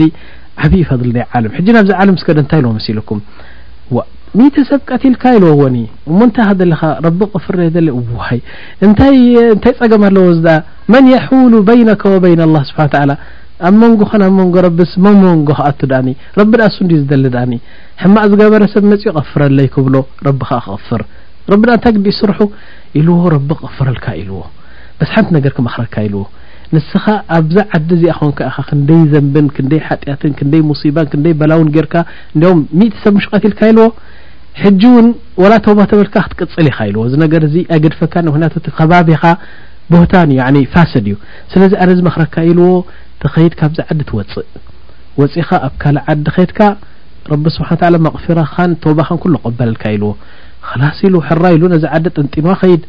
ዓብይ 0.65 0.83
ፈضሊ 0.89 1.09
ናይ 1.17 1.25
ዓለም 1.37 1.51
ሕጂ 1.57 1.67
ናብዚ 1.77 1.91
ዓለም 2.01 2.15
ስከደ 2.21 2.39
እንታይ 2.45 2.61
ለዎ 2.65 2.71
መሲ 2.79 2.87
ልኩም 2.99 3.21
ሚእተ 4.39 4.55
ሰብ 4.69 4.81
ቀትልካ 4.91 5.23
ኢልዎዎኒ 5.35 5.77
እሞ 6.09 6.19
ንታይ 6.29 6.47
ዘለካ 6.59 6.81
ረቢ 7.05 7.19
ቕፍር 7.33 7.57
ዘለ 7.75 7.87
ዋ 8.19 8.23
እንታይ 8.85 9.15
ፀገም 9.79 10.03
ኣለዎ 10.07 10.25
ዚ 10.45 10.55
መን 10.93 11.05
የحሉ 11.13 11.53
በይነካ 11.67 12.03
ወበይና 12.13 12.41
ላه 12.55 12.63
ስብሓን 12.69 13.11
ኣብ 13.67 13.73
መንጎ 13.81 14.01
ኸናብ 14.11 14.33
መንጎ 14.39 14.55
ረብስ 14.67 14.91
መመንጎ 15.05 15.47
ክኣቱ 15.59 15.79
ዳኣኒ 15.91 16.07
ረቢዳኣ 16.39 16.67
ሱ 16.75 16.79
ዲ 16.89 16.97
ዝደሊ 17.01 17.25
ዳኣኒ 17.35 17.53
ሕማቅ 18.01 18.25
ዝገበረሰብ 18.31 18.83
መፅኡ 18.91 19.05
ይቀፍረለይ 19.11 19.67
ክብሎ 19.75 19.95
ረቢ 20.27 20.41
ከ 20.49 20.59
ክቕፍር 20.65 21.01
ረቢ 21.53 21.63
ንታይ 21.77 21.93
ግዲ 21.97 22.07
ይስርሑ 22.13 22.39
ኢሉዎ 22.99 23.21
ረቢ 23.35 23.49
ክቕፍረልካ 23.61 24.05
ኢልዎ 24.21 24.41
በስ 24.99 25.09
ሓንቲ 25.15 25.29
ነገር 25.37 25.51
ክማክረካ 25.59 25.95
ኢልዎ 26.09 26.23
ንስኻ 26.75 27.05
ኣብዛ 27.37 27.57
ዓዲ 27.75 27.89
ዚኣ 28.01 28.13
ኮንከ 28.19 28.39
ክንደይ 28.69 29.01
ዘንብን 29.11 29.45
ክንደይ 29.57 29.81
ሓጢያትን 29.87 30.31
ክንደይ 30.39 30.61
ሙስባን 30.71 31.07
ክንደይ 31.13 31.33
በላውን 31.41 31.69
ገርካ 31.75 31.95
እም 32.51 32.61
ሚት 32.79 32.95
ሰብ 33.03 33.13
ምሽ 33.17 33.25
ቀት 33.33 33.45
ልካ 33.51 33.61
ኢልዎ 33.71 33.87
ሕጂ 34.63 34.81
እውን 34.91 35.07
ወላ 35.41 35.53
ተባ 35.65 35.79
ተበልካ 35.89 36.15
ክትቅፅል 36.27 36.67
ኢኻ 36.71 36.77
ኢልዎ 36.89 37.01
እዚ 37.07 37.13
ነገር 37.23 37.41
ዚ 37.53 37.57
ኣይገድፈካ 37.75 38.13
ንምክንያቱ 38.27 38.55
ከባቢኻ 38.77 39.23
ቦህታን 39.91 40.31
እዩ 40.61 40.63
ፋስድ 40.75 41.05
እዩ 41.11 41.15
ስለዚ 41.53 41.73
ኣነዚ 41.83 41.99
መክረካ 42.07 42.35
ኢልዎ 42.51 42.69
ተኸይድ 43.23 43.53
ካብዚ 43.59 43.77
ዓዲ 43.91 43.99
ትወፅእ 44.09 44.47
ወፅእኻ 45.19 45.47
ኣብ 45.67 45.73
ካልእ 45.83 46.03
ዓዲ 46.13 46.25
ከድካ 46.35 46.59
ረቢስብሓ 47.33 47.69
መቕፊረኻን 48.07 48.71
ተባኻን 48.85 49.19
ኩሉ 49.23 49.33
ቀበለልካ 49.45 49.83
ኢልዎ 49.95 50.11
ከላስ 50.69 50.97
ኢሉ 51.07 51.15
ሕራ 51.27 51.43
ኢሉ 51.55 51.63
ነዚ 51.73 51.83
ዓዲ 51.97 52.05
ጥንጢንዋ 52.17 52.51
ኸይድ 52.61 52.81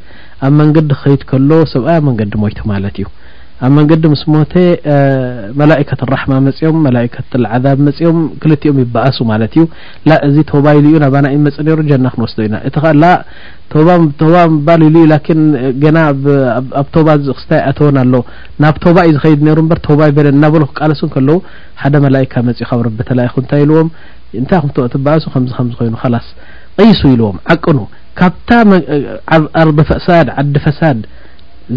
ኣብ 0.46 0.52
መንገዲ 0.60 0.88
ክኸይድ 1.00 1.22
ከሎ 1.30 1.50
ሰብኣብ 1.74 2.02
መንገዲ 2.08 2.32
ሞይቱ 2.42 2.58
ማለት 2.72 2.96
እዩ 3.00 3.06
ኣብ 3.66 3.72
መንገዲ 3.76 4.02
ምስ 4.12 4.20
ሞተ 4.32 4.52
መላእከት 5.60 6.00
ራሕማ 6.12 6.32
መፅኦም 6.46 6.76
መላከትዓዛብ 6.86 7.78
መፅኦም 7.86 8.18
ክልቲኦም 8.42 8.76
ይበኣሱ 8.82 9.18
ማለት 9.30 9.52
እዩ 9.60 9.64
ላ 10.10 10.18
እዚ 10.26 10.36
ተባ 10.50 10.64
ኢሉ 10.78 10.84
እዩ 10.90 10.96
ናባና 11.04 11.26
ዩ 11.34 11.38
መፅ 11.46 11.56
ነይሩ 11.66 11.78
ጀና 11.90 12.06
ክንወስዶ 12.14 12.38
ዩና 12.46 12.56
እቲ 12.68 12.76
ከ 13.72 13.82
ባባ 13.88 14.42
ባል 14.66 14.82
ኢሉ 14.88 14.94
ዩ 15.04 15.08
ላን 15.12 15.42
ገና 15.84 15.98
ኣብ 16.10 16.86
ቶባ 16.96 17.08
ክስታይኣተወን 17.38 17.98
ኣሎ 18.02 18.14
ናብ 18.64 18.78
ተባ 18.84 18.96
እዩ 19.08 19.14
ዝኸይድ 19.16 19.42
ነይሩ 19.48 19.58
እበር 19.66 19.80
ተባ 19.88 20.00
ይለ 20.10 20.26
እናበሉ 20.36 20.62
ክቃለሱ 20.70 21.02
ከለዉ 21.16 21.36
ሓደ 21.82 21.94
መላይካ 22.06 22.34
መፅኡ 22.50 22.68
ካብ 22.70 22.80
ረበተላይኩ 22.88 23.34
ንታይ 23.46 23.62
ኢልዎም 23.66 23.90
እንታይ 24.42 24.58
ኩም 24.62 24.70
ትበኣሱ 24.94 25.26
ከምዚ 25.34 25.50
ከምዝ 25.58 25.74
ኮይኑ 25.80 25.96
ላስ 26.16 26.28
ቀይሱ 26.80 27.00
ኢልዎም 27.16 27.36
ዓቅኑ 27.56 27.78
ካብታ 28.20 28.50
ሳድ 30.08 30.28
ዓዲ 30.42 30.56
ፈሳድ 30.68 31.00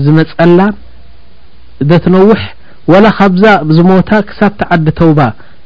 ዝመፀላ 0.05 0.59
ትነውሕ 2.05 2.41
ላ 3.05 3.09
ካብዛ 3.17 3.43
ዝሞታ 3.77 4.11
ክሳብቲ 4.29 4.61
ዓዲ 4.75 4.87
ተውባ 5.01 5.19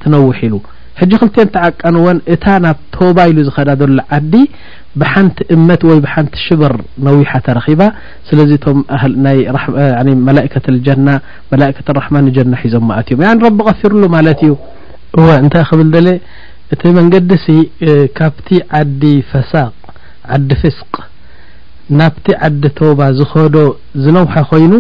ትነውሕ 0.04 0.38
ኢሉ 0.48 0.56
ሕج 1.00 1.12
ክልት 1.22 1.38
ተዓቀን 1.56 1.96
ዎን 2.06 2.18
እታ 2.34 2.46
ናብ 2.66 2.78
ተባ 2.96 3.18
ኢሉ 3.32 3.38
ዝከዳዘሉ 3.48 3.98
ዓዲ 4.18 4.34
ብሓንቲ 5.02 5.38
እመት 5.56 5.82
ወይ 5.90 5.98
ብሓንቲ 6.06 6.34
ሽበር 6.46 6.74
ነዊሓ 7.08 7.32
ተረኺባ 7.48 7.82
ስለዚ 8.28 8.52
ም 8.80 8.82
ة 9.00 9.02
ና 11.08 11.10
መላئة 11.52 11.78
لርحማን 11.90 12.28
ጀና 12.38 12.54
ሒዞም 12.64 12.88
ኣት 13.00 13.08
እዮም 13.16 13.40
ረቢ 13.48 13.58
ቀፊሩሉ 13.70 14.04
ማለት 14.16 14.40
እዩ 14.48 14.54
እንታይ 15.44 15.66
ክብል 15.72 15.90
ደለ 15.96 16.08
እቲ 16.76 16.82
መንገዲሲ 17.00 17.48
ካብቲ 18.20 18.48
ዓዲ 18.82 19.04
ፈሳቅ 19.32 19.74
ዓዲ 20.38 20.50
ፍስቅ 20.62 20.94
ናብቲ 22.02 22.26
ዓዲ 22.48 22.64
ተባ 22.80 23.00
ዝከዶ 23.18 23.56
ዝነውح 24.06 24.36
ኮይኑ 24.52 24.72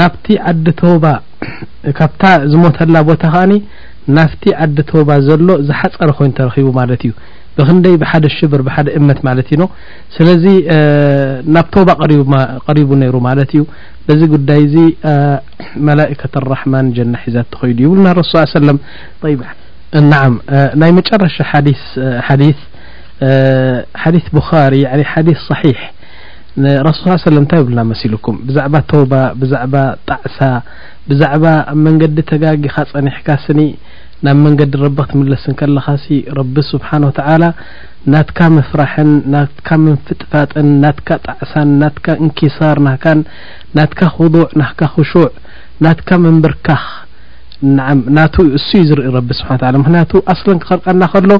ናብቲ 0.00 0.26
ዓዲ 0.50 0.66
ተባ 0.80 1.04
ካብታ 1.98 2.22
ዝሞተላ 2.52 2.96
ቦታ 3.10 3.22
ከዓኒ 3.34 3.52
ናብቲ 4.16 4.42
ዓዲ 4.64 4.78
ተባ 4.90 5.08
ዘሎ 5.28 5.48
ዝሓፀረ 5.68 6.10
ኮይኑ 6.18 6.32
ተረኪቡ 6.38 6.68
ማለት 6.80 7.02
እዩ 7.08 7.12
ብክንደይ 7.56 7.94
ብሓደ 8.02 8.24
ሽብር 8.36 8.60
ብሓደ 8.66 8.88
እመት 8.98 9.18
ማለት 9.28 9.48
ኢኖ 9.54 9.62
ስለዚ 10.16 10.44
ናብ 11.54 11.66
ተባ 11.76 11.88
ቀሪቡ 12.68 12.90
ነይሩ 13.02 13.14
ማለት 13.28 13.50
እዩ 13.56 13.62
በዚ 14.06 14.20
ጉዳይ 14.34 14.60
እዚ 14.66 14.76
መላእከት 15.88 16.34
ራحማን 16.54 16.86
ጀና 16.98 17.14
ሒዛት 17.26 17.48
ተኸይዱ 17.56 17.78
ይብሉና 17.86 18.08
ሱ 18.32 18.44
ሰለም 18.58 18.78
ናዓ 20.10 20.24
ናይ 20.82 20.92
መጨረሻ 21.00 21.36
ሓዲ 21.50 21.68
ሓዲ 24.04 24.16
ቡሪ 24.36 24.78
ሓዲ 25.12 25.28
صሒሕ 25.48 25.78
ረሱ 26.86 26.98
ሳ 27.04 27.14
ሰለም 27.24 27.38
እንታይ 27.42 27.60
ይብልና 27.60 27.80
መሲልኩም 27.90 28.36
ብዛዕባ 28.48 28.74
ተውባ 28.90 29.12
ብዛዕባ 29.42 29.74
ጣዕሳ 30.08 30.38
ብዛዕባ 31.10 31.44
ኣብ 31.72 31.78
መንገዲ 31.84 32.18
ተጋጊኻ 32.30 32.74
ፀኒሕካ 32.90 33.28
ስኒ 33.44 33.60
ናብ 34.26 34.36
መንገዲ 34.46 34.72
ረብክ 34.82 35.06
ትምለስ 35.12 35.44
ንከለኻሲ 35.52 36.06
ረቢ 36.38 36.56
ስብሓን 36.72 37.04
ወ 37.08 37.10
ተዓላ 37.18 37.44
ናትካ 38.14 38.38
ምፍራሕን 38.56 39.10
ናትካ 39.34 39.68
ምንፍጥፋጥን 39.84 40.68
ናትካ 40.82 41.08
ጣዕሳን 41.26 41.70
ናትካ 41.84 42.06
እንክሳር 42.26 42.80
ናካን 42.88 43.22
ናትካ 43.78 44.02
ክضዕ 44.18 44.44
ናካ 44.62 44.80
ክሹዕ 44.98 45.24
ናትካ 45.86 46.10
መንብርካኽ 46.26 46.84
ንዓ 47.76 47.88
ናቱ 48.16 48.34
እሱ 48.58 48.68
እዩ 48.76 48.82
ዝርኢ 48.88 49.08
ረቢ 49.16 49.28
ስብሓ 49.40 49.50
ላ 49.72 49.72
ምክንያቱ 49.82 50.12
ኣስለን 50.32 50.58
ክኸርቀና 50.62 51.02
ከሎ 51.12 51.30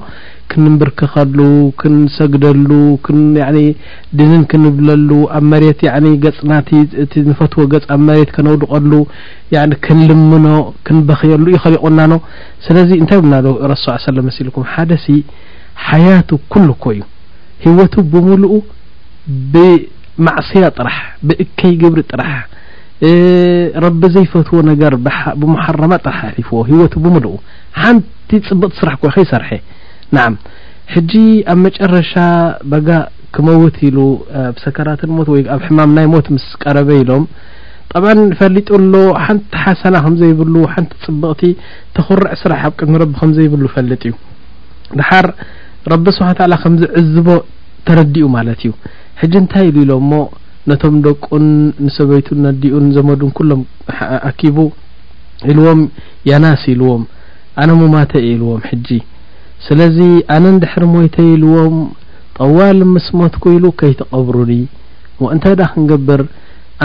ክንምብርክኸሉ 0.51 1.39
ክንሰግደሉ 1.81 2.69
ድንን 4.19 4.43
ክንብለሉ 4.51 5.11
ኣብ 5.39 5.45
መሬት 5.53 5.81
ገፅና 6.25 6.53
እቲ 7.05 7.13
ንፈትዎ 7.31 7.65
ገጽ 7.73 7.87
ኣብ 7.95 8.01
መሬት 8.09 8.31
ከነውድቀሉ 8.37 8.93
ክንልምኖ 9.87 10.47
ክንበክየሉ 10.89 11.47
ዩ 11.55 11.59
ኸሊይቁናኖ 11.67 12.13
ስለዚ 12.67 12.91
እንታይ 13.03 13.23
ናረሱ 13.35 13.87
ሰለ 14.07 14.19
መሲ 14.29 14.39
ልኩም 14.51 14.65
ሓደሲ 14.75 15.09
ሓያቱ 15.89 16.31
ኩሉ 16.55 16.69
ኮእዩ 16.87 17.03
ሂወቱ 17.67 17.95
ብምሉኡ 18.13 18.55
ብማዕስያ 19.53 20.65
ጥራሕ 20.79 20.97
ብእከይ 21.29 21.73
ግብሪ 21.83 22.01
ጥራሕ 22.13 22.31
ረቢ 23.85 24.01
ዘይፈትዎ 24.15 24.59
ነገር 24.71 24.93
ብምሓርማ 25.41 25.93
ሓሊፍዎ 26.19 26.59
ሂወቱ 26.69 26.93
ብምልኡ 27.05 27.33
ሓንቲ 27.83 28.31
ፅብቕቲ 28.49 28.75
ስራሕ 28.83 28.95
ኮይ 29.03 29.11
ከይሰርሐ 29.17 29.51
ንዓም 30.17 30.35
ሕጂ 30.93 31.13
ኣብ 31.53 31.59
መጨረሻ 31.65 32.13
በጋ 32.73 32.89
ክመውት 33.37 33.77
ኢሉ 33.89 33.99
ኣብ 34.45 34.57
ሰከራትን 34.65 35.11
ሞት 35.17 35.29
ወኣብ 35.35 35.61
ሕማም 35.67 35.91
ናይ 35.97 36.07
ሞት 36.15 36.27
ምስ 36.35 36.47
ቀረበ 36.63 36.91
ኢሎም 37.03 37.25
ጣብዓ 37.95 38.11
ፈሊጡ 38.41 38.69
ሎ 38.93 38.97
ሓንቲ 39.25 39.53
ሓሰና 39.63 39.97
ከምዘይብሉ 40.05 40.55
ሓንቲ 40.75 40.93
ፅብቕቲ 41.07 41.43
ተኩርዕ 41.97 42.31
ስራሕ 42.43 42.61
ኣብ 42.69 42.75
ቅድሚ 42.81 42.95
ረቢ 43.03 43.13
ከምዘይብሉ 43.23 43.63
ይፈልጥ 43.71 44.03
እዩ 44.11 44.13
ድሓር 44.99 45.29
ረቢ 45.93 46.07
ስብሓ 46.19 46.31
ላ 46.53 46.59
ከምዝዕዝቦ 46.63 47.29
ተረዲኡ 47.89 48.27
ማለት 48.37 48.61
እዩ 48.67 48.73
ሕጂ 49.23 49.35
እንታይ 49.43 49.67
ኢሉ 49.71 49.81
ኢሎም 49.87 50.07
ሞ 50.13 50.23
ነቶም 50.71 50.97
ደቁን 51.05 51.47
ንሰበይቱን 51.85 52.43
ኣዲኡን 52.51 52.85
ዘመዱን 52.97 53.31
ኩሎም 53.39 53.63
ኣኪቡ 54.29 54.57
ኢልዎም 55.53 55.81
ያናስ 56.31 56.63
ኢልዎም 56.73 57.03
ኣነ 57.63 57.71
ሞማተይ 57.81 58.25
ኢልዎም 58.35 58.61
ሕጂ 58.69 58.89
ስለዚ 59.67 59.97
ኣነን 60.35 60.57
ድሕሪ 60.65 60.85
ሞይተይ 60.95 61.29
ኢልዎም 61.37 61.77
ጠዋል 62.41 62.79
ምስመትኩኢሉ 62.95 63.65
ከይተቀብሩኒ 63.81 64.53
እንታይ 65.35 65.57
ዳ 65.61 65.67
ክንገብር 65.73 66.23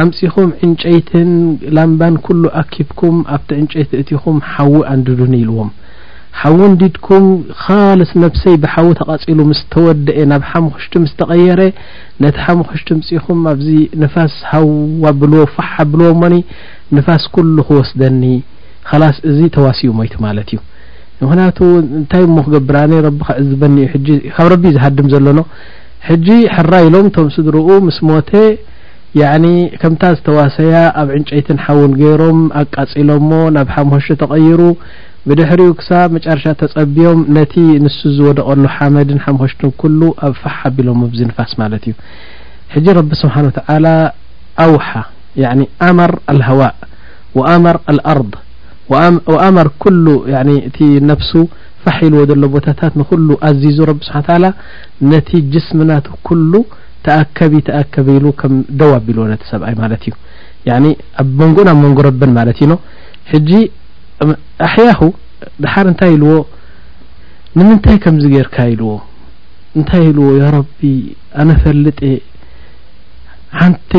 ኣምፅኹም 0.01 0.49
ዕንጨይትን 0.65 1.30
ላምባን 1.75 2.17
ኩሉ 2.25 2.43
ኣኪብኩም 2.61 3.17
ኣብቲ 3.36 3.49
ዕንጨይቲ 3.61 3.91
እትኹም 4.01 4.38
ሓዊ 4.53 4.73
ኣንድድን 4.93 5.34
ኢልዎም 5.41 5.69
ሓዉን 6.40 6.74
ዲድኩም 6.82 7.24
ካልሲ 7.62 8.12
ነፍሰይ 8.24 8.56
ብሓዊ 8.64 8.88
ተቓፂሉ 9.00 9.38
ምስ 9.50 9.60
ተወደአ 9.74 10.26
ናብ 10.32 10.44
ሓሙክሽቲ 10.50 10.94
ምስ 11.04 11.12
ተቐየረ 11.22 11.62
ነቲ 12.24 12.36
ሓሙክሽቲ 12.46 12.88
ምፅኹም 13.00 13.40
ኣብዚ 13.52 13.70
ንፋስ 14.02 14.34
ሃዋ 14.50 15.06
ብልዎ 15.22 15.42
ፋሓ 15.56 15.72
ብልዎ 15.94 16.08
እሞኒ 16.16 16.36
ንፋስ 16.98 17.24
ኩሉ 17.38 17.58
ክወስደኒ 17.70 18.24
ከላስ 18.90 19.18
እዚ 19.30 19.40
ተዋሲኡ 19.56 19.90
ሞይቱ 20.00 20.14
ማለት 20.28 20.50
እዩ 20.54 20.60
ምክንያቱ 21.24 21.58
እንታይ 22.00 22.24
ሞ 22.36 22.40
ክገብርኒ 22.48 22.94
ረቢ 23.08 23.20
ክዕዝበኒ 23.30 23.76
ዩ 24.10 24.18
ካብ 24.36 24.48
ረቢእዩ 24.54 24.74
ዝሃድም 24.78 25.08
ዘሎኖ 25.14 25.40
ሕጂ 26.08 26.28
ሓራኢሎም 26.56 27.06
ቶም 27.18 27.28
ስ 27.36 27.48
ድርኡ 27.50 27.68
ምስ 27.88 28.00
ሞተ 28.10 28.32
ከምታ 29.82 30.04
ዝተዋሰያ 30.18 30.78
ኣብ 31.02 31.10
ዕንጨይትን 31.18 31.60
ሓዉን 31.66 31.92
ገይሮም 32.02 32.40
ኣቃፂሎሞ 32.62 33.30
ናብ 33.56 33.68
ሓሙክሽቲ 33.76 34.16
ተቐይሩ 34.24 34.60
ብድሕሪኡ 35.30 35.69
ክሳብ 35.80 36.09
መርሻ 36.15 36.43
ተፀቢዮም 36.59 37.21
ነቲ 37.38 37.53
ንሱ 37.86 37.97
ዝወደቀሉ 38.17 38.63
ሓመድን 38.75 39.19
ሓምኮሽትን 39.23 39.71
ኩሉ 39.82 40.01
ኣብ 40.25 40.34
ፋሕ 40.41 40.59
ቢሎም 40.75 40.99
ዝንፋስ 41.19 41.51
ማለት 41.61 41.84
እዩ 41.89 41.93
ሕጂ 42.73 42.86
ረቢ 42.99 43.11
ስብሓ 43.21 43.36
ع 43.45 43.89
ኣውሓ 44.65 44.89
ኣመር 45.88 46.11
الهዋ 46.34 46.61
وኣመር 47.38 47.78
الኣርض 47.93 48.34
ኣመር 49.47 49.67
ኩሉ 49.86 50.05
ነፍሱ 51.11 51.32
ፋሕ 51.86 51.97
ኢልዎ 52.09 52.21
ዘሎ 52.30 52.43
ቦታታት 52.55 52.93
ንኩሉ 53.01 53.28
ኣዝዙ 53.49 53.78
ብ 53.97 54.07
ስብ 54.09 54.19
ነቲ 55.13 55.30
ጅስምናት 55.55 56.05
ኩل 56.30 56.53
ተኣከቢ 57.07 57.53
ተኣከበሉ 57.67 58.25
ከም 58.39 58.53
ደው 58.80 58.91
ኣቢልዎ 58.99 59.23
ነ 59.34 59.36
ሰብኣይ 59.51 59.75
ማለት 59.84 60.01
እዩ 60.11 60.15
ኣ 60.78 61.25
መንقን 61.41 61.69
ብ 61.73 61.78
መንጎ 61.84 61.99
ረብን 62.09 62.32
ማለት 62.39 62.57
ኢ 62.65 63.59
ኣሕያሁ 64.68 65.01
ድሓር 65.63 65.86
እንታይ 65.91 66.11
ኢልዎ 66.15 66.30
ንምንታይ 67.59 67.97
ከምዚ 68.05 68.26
ገይርካ 68.36 68.55
ኢልዎ 68.74 68.91
እንታይ 69.78 70.03
ኢልዎ 70.11 70.28
ያ 70.41 70.47
ረቢ 70.57 70.80
ኣነ 71.41 71.49
ፈልጤ 71.63 72.01
ሓንቲ 73.59 73.91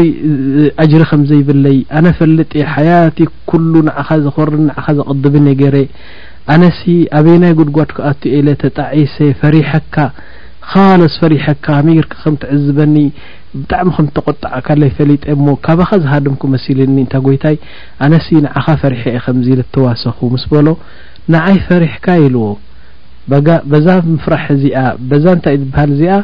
እጅሪ 0.82 1.02
ከምዘይብለይ 1.10 1.78
ኣነ 1.98 2.06
ፈልጢ 2.18 2.52
ሓያት 2.72 3.18
ኩሉ 3.50 3.72
ንዕኻ 3.86 4.08
ዘኮርን 4.24 4.62
ንዕኻ 4.68 4.86
ዘቅድብ 4.98 5.34
ነገይረ 5.48 5.76
ኣነሲ 6.54 6.82
ኣበይናይ 7.18 7.54
ጉድጓድ 7.60 7.90
ካኣትዮ 7.96 8.32
ኢለ 8.38 8.48
ተጣዒሰ 8.62 9.16
ፈሪሐካ 9.40 9.96
ካለዝ 10.70 11.12
ፈሪሐካ 11.20 11.66
መርካ 11.86 12.12
ከም 12.22 12.34
ትዕዝበኒ 12.40 12.96
ብጣዕሚ 13.60 13.88
ከም 13.96 14.06
ተቆጣዓ 14.16 14.52
ካለይ 14.66 14.90
ፈሊጠ 14.98 15.22
እሞ 15.34 15.46
ካባኻ 15.66 15.90
ዝሃድምኩ 16.04 16.42
መሲሊኒ 16.54 16.90
እንታይ 17.04 17.22
ጎይታይ 17.26 17.56
ኣነሲ 18.06 18.28
ንዓኻ 18.46 18.66
ፈሪሕ 18.82 19.02
የ 19.16 19.22
ከምዚ 19.26 19.46
ዝተዋሰኹ 19.60 20.18
ምስ 20.34 20.44
በሎ 20.52 20.66
ንዓይ 21.34 21.56
ፈሪሕካ 21.68 22.06
ኢልዎ 22.26 22.46
በዛ 23.70 23.86
ምፍራሕ 24.10 24.44
እዚኣ 24.56 24.84
በዛ 25.08 25.24
እንታይ 25.38 25.56
ዝበሃል 25.62 25.90
እዚኣ 25.96 26.14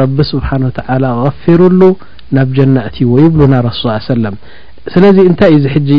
ረቢ 0.00 0.16
ስብሓን 0.32 0.64
ተዓ 0.78 0.88
غፊሩሉ 1.24 1.82
ናብ 2.36 2.50
ጀናእትይዎ 2.56 3.12
ይብሉ 3.24 3.40
ናይ 3.52 3.62
ረሱ 3.68 3.82
ሰለም 4.10 4.34
ስለዚ 4.94 5.18
እንታይ 5.30 5.52
እዩ 5.58 5.62
ዚ 5.66 5.72
ሕጂ 5.76 5.90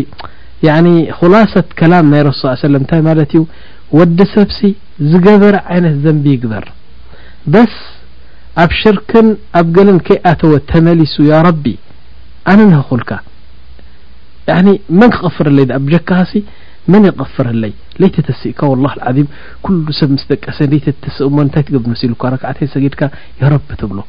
ኩላሳት 1.22 1.70
ከላም 1.80 2.06
ናይ 2.14 2.24
ረስ 2.30 2.42
ሰለም 2.68 2.82
እንታይ 2.84 3.02
ማለት 3.10 3.32
እዩ 3.38 3.44
ወዲ 4.00 4.20
ሰብሲ 4.38 4.60
ዝገበረ 5.12 5.56
ዓይነት 5.76 5.96
ዘንቢ 6.06 6.26
ይግበር 6.38 6.66
በስ 7.54 7.76
ኣብ 8.64 8.72
ሽርክን 8.80 9.28
ኣብ 9.60 9.68
ገለን 9.78 10.00
ከይኣተወ 10.08 10.54
ተመሊሱ 10.72 11.16
ያ 11.32 11.36
ረቢ 11.48 11.66
ኣነንኩልካ 12.52 13.12
ያ 14.50 14.58
መን 15.00 15.12
ክቐፍርለይ 15.16 15.66
ኣብ 15.78 15.84
ጀካኻሲ 15.94 16.34
መን 16.92 17.04
ይቐፍረለይ 17.10 17.74
ለይተ 18.02 18.16
ተሲእካ 18.30 18.62
ላ 18.84 18.88
ዓዚም 19.10 19.28
ኩሉ 19.66 19.86
ሰብ 20.00 20.10
ምስ 20.16 20.24
ደቀሰ 20.32 20.58
ደተ 20.72 20.88
ተስእሞ 21.06 21.38
እንታይ 21.46 21.64
ትገብ 21.68 21.86
መስ 21.92 22.02
ኢሉካ 22.08 22.24
ረክዓተ 22.36 22.60
ሰጌድካ 22.76 23.02
ያ 23.42 23.52
ረቢ 23.54 23.70
ትብሎ 23.82 24.00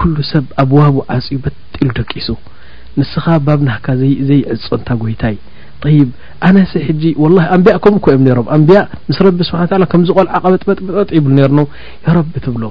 ኩሉ 0.00 0.16
ሰብ 0.32 0.44
ኣብዋቡ 0.62 0.96
ዓፅኡ 1.14 1.36
በጢሉ 1.44 1.88
ደቂሱ 2.00 2.28
ንስኻ 3.00 3.24
ባብናካ 3.46 3.86
ዘይዕፆንታ 4.00 4.88
ጎይታይ 5.02 5.36
ይብ 5.98 6.08
ኣነስ 6.48 6.72
ሕጂ 6.86 7.02
ወላ 7.22 7.38
ኣንቢያ 7.54 7.74
ከምኡ 7.84 7.98
ኮእዮም 8.04 8.22
ነሮም 8.28 8.46
ኣንቢያ 8.56 8.80
ምስ 9.08 9.18
ረቢ 9.26 9.38
ስብ 9.48 9.56
ከም 9.92 10.02
ዝቆል 10.08 10.28
ዓቐበ 10.36 10.54
ጥበጥጥበጥ 10.62 11.08
ይብሉ 11.18 11.32
ነርኖ 11.38 11.60
ያ 12.06 12.14
ረቢ 12.18 12.32
ትብሎ 12.44 12.64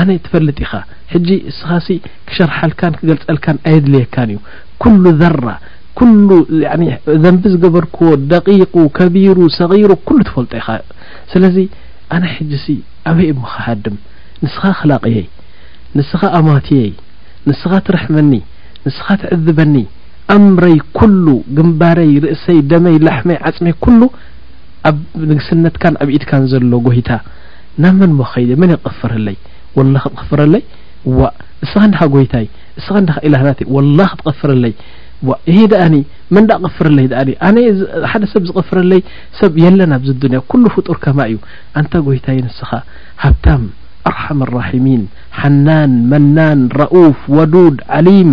ኣነ 0.00 0.10
ትፈልጥ 0.26 0.58
ኢኻ 0.66 0.72
ሕጂ 1.12 1.28
ንስኻ 1.50 1.68
ሲ 1.86 1.96
ክሸርሓልካን 2.28 2.94
ክገልፀልካን 2.98 3.58
ኣየድልየካን 3.70 4.30
እዩ 4.34 4.38
ኩሉ 4.82 5.04
ዘራ 5.22 5.46
ኩሉ 6.00 6.28
ዘንቢ 7.24 7.42
ዝገበርክዎ 7.54 8.10
ደቂቁ 8.32 8.74
ከቢሩ 8.98 9.38
ሰغሩ 9.58 9.90
ኩሉ 10.10 10.18
ትፈልጦ 10.30 10.52
ኢኻ 10.62 10.68
ስለዚ 11.32 11.56
ኣነ 12.16 12.24
ሕጂ 12.34 12.52
ሲ 12.64 12.76
ኣበይ 13.10 13.28
እምከሃድም 13.34 13.96
ንስኻ 14.44 14.62
ክላቅየይ 14.80 15.26
ንስኻ 15.98 16.20
ኣማትየይ 16.40 16.92
ንስኻ 17.48 17.70
ትርሕመኒ 17.86 18.32
ንስኻ 18.86 19.06
ትዕዝበኒ 19.20 19.74
እምረይ 20.36 20.76
ኩሉ 20.98 21.26
ግንባረይ 21.56 22.10
ርእሰይ 22.24 22.58
ደመይ 22.70 22.96
ላሕመይ 23.06 23.38
ዓፅመይ 23.50 23.74
ኩሉ 23.84 24.00
ኣብ 24.90 24.98
ንግስነትካን 25.30 25.94
ኣብኢትካን 26.02 26.44
ዘሎ 26.52 26.72
ጎይታ 26.88 27.10
ናብ 27.82 27.94
መን 28.00 28.12
ሞ 28.18 28.26
ኸይደእ 28.32 28.58
መን 28.62 28.72
ቅፍረለይ 28.88 29.36
ወላ 29.78 29.94
ክትቀፍረለይ 30.04 30.62
ዋ 31.18 31.20
ንስኻ 31.62 31.76
ንድኻ 31.90 32.00
ጎይታይ 32.14 32.46
እስኻ 32.80 32.94
ን 33.04 33.16
ኢላናእ 33.28 33.60
ወላ 33.76 34.00
ክትቀፍረለይ 34.12 34.74
እሄ 35.50 35.56
ደኣኒ 35.72 35.94
መን 36.34 36.44
ዳ 36.48 36.52
ቅፍረለይ 36.66 37.06
ኣ 37.20 37.48
ኣነ 37.48 37.56
ሓደ 38.12 38.22
ሰብ 38.32 38.42
ዝቕፍረለይ 38.48 39.00
ሰብ 39.40 39.52
የለና 39.64 39.92
ኣብዚ 39.98 40.10
ዱንያ 40.24 40.38
ኩሉ 40.52 40.64
ፍጡር 40.76 40.96
ከማ 41.04 41.18
እዩ 41.30 41.38
ኣንታ 41.80 41.92
ጎይታይ 42.08 42.38
ንስኻ 42.46 42.70
ሃብታም 43.24 43.64
ኣርሓም 44.10 44.40
ራሒሚን 44.56 45.02
ሓናን 45.40 45.94
መናን 46.12 46.60
ረፍ 46.80 47.18
ወዱድ 47.38 47.78
ዓሊም 47.98 48.30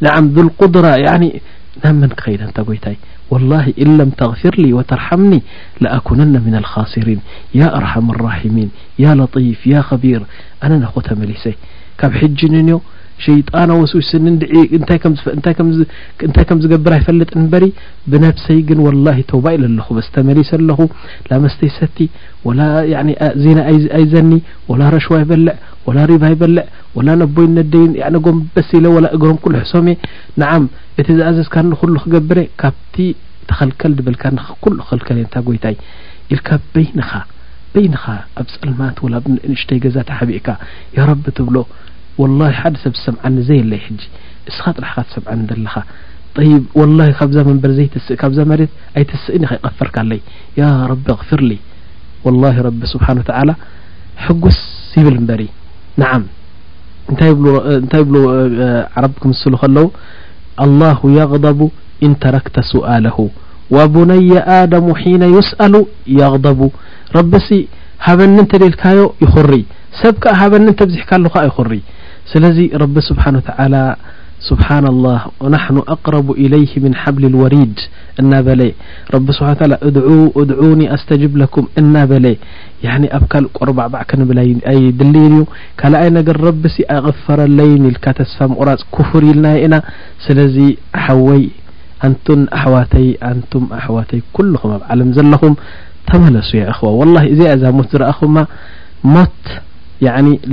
نعم 0.00 0.26
ذو 0.28 0.42
القدرة 0.42 0.96
يعني 0.96 1.40
نامنكخيد 1.84 2.46
تجيتي 2.46 2.96
والله 3.30 3.72
إن 3.80 3.98
لم 3.98 4.10
تغفرلي 4.10 4.72
وترحمني 4.72 5.42
لأكونن 5.80 6.42
من 6.46 6.54
الخاسرين 6.54 7.20
يا 7.54 7.76
أرحم 7.76 8.10
الراحمين 8.10 8.70
يا 8.98 9.14
لطيف 9.14 9.66
يا 9.66 9.80
خبير 9.80 10.22
أناناختملسي 10.64 11.54
كب 11.98 12.12
حجننه 12.14 12.80
ሸይጣናወስዊስኒ 13.24 14.24
እንታይ 15.36 15.52
ከም 16.50 16.58
ዝገብር 16.64 16.92
ኣይፈልጥን 16.96 17.38
እምበሪ 17.42 17.64
ብነፍሰይ 18.12 18.58
ግን 18.68 18.78
ወላሂ 18.86 19.18
ተባ 19.32 19.44
ኢል 19.56 19.62
ኣለኹ 19.68 19.86
በስተመሊሰ 19.98 20.50
ኣለኹ 20.58 20.78
ላመስተይ 21.30 21.70
ሰቲ 21.78 21.98
ወላ 22.48 22.60
ዜና 23.44 23.58
ኣይዘኒ 23.98 24.30
ወላ 24.70 24.82
ረሽዋይ 24.96 25.24
በልዕ 25.30 25.54
ወላ 25.88 25.98
ሪባይ 26.12 26.34
በልዕ 26.42 26.64
ወላ 26.98 27.08
ነቦይ 27.22 27.48
ነደይ 27.58 27.86
ጎም 28.26 28.38
በሲለ 28.56 28.86
ላ 29.06 29.08
እግሮም 29.18 29.38
ኩሉ 29.44 29.54
ሕሶም 29.62 29.88
እየ 29.92 29.96
ንዓም 30.42 30.66
እቲ 31.00 31.08
ዝኣዘዝካኒኩሉ 31.20 31.94
ክገብረ 32.04 32.38
ካብቲ 32.62 32.96
ተኸልከል 33.50 33.92
ድብልካን 34.00 34.36
ኩሉ 34.64 34.76
ክኽልከል 34.84 35.16
እየ 35.20 35.26
ንታ 35.30 35.34
ጎይታይ 35.48 35.76
ኢልካ 36.34 36.48
በይንኻ 36.74 37.10
በይንኻ 37.74 38.04
ኣብ 38.40 38.46
ፅልማት 38.60 38.98
ንሽተይ 39.52 39.78
ገዛተ 39.86 40.10
ሓቢዕካ 40.20 40.48
ያ 40.98 41.04
ረቢ 41.10 41.24
ትብሎ 41.38 41.56
والله 42.22 42.48
ሓደ 42.62 42.74
ሰብ 42.84 42.94
ሰምዓኒ 43.04 43.34
ዘየ 43.48 43.60
ለይ 43.70 43.80
ሕ 43.84 43.88
እስኻ 44.50 44.64
ጥራሕካ 44.78 45.02
ሰምዓኒ 45.14 45.40
ዘለኻ 45.50 45.74
ول 46.78 46.90
ብዛ 47.30 47.36
ንበር 47.56 47.70
ዘእካዛ 47.78 48.36
መት 48.50 48.70
ኣይትስእ 48.98 49.34
ይቀፈርካ 49.42 49.96
ለይ 50.10 50.20
ያ 50.60 50.64
رቢ 50.92 51.06
غፍርሊ 51.20 51.50
والله 52.24 52.54
ቢ 52.80 52.82
ስብሓ 52.94 53.06
حጉስ 54.24 54.58
ይብል 54.98 55.16
በር 55.28 55.40
ን 56.00 56.04
ንታይ 57.12 57.32
ብ 58.12 58.12
عረብ 58.96 59.14
ክምስሉ 59.22 59.52
ከለዉ 59.62 59.86
الله 60.64 60.98
يغضቡ 61.20 61.60
እن 62.04 62.12
ተረክተ 62.22 62.56
سؤله 62.72 63.16
وቡني 63.74 64.30
آደሙ 64.60 64.86
حن 65.00 65.22
يስأሉ 65.36 65.74
يغضቡ 66.20 66.60
ረቢ 67.18 67.32
ሃበኒ 68.06 68.36
ተ 68.50 68.54
ደልካዮ 68.62 69.00
ይخሪ 69.24 69.52
ሰብك 70.00 70.24
ሃበኒ 70.40 70.66
ተብዝሕካሉ 70.80 71.24
ከ 71.34 71.36
ይخሪ 71.48 71.70
ስለዚ 72.32 72.58
ረቢ 72.84 72.96
ስብሓን 73.10 73.36
ታ 73.48 73.50
ስብሓና 74.48 74.84
الላه 74.94 75.20
ናحኑ 75.54 75.76
ኣقረቡ 75.94 76.26
إለይه 76.42 76.72
ምن 76.84 76.92
ሓብሊ 77.00 77.24
ወሪድ 77.42 77.76
እና 78.20 78.32
በለ 78.46 78.62
ረቢ 79.14 79.26
ስብ 79.36 79.60
ላ 79.70 79.74
እድ 79.88 79.96
እድዑኒ 80.42 80.80
ኣስተጅብ 80.96 81.32
ለኩም 81.42 81.66
እና 81.80 81.94
በለ 82.10 82.26
ኣብ 83.18 83.24
ካልእ 83.32 83.50
ቆርባዕባዕከ 83.58 84.10
ንብል 84.20 84.38
ኣይድልይን 84.72 85.24
እዩ 85.28 85.38
ካልኣይ 85.80 86.08
ነገር 86.18 86.36
ረቢሲ 86.48 86.76
ኣቅፈረለይን 86.96 87.86
ኢልካ 87.90 88.06
ተስፋ 88.18 88.38
ምቁራፅ 88.52 88.82
ክፍር 88.96 89.22
ኢልናየ 89.30 89.62
ኢና 89.68 89.76
ስለዚ 90.26 90.58
ኣሓወይ 90.98 91.42
ኣንቱን 92.08 92.42
ኣሕዋተይ 92.58 93.08
አንቱም 93.30 93.64
ኣحዋተይ 93.78 94.20
ኩሉኹም 94.38 94.72
ኣብ 94.76 94.84
ዓለም 94.94 95.10
ዘለኹም 95.18 95.54
ተመለሱ 96.10 96.50
ያ 96.62 96.66
እخዋ 96.74 96.90
ወላ 97.00 97.16
እዚ 97.32 97.40
ዛሞት 97.64 97.88
ዝረአኹማ 97.94 98.36
ሞት 99.16 99.40
ያ 100.04 100.08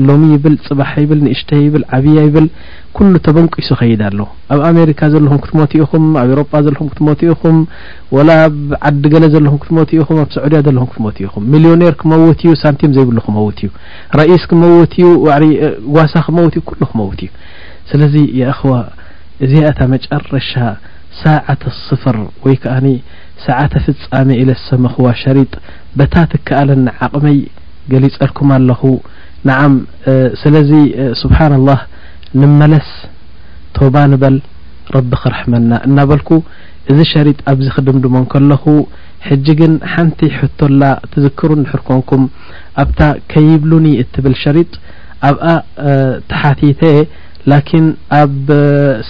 ሎሚ 0.09 0.21
ይብል 0.33 0.53
ፅባሓ 0.65 0.91
ይብል 1.03 1.19
ንእሽተ 1.25 1.49
ይብል 1.65 1.83
ዓብያ 1.95 2.19
ይብል 2.27 2.45
ኩሉ 2.97 3.13
ተበንቂሱ 3.25 3.67
ኸይድ 3.79 4.01
ኣሎ 4.09 4.19
ኣብ 4.53 4.59
ኣሜሪካ 4.69 5.01
ዘለኹም 5.13 5.39
ክትሞትኢኹም 5.43 6.03
ኣብ 6.21 6.29
ኤሮጳ 6.35 6.51
ዘለኹም 6.65 6.87
ክትሞትኢኹም 6.91 7.57
ወላ 8.15 8.29
ብ 8.69 8.77
ዓዲ 8.89 9.03
ገለ 9.13 9.25
ዘለኹም 9.33 9.59
ክትመትኢኹም 9.63 10.17
ኣብ 10.23 10.29
ሰዑድያ 10.35 10.59
ዘለኹም 10.67 10.89
ክትሞትኢኹም 10.91 11.43
ሚሊዮነር 11.55 11.93
ክመውት 12.01 12.39
እዩ 12.45 12.53
ሳንቲም 12.63 12.93
ዘይብሉ 12.97 13.17
ክመውት 13.25 13.57
እዩ 13.65 13.69
ራእስ 14.19 14.43
ክመውት 14.51 14.93
እኡ 15.03 15.09
ጓሳ 15.97 16.13
ክመውት 16.27 16.55
ኡ 16.61 16.63
ኩሉ 16.69 16.81
ክመውት 16.91 17.19
እዩ 17.25 17.29
ስለዚ 17.91 18.15
የ 18.39 18.43
እኸዋ 18.53 18.75
እዚ 19.45 19.53
ታ 19.79 19.89
መጨረሻ 19.95 20.51
ሳዓተ 21.23 21.63
ስፍር 21.87 22.17
ወይ 22.45 22.55
ከዓ 22.61 22.77
ሰዓተ 23.47 23.73
ፍጻሜ 23.87 24.29
ኢለሰምኽዋ 24.41 25.07
ሸሪጥ 25.21 25.51
በታ 25.99 26.15
ትከአለኒ 26.31 26.85
ዓቕመይ 27.05 27.37
ገሊፀልኩም 27.91 28.49
ኣለኹ 28.57 28.81
ንዓም 29.49 29.73
ስለዚ 30.41 30.71
ስብሓን 31.21 31.53
الላه 31.59 31.79
ንመለስ 32.41 32.87
ቶባ 33.77 33.95
ንበል 34.11 34.35
ረቢ 34.95 35.11
ክረሕመና 35.23 35.71
እናበልኩ 35.87 36.29
እዚ 36.91 36.99
ሸሪጥ 37.11 37.37
ኣብዚ 37.51 37.67
ክድምድሞን 37.75 38.25
ከለኹ 38.31 38.63
ሕጂ 39.27 39.45
ግን 39.59 39.73
ሓንቲ 39.93 40.19
ሕቶላ 40.37 40.81
ትዝክሩ 41.11 41.49
ሕርኮንኩም 41.71 42.23
ኣብታ 42.83 42.99
ከይብሉኒ 43.33 43.87
እትብል 44.03 44.35
ሸሪጥ 44.43 44.71
ኣብኣ 45.29 45.45
ተሓቲተ 46.31 46.81
የ 46.95 46.99
ላኪን 47.51 47.85
ኣብ 48.21 48.35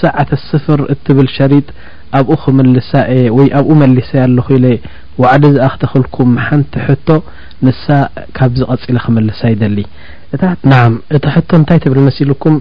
ሰዓተ 0.01 0.29
ስፍር 0.49 0.81
እትብል 0.95 1.27
ሸሪጥ 1.37 1.67
ኣብኡ 2.19 2.35
ክምልሳ 2.43 2.91
እ 3.15 3.19
ወይ 3.37 3.47
ኣብኡ 3.59 3.71
መሊሰ 3.83 4.11
ኣለኹ 4.25 4.47
ኢለ 4.57 4.65
ዋዕዲ 5.21 5.45
ዛኣ 5.57 5.69
ክተክልኩም 5.75 6.31
ሓንቲ 6.47 6.73
ሕቶ 6.87 7.09
ንሳ 7.65 7.83
ካብዝ 8.37 8.61
ቐጺለ 8.71 8.97
ክምልሳ 9.05 9.41
ይደሊ 9.53 9.77
ን 10.69 10.93
እታ 11.15 11.25
ሕቶ 11.35 11.49
እንታይ 11.59 11.77
ትብል 11.83 11.99
መሲ 12.07 12.17
ልኩም 12.29 12.53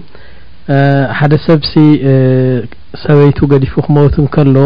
ሓደ 1.19 1.33
ሰብሲ 1.45 1.71
ሰበይቱ 3.03 3.37
ገዲፉ 3.51 3.73
ክመውት 3.85 4.15
ከሎ 4.33 4.57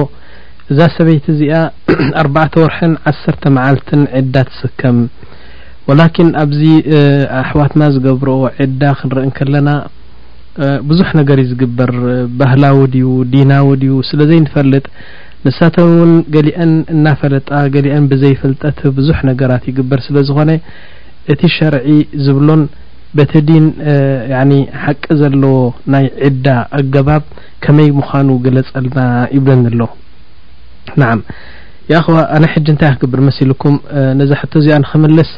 እዛ 0.72 0.80
ሰበይቲ 0.96 1.26
እዚኣ 1.34 1.54
ኣርባዕተ 2.22 2.54
ወርሕን 2.64 2.94
ዓሰርተ 3.12 3.44
መዓልትን 3.58 4.02
ዕዳ 4.20 4.36
ትስከም 4.48 4.98
ወላኪን 5.90 6.30
ኣብዚ 6.42 6.62
ኣሕዋትና 7.42 7.84
ዝገብር 7.98 8.30
ዒዳ 8.64 8.82
ክንርኢ 9.02 9.26
ን 9.30 9.36
ከለና 9.38 9.70
ብዙሕ 10.90 11.10
ነገር 11.20 11.38
እዩ 11.44 11.50
ዝግበር 11.54 11.92
ባህላዊ 12.42 12.80
ድዩ 12.96 13.10
ዲናዊ 13.36 13.70
ድዩ 13.84 13.94
ስለ 14.10 14.20
ዘይንፈልጥ 14.32 14.86
ንሳተም 15.46 15.90
ውን 16.02 16.12
ገሊአን 16.36 16.72
እናፈለጣ 16.96 17.50
ገሊአን 17.76 18.06
ብዘይፈልጠቲ 18.12 18.80
ብዙሕ 19.00 19.18
ነገራት 19.32 19.64
ይግበር 19.72 20.00
ስለ 20.10 20.16
ዝኮነ 20.30 20.52
እቲ 21.34 21.42
ሸርዒ 21.56 21.88
ዝብሎን 22.26 22.62
በተ 23.18 23.34
ዲን 23.50 23.66
ሓቂ 24.82 25.04
ዘለዎ 25.20 25.54
ናይ 25.94 26.06
ዕዳ 26.28 26.48
ኣገባብ 26.80 27.24
ከመይ 27.64 27.90
ምኳኑ 28.00 28.28
ገለፀልና 28.46 28.98
ይብለን 29.36 29.62
ዘሎ 29.68 29.82
ንዓ 31.02 31.08
ይኣኹዋ 31.92 32.18
ኣነ 32.36 32.44
ሕጂ 32.54 32.66
እንታይ 32.74 32.92
ክግብር 32.96 33.22
መሲ 33.28 33.38
ልኩም 33.52 33.76
ነዛ 34.20 34.32
ሕተ 34.42 34.54
እዚ 34.62 34.68
ንክምልስ 34.84 35.32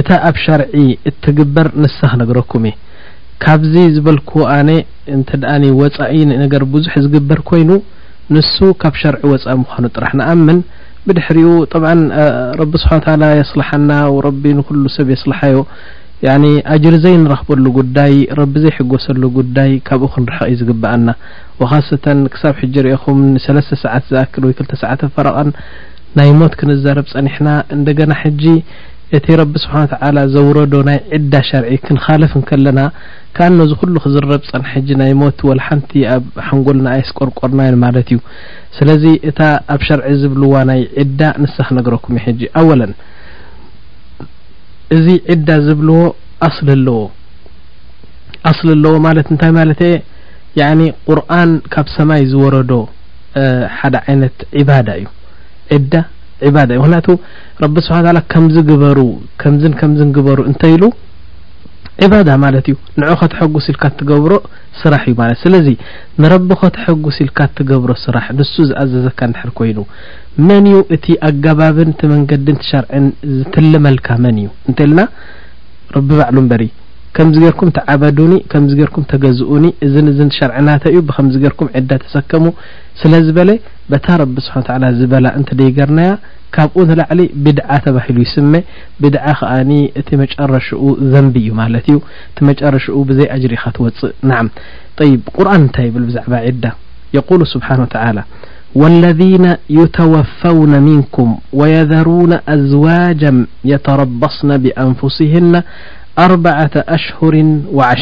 እታ 0.00 0.08
ኣብ 0.28 0.36
ሻርዒ 0.44 0.74
እትግበር 1.08 1.66
ንሳ 1.82 1.98
ክነግረኩም 2.12 2.64
እ 2.70 2.72
ካብዚ 3.44 3.74
ዝበልክዎ 3.94 4.40
ኣነ 4.56 4.70
እንተ 5.16 5.30
ኣ 5.54 5.56
ወፃኢ 5.80 6.12
ነገር 6.44 6.62
ብዙሕ 6.74 6.94
ዝግበር 7.04 7.40
ኮይኑ 7.50 7.70
ንሱ 8.34 8.56
ካብ 8.82 8.94
ሻርዒ 9.02 9.22
ወፃኢ 9.34 9.56
ምኳኑ 9.62 9.84
ጥራሕ 9.96 10.12
ንኣምን 10.20 10.60
ብድሕሪኡ 11.06 11.48
ጠብ 11.72 11.84
ረቢ 12.60 12.72
ስብሓ 12.82 13.04
ላ 13.22 13.26
የስለሓና 13.40 13.90
ረቢ 14.26 14.42
ንኩሉ 14.58 14.82
ሰብ 14.96 15.08
የስለሓዮ 15.14 15.58
ኣጅር 16.72 16.94
ዘይንረኽበሉ 17.04 17.64
ጉዳይ 17.78 18.12
ረቢ 18.40 18.52
ዘይሕጎሰሉ 18.64 19.22
ጉዳይ 19.38 19.70
ካብኡ 19.88 20.08
ክንርሕቂ 20.14 20.46
ዝግብኣና 20.60 21.08
ካሰተ 21.70 22.04
ክሳብ 22.34 22.54
ሕጂ 22.60 22.74
ሪእኹም 22.86 23.18
ንሰለስተ 23.34 23.74
ሰዓት 23.84 24.04
ዝኣክል 24.12 24.44
ወ 24.46 24.50
ክልተ 24.58 24.72
ሰዓተ 24.82 25.00
ፈረቐን 25.16 25.50
ናይ 26.18 26.30
ሞት 26.38 26.54
ክንዘርብ 26.60 27.06
ፀኒሕና 27.12 27.48
እንደገና 27.76 28.12
ሕጂ 28.22 28.44
እቲ 29.16 29.26
ረቢ 29.40 29.54
ስብሓ 29.64 29.74
ተ 29.92 30.26
ዘውረዶ 30.34 30.74
ናይ 30.88 30.98
ዕዳ 31.16 31.32
ሸርዒ 31.48 31.72
ክንኻለፍ 31.86 32.32
ንከለና 32.40 32.80
ካኣነዚ 33.36 33.72
ኩሉ 33.80 33.94
ክዝረብፀን 34.04 34.62
ሕጂ 34.72 34.88
ናይ 35.00 35.12
ሞት 35.22 35.40
ወላ 35.48 35.60
ሓንቲ 35.68 35.90
ኣብ 36.14 36.24
ሓንጎል 36.46 36.78
ናኣይ 36.86 37.02
ስቆርቆርናዮ 37.10 37.74
ማለት 37.84 38.08
እዩ 38.12 38.20
ስለዚ 38.78 39.04
እታ 39.30 39.40
ኣብ 39.74 39.80
ሸርዒ 39.88 40.06
ዝብልዋ 40.22 40.54
ናይ 40.70 40.82
ዕዳ 41.04 41.20
ንስክነግረኩም 41.44 42.16
እ 42.20 42.22
ሕጂ 42.26 42.40
ኣወለን 42.60 42.92
እዚ 44.94 45.06
ዕዳ 45.32 45.48
ዝብልዎ 45.66 45.98
ኣስሊ 46.46 46.68
ኣለዎ 46.76 46.98
ኣስሊ 48.50 48.68
ኣለዎ 48.76 48.94
ማለት 49.06 49.26
እንታይ 49.32 49.52
ማለት 49.58 49.80
የ 50.60 50.72
ቁርን 51.10 51.52
ካብ 51.74 51.86
ሰማይ 51.96 52.22
ዝወረዶ 52.32 52.72
ሓደ 53.78 53.94
ዓይነት 54.06 54.36
ባዳ 54.68 54.88
እዩ 55.00 55.06
ዕዳ 55.76 55.92
ባዳ 56.56 56.68
እዩ 56.76 56.80
ምክንያቱ 56.84 57.08
ረቢ 57.64 57.76
ስብሓ 57.86 57.98
ላ 58.16 58.20
ከምዝ 58.34 58.56
ግበሩ 58.70 58.98
ከምዝን 59.42 59.74
ከምዝን 59.82 60.10
ግበሩ 60.16 60.38
እንተይ 60.50 60.72
ኢሉ 60.78 60.84
ዒባዳ 62.04 62.28
ማለት 62.42 62.66
እዩ 62.70 62.76
ንዑ 63.00 63.08
ኸ 63.20 63.26
ተሐጉስ 63.32 63.64
ኢልካ 63.72 63.84
እትገብሮ 63.90 64.32
ስራሕ 64.82 65.02
እዩ 65.08 65.14
ማለት 65.22 65.38
ስለዚ 65.44 65.66
ንረቢ 66.22 66.48
ኸተሐጉስ 66.60 67.16
ኢልካ 67.24 67.38
እትገብሮ 67.48 67.90
ስራሕ 68.04 68.26
ንሱ 68.38 68.52
ዝኣዘዘካ 68.68 69.20
ንሕር 69.32 69.50
ኮይኑ 69.58 69.78
መን 70.46 70.66
እዩ 70.70 70.78
እቲ 70.96 71.06
ኣገባብን 71.28 71.90
እቲ 71.94 72.00
መንገድን 72.14 72.58
ሸርዕን 72.68 73.06
ዝትልመልካ 73.36 74.08
መን 74.26 74.38
እዩ 74.44 74.48
እንተይ 74.68 74.86
ኢልና 74.88 75.00
ረቢ 75.96 76.08
ባዕሉ 76.20 76.36
እምበሪ 76.44 76.64
ከምዚ 77.16 77.36
ገርኩም 77.44 77.70
ተዓበዱኒ 77.76 78.34
ከምዚ 78.52 78.72
ገርኩም 78.80 79.04
ተገዝኡኒ 79.12 79.64
እዝን 79.86 80.06
እዝን 80.12 80.30
ሸርዕናተ 80.36 80.82
እዩ 80.92 81.00
ብከምዚ 81.08 81.34
ገርኩም 81.42 81.68
ዕዳ 81.78 81.90
ተሰከሙ 82.04 82.44
ስለዝበለ 83.00 83.50
በታ 83.90 84.06
ረቢ 84.20 84.36
ስብሓ 84.46 84.56
ዝበላ 85.00 85.26
እንት 85.38 85.50
ደይገርናያ 85.60 86.12
ካብኡ 86.54 86.78
ንላዕሊ 86.90 87.20
ብድዓ 87.44 87.68
ተባሂሉ 87.86 88.18
ይስሜ 88.26 88.54
ብድዓ 89.02 89.24
ከዓኒ 89.40 89.70
እቲ 90.00 90.08
መጨረሽኡ 90.22 90.82
ዘንቢ 91.12 91.36
እዩ 91.44 91.52
ማለት 91.60 91.86
እዩ 91.90 91.98
እቲ 92.32 92.38
መጨረሻኡ 92.50 92.98
ብዘይ 93.10 93.28
እጅር 93.36 93.54
ኢካ 93.58 93.64
ትወፅእ 93.78 94.12
ናዓ 94.30 94.40
ይብ 95.12 95.22
ቁርን 95.36 95.56
እንታይ 95.66 95.86
ይብል 95.88 96.04
ብዛዕባ 96.08 96.32
ዕዳ 96.52 96.64
የቁሉ 97.16 97.40
ስብሓን 97.54 97.82
ተ 97.94 98.06
ወለذነ 98.80 99.46
ዩተወፋውነ 99.78 100.74
ምንኩም 100.84 101.30
ወየዘሩና 101.60 102.32
ኣዝዋጃ 102.52 103.22
የተረበስና 103.70 104.50
ብኣንፍስህና 104.64 105.54
ኣርة 106.24 106.76
ኣሽር 106.96 107.34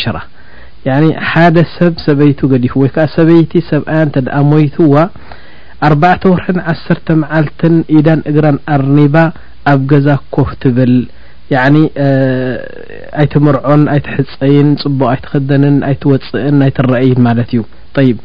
ሽ 0.01 1.09
ሓደ 1.31 1.57
ሰብ 1.77 1.95
ሰበይቱ 2.07 2.39
ገዲፉ 2.53 2.73
ወይ 2.83 2.91
ከዓ 2.95 3.05
ሰበይቲ 3.17 3.53
ሰብኣያ 3.71 4.01
እንተኣ 4.07 4.37
ሞይትዋ 4.51 4.93
ኣርባተ 5.89 6.23
ወርሕ 6.33 6.47
ዓሰርተ 6.73 7.09
መዓልትን 7.23 7.75
ኢዳን 7.97 8.21
እግራን 8.31 8.57
ኣርኒባ 8.75 9.17
ኣብ 9.73 9.81
ገዛ 9.91 10.09
ኮፍ 10.37 10.49
ትብል 10.63 10.95
ኣይትምርዖን 13.21 13.83
ኣይትሕፀይን 13.95 14.69
ፅቡቅ 14.83 15.07
ኣይትክደንን 15.15 15.77
ኣይትወፅእን 15.89 16.59
ኣይትረአይን 16.67 17.21
ማለት 17.29 17.51
እዩ 17.57 17.63
ይብ 18.09 18.19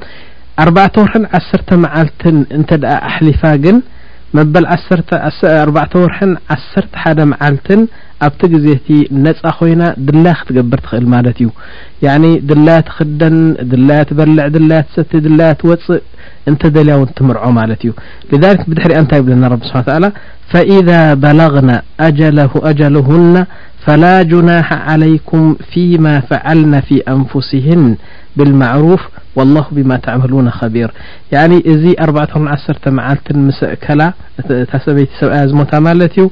ኣር 0.63 0.69
ወርح 1.03 1.13
ዓሰርተ 1.39 1.69
መዓልትን 1.85 2.37
እንተ 2.59 2.69
ኣሕሊፋ 3.09 3.41
ግን 3.65 3.77
መበል 4.37 4.65
4 4.75 5.99
ወር 6.01 6.11
1ሰር 6.55 6.85
ሓደ 7.03 7.19
መዓልትን 7.31 7.81
ኣብቲ 8.25 8.41
ግዜ 8.53 8.67
ቲ 8.85 8.89
ነፃ 9.25 9.41
ኮይና 9.57 9.83
ድላያ 10.07 10.33
ክትገብር 10.39 10.79
ትኽእል 10.85 11.05
ማለት 11.15 11.37
እዩ 11.41 11.49
ين 12.05 12.23
ድላያ 12.49 12.77
ትክደን 12.87 13.37
ድላي 13.71 13.99
ትበልዕ 14.09 14.45
ድላ 14.55 14.71
ሰቲ 14.95 15.11
ድላ 15.25 15.41
ትወፅእ 15.59 16.01
እንተ 16.49 16.61
ደልያ 16.75 16.95
ውን 16.99 17.09
ትምርዖ 17.19 17.43
ማለት 17.59 17.79
እዩ 17.85 17.91
لذلك 18.31 18.61
ብድحሪያ 18.69 18.97
ንታይ 19.03 19.21
ብለና 19.25 19.43
رብ 19.53 19.61
ስብሓ 19.69 19.81
ل 20.03 20.05
فإذا 20.51 21.01
በለغن 21.21 21.69
أجلهና 22.69 23.35
فلا 23.85 24.15
جናاح 24.31 24.67
عليكም 24.89 25.43
فيما 25.71 26.13
فعልن 26.29 26.73
في 26.87 26.95
أንفسه 27.15 27.67
بالمعروፍ 28.37 29.01
والله 29.37 29.65
ብማا 29.75 30.01
ተعመلون 30.05 30.47
خቢር 30.59 30.89
እዚ 31.71 31.83
4ር 32.07 32.29
ዓ 32.31 32.35
መዓልት 32.97 33.25
ምሰأ 33.47 33.71
ከላ 33.85 34.01
ታ 34.71 34.73
ሰበይቲ 34.85 35.11
ሰብኣ 35.21 35.35
ዝሞታ 35.49 35.71
ማለት 35.87 36.13
እዩ 36.19 36.25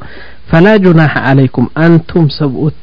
فላ 0.51 0.65
جናاح 0.83 1.13
عለይኩም 1.27 1.65
ኣንቱም 1.85 2.23
ሰብኡት 2.39 2.79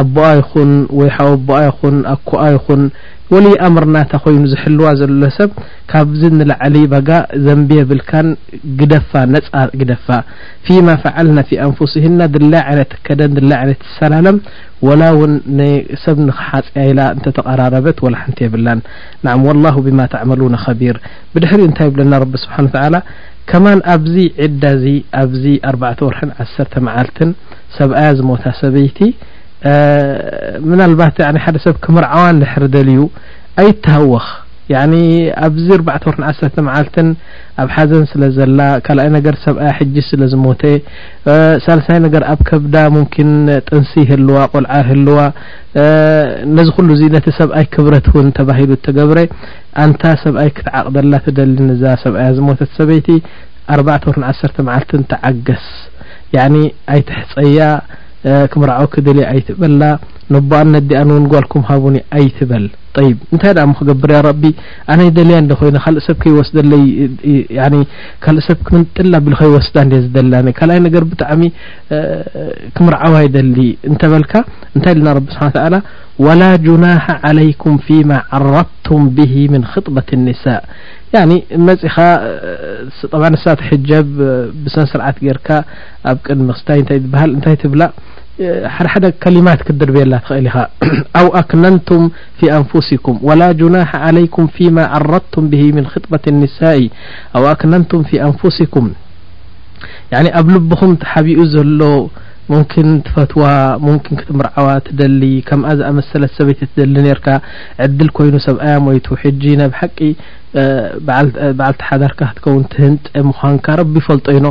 ኣቦኣ 0.00 0.28
ይኹን 0.40 0.70
ወይ 0.98 1.08
ሓ 1.16 1.24
ኣቦኣ 1.36 1.58
ይኹን 1.68 1.96
ኣኩኣ 2.14 2.42
ይኹን 2.54 2.82
ወል 3.32 3.46
ኣምርናታ 3.66 4.12
ኮይኑ 4.24 4.42
ዝሕልዋ 4.52 4.86
ዘሎ 5.00 5.22
ሰብ 5.36 5.50
ካብዚ 5.90 6.20
ንላዕሊ 6.38 6.76
በጋ 6.92 7.10
ዘንቢ 7.44 7.70
ብልካን 7.90 8.28
ግደፋ 8.80 9.12
ነፃ 9.34 9.50
ግደፋ 9.80 10.06
ፊማ 10.66 10.88
ፈዓልና 11.04 11.38
ፊ 11.50 11.60
ኣንፍሲህና 11.66 12.20
ድለይ 12.34 12.62
ይነት 12.72 12.90
ከደን 13.06 13.32
ድለይ 13.38 13.60
ይነት 13.64 13.80
ዝሰላለም 13.88 14.38
وላ 14.86 15.02
ውን 15.20 15.34
ሰብ 16.04 16.16
ንክሓፅያ 16.28 16.84
ኢላ 16.90 17.00
እንተተቃራረበት 17.16 17.98
وላ 18.06 18.14
ሓንቲ 18.22 18.38
የብላን 18.46 18.80
ና 19.24 19.26
والላه 19.46 19.76
ብማ 19.86 20.00
ተዕመሉن 20.14 20.56
خቢር 20.64 20.96
ብድሕሪኡ 21.34 21.66
እንታይ 21.70 21.88
ይብለና 21.90 22.14
ቢ 22.32 22.42
ስብሓን 22.44 22.68
ከማን 23.50 23.80
ኣብዚ 23.94 24.16
ዒዳ 24.44 24.64
ዚ 24.82 24.92
ኣብዚ 25.22 25.44
ኣርባዕተ 25.70 26.00
ወርሕ 26.08 26.20
ዓሰርተ 26.44 26.74
መዓልትን 26.86 27.30
ሰብኣያ 27.78 28.10
ዝሞታ 28.18 28.44
ሰበይቲ 28.60 28.98
ምናልባት 30.70 31.16
ሓደ 31.44 31.56
ሰብ 31.66 31.76
ክምርዓዋን 31.84 32.36
ንሕርደልዩ 32.44 33.00
ኣይትሃወኽ 33.62 34.26
ያ 34.72 34.76
ኣብዚ 35.44 35.68
4ርባዕተ 35.76 36.04
ዓሰርተ 36.30 36.56
መዓልትን 36.66 37.08
ኣብ 37.62 37.68
ሓዘን 37.76 38.04
ስለ 38.10 38.22
ዘላ 38.36 38.60
ካልኣይ 38.86 39.08
ነገር 39.14 39.34
ሰብኣያ 39.44 39.70
ሕጂ 39.78 39.94
ስለ 40.08 40.20
ዝሞተ 40.32 40.62
ሳልሳይ 41.64 41.98
ነገር 42.04 42.22
ኣብ 42.32 42.40
ከብዳ 42.50 42.76
ሙምኪን 42.96 43.32
ጥንሲ 43.68 43.92
ይህልዋ 44.04 44.36
ቆልዓ 44.52 44.74
ይህልዋ 44.82 45.18
ነዚ 46.58 46.68
ኩሉ 46.76 46.88
እዙ 46.96 47.02
ነቲ 47.16 47.26
ሰብኣይ 47.40 47.66
ክብረት 47.74 48.06
ውን 48.16 48.28
ተባሂሉ 48.38 48.70
እተገብረ 48.78 49.18
ኣንታ 49.84 50.02
ሰብኣይ 50.24 50.50
ክትዓቕደላ 50.58 51.14
ትደሊ 51.26 51.58
ንዛ 51.70 51.82
ሰብኣያ 52.04 52.28
ዝሞተት 52.38 52.72
ሰበይቲ 52.80 53.08
ኣርባተ 53.76 54.04
ዓሰርተ 54.30 54.56
መዓልት 54.68 54.92
ተዓገስ 55.14 55.66
ኣይትሕፀያ 56.46 57.60
ክምርዖ 58.52 58.80
ክድል 58.94 59.18
ኣይትበላ 59.32 59.82
بኣ 60.50 60.60
ዲኣ 60.90 61.02
ጓልكም 61.32 61.62
ሃቡኒ 61.70 61.96
ኣይትበል 62.18 62.64
ንታይ 63.36 63.56
ክገብርያ 63.78 64.18
ر 64.26 64.30
ኣነ 64.92 65.00
ይደልያ 65.08 65.38
ኮይ 65.60 65.70
ካእ 65.84 65.96
ሰብ 66.06 66.18
ወስ 66.38 66.48
ካእ 68.24 68.38
ሰብ 68.48 68.58
ክምጥላ 68.68 69.14
ቢ 69.24 69.34
ከወስዳ 69.40 69.76
ዝላ 70.14 70.34
ካይ 70.60 70.78
ነ 70.84 71.02
ብጣዕሚ 71.12 71.42
ክምርዓዋ 72.76 73.14
ይደሊ 73.26 73.58
ተበልካ 74.02 74.32
ንታይ 74.78 74.94
ልና 75.00 75.08
رቢ 75.18 75.26
ስح 75.36 75.46
وላا 76.24 76.50
جناح 76.66 77.04
عليكም 77.26 77.72
فيما 77.86 78.16
عرፍቱም 78.32 79.02
به 79.16 79.34
من 79.52 79.62
خطبة 79.72 80.08
النسء 80.18 80.58
መፅኻ 81.68 81.96
ط 83.12 83.12
ሳ 83.42 83.44
ትሕጀብ 83.60 84.06
ብሰ 84.64 84.76
ስርዓት 84.92 85.16
ርካ 85.38 85.48
ኣብ 86.10 86.16
ቅድሚ 86.26 86.48
ስታይ 86.60 86.80
ታ 86.88 86.92
ሃ 87.20 87.24
ታይ 87.44 87.56
ትብላ 87.62 87.82
كلمات 89.22 89.58
أو 91.16 91.26
أكننتم 91.34 92.10
في 92.40 92.46
أنفسكم 92.56 93.18
ولا 93.22 93.52
جناح 93.52 93.96
عليكم 93.96 94.46
فيما 94.46 94.86
عرضتم 94.86 95.48
به 95.50 95.72
من 95.72 95.86
خطبة 95.86 96.20
النسا 96.28 96.88
أو 97.36 97.46
أكننتم 97.46 98.02
في 98.02 98.22
أنفسكم 98.22 98.92
البم 100.16 100.68
ب 101.16 102.10
ሙምኪን 102.50 102.88
ትፈትዋ 103.06 103.42
ሙምኪን 103.86 104.16
ክትምርዓዋ 104.20 104.68
ትደሊ 104.86 105.22
ከምኣ 105.48 105.68
ዝኣመሰለት 105.78 106.32
ሰበይቲ 106.38 106.60
ትደሊ 106.70 106.96
ነርካ 107.06 107.26
ዕድል 107.84 108.08
ኮይኑ 108.16 108.34
ሰብኣያ 108.46 108.76
ወይቱ 108.88 109.06
ሕጂ 109.22 109.42
ናብ 109.60 109.72
ሓቂ 109.80 109.98
በዓል 111.06 111.28
ቲሓዳርካ 111.80 112.18
ክትከውን 112.30 112.64
ትህንጥ 112.72 113.04
ምኳንካ 113.28 113.66
ረቢ 113.80 113.94
ይፈልጦ 114.02 114.26
ኢኖ 114.40 114.48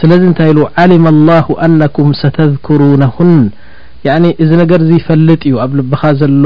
ስለዚ 0.00 0.20
እንታይ 0.30 0.50
ኢሉ 0.52 0.58
ዓሊማ 0.84 1.06
الላه 1.14 1.46
ኣነኩም 1.66 2.10
ሰተذክሩነሁን 2.22 3.34
እዚ 4.42 4.50
ነገር 4.62 4.80
ዚ 4.88 4.90
ይፈልጥ 5.00 5.40
እዩ 5.48 5.54
ኣብ 5.64 5.72
ልበኻ 5.78 6.00
ዘሎ 6.20 6.44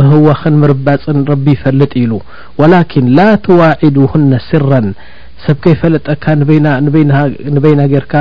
ምህዋኽን 0.00 0.54
ምርባፅን 0.62 1.18
ረቢ 1.30 1.46
ይፈልጥ 1.56 1.92
ኢሉ 2.02 2.12
ወላኪን 2.62 3.06
ላ 3.18 3.28
ተዋዒዱሁነ 3.46 4.30
ስራ 4.50 4.62
ሰብከይ 5.44 5.74
ፈለጠካ 5.80 6.24
ንበيና 7.54 7.80
ርካ 8.04 8.12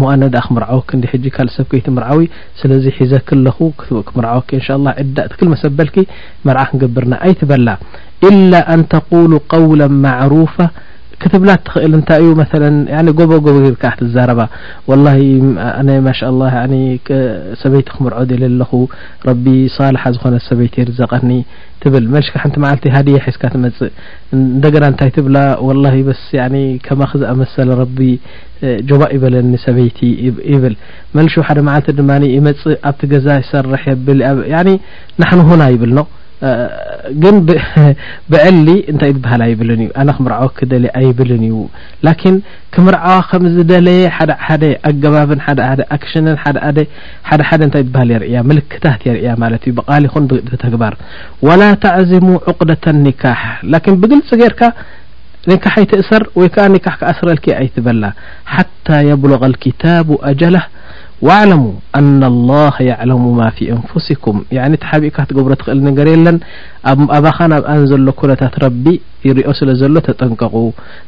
مነدክምርعወክ 0.00 0.88
ሕج 1.12 1.24
ካ 1.34 1.38
ሰብከይቲ 1.58 1.86
ምርዓዊ 1.98 2.20
ስለ 2.60 2.70
ሒዘክ 3.00 3.28
ለخ 3.46 3.56
ትምርወ 4.10 4.36
إشء 4.60 4.72
اله 4.80 4.92
قዳ 4.98 5.16
ትክلመሰበልك 5.32 5.96
ምርع 6.46 6.64
ክንقብርና 6.68 7.12
ኣይትበላ 7.24 7.68
إلا 8.28 8.60
أن 8.74 8.80
تقول 8.94 9.32
قولا 9.54 9.86
معروفة 10.06 10.66
ክትብላ 11.22 11.50
ትኽእል 11.66 11.92
እንታይ 11.96 12.20
እዩ 12.24 12.32
መث 12.40 12.52
ጎበጎበ 13.18 13.56
ርካትዛረባ 13.74 14.40
وላ 14.90 15.06
ማ 16.06 16.10
ሰበይቲ 17.62 17.88
ክምርዖ 17.94 18.30
ለኹ 18.60 18.70
ረቢ 19.28 19.44
صልሓ 19.76 20.02
ዝኾነ 20.16 20.34
ሰበይቲ 20.48 20.76
ርዘቐኒ 20.90 21.30
ትብል 21.82 22.04
መልሽካ 22.14 22.34
ሓንቲ 22.42 22.56
መልቲ 22.64 22.84
ሃድየ 22.96 23.16
ሒዝካ 23.24 23.42
ትመፅእ 23.54 23.92
እንደገና 24.36 24.84
ንታይ 24.94 25.10
ትብላ 25.16 25.36
ስ 26.22 26.28
ከማ 26.86 27.00
ክዝኣመሰለ 27.14 27.68
ረቢ 27.82 27.98
ጆባእ 28.90 29.12
ይበለኒ 29.16 29.52
ሰበይቲ 29.66 29.98
ይብል 30.54 30.74
መልሹ 31.18 31.34
ሓደ 31.48 31.58
መዓልቲ 31.70 31.90
ድማ 31.98 32.10
ይመፅእ 32.36 32.78
ኣብቲ 32.90 33.02
ገዛ 33.14 33.26
ይሰርح 33.42 33.82
የብል 33.92 34.20
ናሕን 35.22 35.42
ሆና 35.50 35.62
ይብል 35.74 35.92
ግን 37.22 37.36
ብዕሊ 38.32 38.68
እንታይ 38.90 39.10
ትበሃል 39.16 39.42
ኣይብልን 39.46 39.80
እዩ 39.84 39.90
ኣነ 40.00 40.08
ክምርዊ 40.16 40.42
ክደልየ 40.58 40.90
ኣይብልን 41.00 41.42
እዩ 41.48 41.56
ላን 42.06 42.36
ክምርዓ 42.74 43.06
ከምዝደለየ 43.30 44.02
ሓደ 44.16 44.32
ሓደ 44.46 44.64
ኣገባብን 44.90 45.40
ሓደ 45.46 45.60
ኣክሽንን 45.96 46.36
ደ 46.78 46.86
ሓደሓደ 47.28 47.60
ንታይ 47.68 47.84
ትበሃል 47.86 48.10
የርእያ 48.14 48.38
ምልክታት 48.50 49.00
የርእያ 49.08 49.32
ማለት 49.42 49.62
እዩ 49.68 49.74
ብቓል 49.80 50.04
ይኹን 50.08 50.26
ብ 50.30 50.60
ተግባር 50.64 50.94
وላ 51.48 51.62
ተዕዝሙ 51.84 52.28
عቁደة 52.48 52.84
نካح 53.06 53.42
ላን 53.74 53.96
ብግልፂ 54.02 54.28
ገርካ 54.42 54.60
ንካሕ 55.50 55.76
ኣይትእሰር 55.82 56.22
ወይ 56.40 56.48
ከ 56.54 56.56
ካሕ 56.84 56.96
ክኣስረልክ 57.00 57.44
ኣይትበላ 57.60 58.04
ሓታى 58.54 58.98
የብልغ 59.10 59.42
الኪታቡ 59.52 60.08
أجላ 60.30 60.56
ዋعለሙ 61.26 61.62
ኣና 61.98 62.20
لላሃ 62.34 62.76
የعለሙ 62.88 63.22
ማ 63.38 63.46
ፊ 63.56 63.68
ኣንፍስኩም 63.76 64.36
እቲሓቢእካ 64.76 65.16
ትገብሮ 65.30 65.52
ትክእል 65.60 65.80
ነገር 65.88 66.06
የለን 66.12 66.36
ኣኣባኻ 66.92 67.38
ናብ 67.52 67.64
ኣን 67.72 67.82
ዘሎ 67.92 68.06
ኮነታት 68.20 68.54
ረቢ 68.64 68.84
ይርኦ 69.28 69.48
ስለ 69.60 69.70
ዘሎ 69.80 69.94
ተጠንቀቁ 70.08 70.54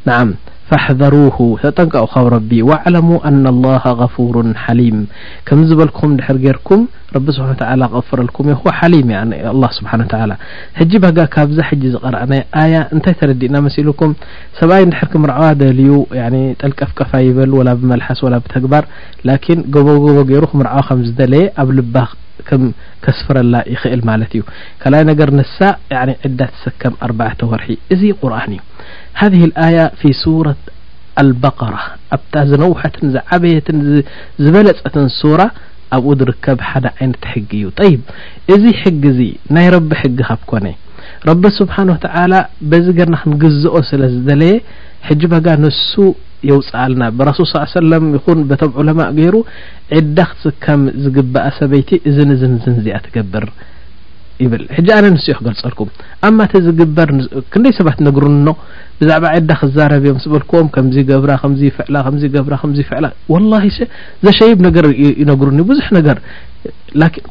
ንዓም 0.09 0.31
فحذሩ 0.71 1.15
ተጠንቃኡካብ 1.63 2.25
ረቢ 2.37 2.51
وዕለሙ 2.71 3.09
ኣن 3.29 3.45
الله 3.55 3.83
غፉር 4.01 4.37
ሓሊም 4.65 4.99
ከም 5.49 5.59
ዝበልኩም 5.69 6.11
ድሕር 6.19 6.37
ገርኩም 6.45 6.81
ረቢ 7.17 7.27
ስብሓ 7.37 7.49
غፍረልኩም 7.95 8.47
ይኸ 8.53 8.63
ሓሊም 8.79 9.09
ه 9.65 9.71
ስብሓን 9.79 10.01
ሕጂ 10.81 10.93
በጋ 11.05 11.19
ካብዛ 11.35 11.59
ሕጂ 11.71 11.83
ዝቀርአና 11.95 12.33
ኣያ 12.63 12.75
እንታይ 12.95 13.15
ተረዲእና 13.21 13.57
መሲልኩም 13.67 14.13
ሰብኣይ 14.61 14.85
ድሕር 14.93 15.09
ክምርዕዋ 15.15 15.47
ደልዩ 15.65 15.91
ጠልቀፍቀፋ 16.63 17.11
ይብል 17.27 17.51
ወላ 17.59 17.69
ብመልሓስ 17.83 18.21
ወላ 18.27 18.35
ብተግባር 18.47 18.87
ላኪን 19.31 19.61
ጎበቦ 19.77 20.05
ገይሩ 20.31 20.43
ክም 20.53 20.63
ርዕዋ 20.69 20.81
ከም 20.91 21.03
ዝደለየ 21.11 21.45
ኣብ 21.63 21.69
ልባ 21.79 21.97
ከም 22.51 22.63
ከስፍረላ 23.07 23.55
ይኽእል 23.75 24.03
ማለት 24.11 24.31
እዩ 24.37 24.43
ካልኣይ 24.85 25.05
ነገር 25.13 25.31
ንሳ 25.41 25.59
ዕዳ 26.29 26.41
ሰከም 26.65 26.95
ኣርባዓተ 27.09 27.41
ወርሒ 27.53 27.71
እዚ 27.95 28.03
ቁርን 28.23 28.53
እዩ 28.57 28.61
ሃذ 29.21 29.35
ኣያ 29.67 29.79
ፊ 30.01 30.13
ሱራት 30.25 30.63
ልባቃራ 31.29 31.75
ኣብታ 32.17 32.35
ዝነውሐትን 32.51 33.09
ዝዓበየትን 33.15 33.79
ዝበለፀትን 34.45 35.07
ሱራ 35.21 35.41
ኣብኡ 35.97 36.11
ዝርከብ 36.21 36.59
ሓደ 36.69 36.87
ዓይነት 36.99 37.25
ሕጊ 37.33 37.51
እዩ 37.67 37.73
ይብ 37.93 38.03
እዚ 38.55 38.65
ሕጊ 38.83 39.03
ዚ 39.19 39.21
ናይ 39.55 39.67
ረቢ 39.75 39.91
ሕጊ 40.03 40.17
ካብ 40.29 40.43
ኮነ 40.51 40.67
ረቢ 41.29 41.43
ስብሓን 41.61 41.89
ተዓላ 42.05 42.35
በዚ 42.73 42.87
ገርና 42.99 43.17
ክንግዝኦ 43.23 43.77
ስለ 43.91 44.03
ዝደለየ 44.15 44.55
ሕጂ 45.09 45.23
በጋ 45.35 45.47
ንሱ 45.65 45.93
የውፅኣልና 46.49 47.05
ብረስል 47.17 47.45
ص 47.53 47.73
ሰለም 47.79 48.05
ይኹን 48.17 48.39
በቶም 48.51 48.71
ዑለማእ 48.83 49.11
ገይሩ 49.19 49.35
ዕዳ 49.99 50.19
ክትስከም 50.31 50.83
ዝግብኣ 51.05 51.45
ሰበይቲ 51.59 51.91
እዝን 52.11 52.31
ዝን 52.41 52.55
ዝንዚኣ 52.65 52.97
ትገብር 53.07 53.47
ይብልሕ 54.45 54.77
ኣነ 54.99 55.05
ንስኡ 55.15 55.35
ክገልፀልኩም 55.39 55.89
ኣ 56.27 56.31
ማ 56.37 56.45
እተ 56.49 56.53
ዝግበርክንደይ 56.67 57.73
ሰባት 57.79 57.99
ነግርን 58.09 58.37
ኖ 58.47 58.51
ብዛዕባ 59.01 59.25
ዕዳ 59.39 59.51
ክዛረብእዮ 59.61 60.13
ስበልክዎም 60.25 60.69
ከምዚ 60.75 60.97
ገብራ 61.11 61.33
ከምዚ 61.43 61.63
ፍዕላ 61.77 61.97
ከዚ 62.07 62.23
ገብ 62.35 62.49
ከዚ 62.63 62.79
ፍዕላ 62.91 63.07
ወላ 63.33 63.53
ዘሸይብ 64.27 64.59
ነገር 64.69 64.87
ይነግሩኒ 65.23 65.61
ብዙሕ 65.71 65.89
ነገር 65.99 66.19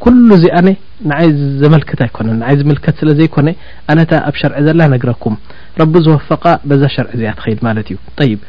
ኩሉ 0.04 0.28
እዚ 0.38 0.46
ኣነ 0.60 0.68
ንይ 1.12 1.28
ዘመልክት 1.64 2.00
ኣይኮነን 2.06 2.40
ይ 2.52 2.56
ዝምልከት 2.62 2.96
ስለዘይኮነ 3.02 3.48
ኣነታ 3.94 4.12
ኣብ 4.30 4.36
ሸርዒ 4.42 4.58
ዘላ 4.68 4.82
ነግረኩም 4.94 5.36
ረቢ 5.82 5.94
ዝወፈቃ 6.06 6.46
በዛ 6.70 6.84
ሸርዒ 6.98 7.10
እዚኣ 7.18 7.32
ትከይድ 7.40 7.60
ማለት 7.68 7.88
እዩ 7.96 7.98
ይብ 8.32 8.40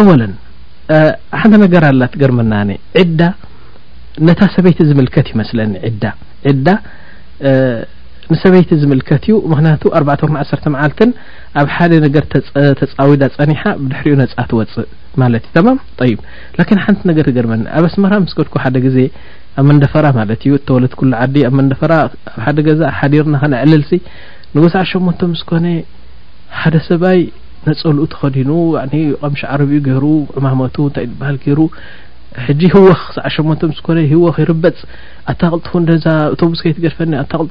ኣወለ 0.00 0.22
ሓደ 1.42 1.52
ነገር 1.64 1.82
ኣላ 1.90 2.02
ትገር 2.14 2.30
መና 2.40 2.52
ዕዳ 3.02 3.20
ነታ 4.28 4.40
ሰበይቲ 4.54 4.78
ዝምልከት 4.90 5.26
ይመስለኒ 5.34 5.72
ዳ 6.66 6.70
ንሰበይቲ 8.32 8.70
ዝምልከት 8.80 9.24
እዩ 9.28 9.36
ምክንያቱ 9.52 9.82
ኣርባተክ 9.98 10.30
ዓሰርተ 10.42 10.64
መዓልትን 10.74 11.10
ኣብ 11.60 11.68
ሓደ 11.76 11.92
ነገር 12.06 12.24
ተፃዊዳ 12.80 13.22
ፀኒሓ 13.36 13.62
ብድሕሪኡ 13.82 14.14
ነፃ 14.20 14.34
ትወፅእ 14.50 14.88
ማለት 15.22 15.44
እዩ 15.58 15.62
ማ 15.66 15.70
ይ 16.10 16.12
ላን 16.58 16.80
ሓንቲ 16.84 17.00
ነገር 17.10 17.24
ትገርመኒ 17.30 17.62
ኣብ 17.78 17.84
ኣስመራ 17.90 18.12
ምስከድ 18.26 18.48
ሓደ 18.64 18.76
ግዜ 18.86 18.98
ኣብ 19.60 19.64
መንደፈራ 19.70 20.06
ማለት 20.20 20.42
እዩ 20.48 20.54
ተወለት 20.68 20.94
ኩሉ 21.00 21.12
ዓዲ 21.24 21.36
ኣብ 21.48 21.54
መንደፈራ 21.60 21.92
ኣብ 22.04 22.12
ሓደ 22.44 22.58
ገዛ 22.68 22.80
ሓዲርና 22.98 23.34
ኸነ 23.44 23.54
ዕልልሲ 23.64 23.90
ንጉሳዕ 24.56 24.84
ሸሞቶም 24.92 25.32
ዝኮነ 25.40 25.66
ሓደ 26.60 26.76
ሰባይ 26.90 27.20
ነፀልኡ 27.66 28.04
ተኸዲኑ 28.12 28.50
ቀምሻ 29.22 29.40
ዓረቢኡ 29.54 29.80
ገይሩ 29.88 30.04
ዕማማቱ 30.38 30.76
ንታይ 30.92 31.06
ትበሃል 31.10 31.36
ገይሩ 31.46 31.58
ሕጂ 32.46 32.60
ህወኽ 32.72 33.00
ስዕ 33.14 33.24
ሸንተምስኮ 33.34 33.86
ህወኽ 34.10 34.36
ይርበፅ 34.42 34.76
ኣታ 35.30 35.42
ቅልጥ 35.50 35.70
ደዛ 35.88 36.04
ኦቶቡስ 36.34 36.60
ከይ 36.64 36.72
ትገድፈ 36.76 36.98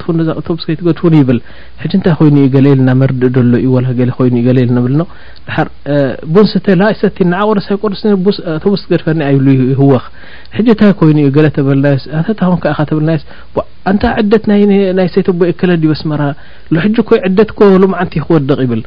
ቅልጥ 0.06 0.28
ቶስ 0.48 0.62
ከትገድን 0.68 1.16
ይብል 1.20 1.40
ሕ 1.82 1.86
እንታይ 1.98 2.14
ኮይኑ 2.20 2.36
ዩ 2.44 2.48
ገለየልና 2.56 2.90
መርድእ 3.02 3.32
ደሎ 3.38 3.54
እዩ 3.64 3.70
ኮይኑ 4.20 4.34
ዩ 4.46 4.50
ለየል 4.58 4.72
ንብል 4.78 4.94
ቡንስተሰቲ 6.36 7.18
ን 7.32 7.42
ቆስይ 7.42 7.78
ቆስ 7.84 8.04
ቶስ 8.66 8.84
ትገድፈኒ 8.88 9.20
ብ 9.48 9.58
ህወኽ 9.82 10.04
ሕ 10.56 10.64
ንታይ 10.68 10.94
ኮይኑዩ 11.02 11.28
ገለ 11.40 11.48
ተበና 11.58 11.86
ከ 12.66 12.88
ተብናዮእንታ 12.92 14.04
ዕደት 14.24 14.46
ናይ 14.52 14.64
ሰይተቦ 15.18 15.40
ክለዲበስመራ 15.62 16.22
ሕ 16.86 16.88
ይ 16.98 17.22
ዕደት 17.30 17.52
ሉምዓንቲ 17.84 18.14
ክወደቕ 18.28 18.60
ይብል 18.68 18.84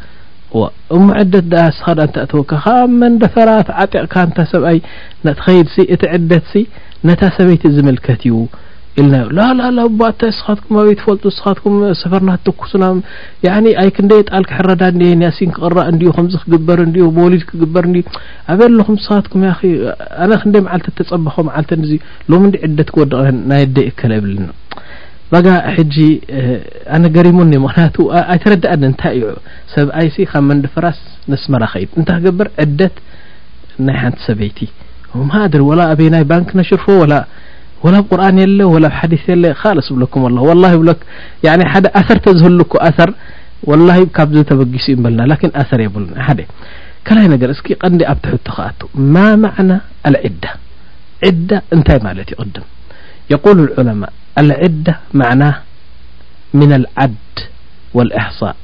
እሙ 0.97 1.05
ዕደት 1.21 1.53
ስኻ 1.77 1.87
ዳ 1.99 2.03
እንታእተወካ 2.09 2.53
ካብ 2.65 2.91
መንደፈራት 3.03 3.69
ዓጥቕካ 3.83 4.15
ንታ 4.31 4.39
ሰብኣይ 4.53 4.79
ናትኸይድሲ 5.27 5.77
እቲ 5.95 6.03
ዕደት 6.17 6.45
ሲ 6.53 6.63
ነታ 7.09 7.21
ሰበይቲ 7.37 7.65
ዝምልከት 7.77 8.23
እዩ 8.29 8.37
ኢልናዮ 9.01 9.27
ላላላ 9.37 9.79
ኣታይ 10.09 10.31
ንስኻትኩም 10.33 10.75
ኣበይ 10.81 10.95
ትፈልጡ 11.01 11.25
ስኻትኩም 11.37 11.77
ሰፈርናተኩስና 12.03 12.85
ኣይክንደይ 13.83 14.23
ጣል 14.31 14.45
ክሕረዳ 14.51 14.83
እን 14.93 15.01
ንሲን 15.23 15.53
ክቅራእ 15.59 15.89
እን 15.93 15.99
ከምዚ 16.17 16.35
ክግበር 16.45 16.81
እ 16.87 17.09
ቦሊድ 17.19 17.45
ክግበር 17.51 17.87
ኣበ 18.55 18.61
ኣለኹም 18.71 18.99
ስኻትኩም 19.07 19.45
ኣነ 20.25 20.31
ክንደይ 20.43 20.65
መዓልተ 20.67 20.97
ተፀባኮ 20.99 21.37
መዓልተ 21.51 21.71
ሎም 22.33 22.45
ዕደት 22.69 22.91
ክወደቀ 22.97 23.25
ናይ 23.53 23.65
ደይ 23.79 23.89
ከል 24.03 24.15
ብለና 24.27 24.49
ق 25.41 25.47
حج 25.75 25.97
أن 26.97 27.05
قሪم 27.17 27.39
ምቱ 27.65 27.97
ኣይረدأ 28.33 28.73
ታይ 29.03 29.19
ሰብ 29.75 29.87
س 30.15 30.19
ብ 30.29 30.49
መفራስ 30.63 30.99
نسመክيድ 31.33 31.89
ታ 32.09 32.11
قበر 32.25 32.47
عደት 32.63 32.95
ናይ 33.87 33.97
ሓንቲ 34.03 34.19
ሰበይቲ 34.29 34.59
دሪ 35.53 35.61
وا 35.71 35.95
ናይ 36.15 36.23
بنك 36.33 36.49
نشርፎ 36.61 36.87
ول 37.85 37.95
قرن 38.11 38.37
የለ 38.43 38.61
و 38.73 38.75
حዲث 38.99 39.27
خص 39.61 39.89
ብ 39.95 39.97
ل 40.35 40.37
والله 40.49 40.73
ደ 41.85 41.87
ثር 42.07 42.19
ተዝህልك 42.25 42.73
ር 43.09 43.11
وله 43.71 43.99
ካብ 44.17 44.33
ተበጊሱ 44.51 44.87
በና 45.05 45.21
ن 45.31 45.55
ثር 45.71 45.81
የሉና 45.87 46.15
كይ 47.07 47.47
ر 47.51 47.53
س 47.59 47.61
ቀنዲ 47.83 48.01
ኣብ 48.13 48.19
تحت 48.25 48.47
خኣ 48.57 48.67
ማ 49.15 49.17
معنى 49.45 49.77
العዳ 50.09 50.45
ዳ 51.49 51.53
ንታይ 51.79 51.99
ማለት 52.07 52.29
ይقድم 52.33 52.65
يقول 53.33 53.61
العلماء 53.61 54.13
العدة 54.39 54.99
معناه 55.15 55.55
من 56.55 56.73
العد 56.73 57.17
والإحصاء 57.95 58.57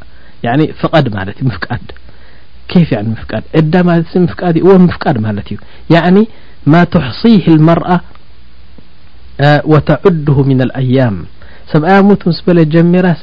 يعني 0.42 0.72
فقد 0.72 1.04
ت 1.34 1.42
مفق 1.44 1.78
كيف 2.68 2.94
عن 2.94 3.06
مفق 3.08 3.34
ع 3.34 3.40
ف 4.52 4.56
و 4.64 4.78
مفقد 4.78 5.18
ملت 5.18 5.48
يعني 5.94 6.26
ما 6.66 6.84
تحصيه 6.84 7.46
المرأ 7.48 8.00
وتعده 9.64 10.42
من 10.42 10.60
الأيام 10.62 11.24
سبأيا 11.72 12.00
مت 12.10 12.22
سل 12.28 12.58
جمرا 12.74 13.12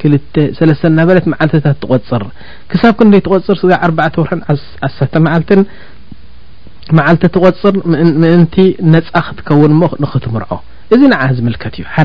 كسس 0.00 0.82
ن 0.84 0.98
بلة 1.08 1.24
معلتت 1.32 1.66
تغፅر 1.84 2.22
كسب 2.70 2.94
كي 3.00 3.20
تغر 3.24 3.40
ع 3.80 3.86
ربعورح 3.90 4.30
س 4.98 5.02
معلت 5.28 5.50
መعل 6.96 7.16
ተغፅር 7.34 7.74
ምእንቲ 8.22 8.56
نፃ 8.92 9.08
ክتكውن 9.26 9.72
نኽትምርዖ 10.02 10.50
እዚ 10.94 11.00
نع 11.12 11.20
ዝملكት 11.36 11.74
እዩ 11.78 11.84
ح 11.94 11.96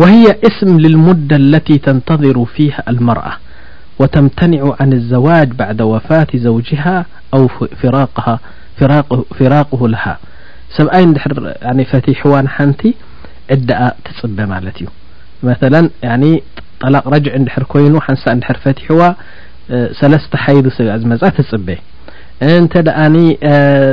وهي 0.00 0.26
اسم 0.48 0.70
للمدة 0.84 1.34
الت 1.42 1.68
تنتظر 1.86 2.36
فيها 2.54 2.80
المرأ 2.92 3.26
وتمتنع 4.00 4.62
عن 4.80 4.90
الزواج 4.98 5.48
بعد 5.62 5.78
وፋاة 5.92 6.30
زوجها 6.46 6.96
أو 7.34 7.42
فراقه 9.40 9.80
لها 9.94 10.14
ሰብኣي 10.76 11.04
فتحዋ 11.92 12.32
ሓنቲ 12.54 12.80
ዕد 13.54 13.70
تፅب 14.06 14.38
ማለت 14.52 14.76
እዩ 14.80 14.86
መثل 15.48 15.74
طلق 16.82 17.04
رجع 17.14 17.32
ر 17.62 17.64
كይኑ 17.72 17.94
ሓንሳ 18.06 18.24
ፈتحዋ 18.62 19.00
3 20.00 20.42
ح 20.44 20.46
تፅበ 21.38 21.68
እንተ 22.52 22.74
ደኣኒ 22.86 23.16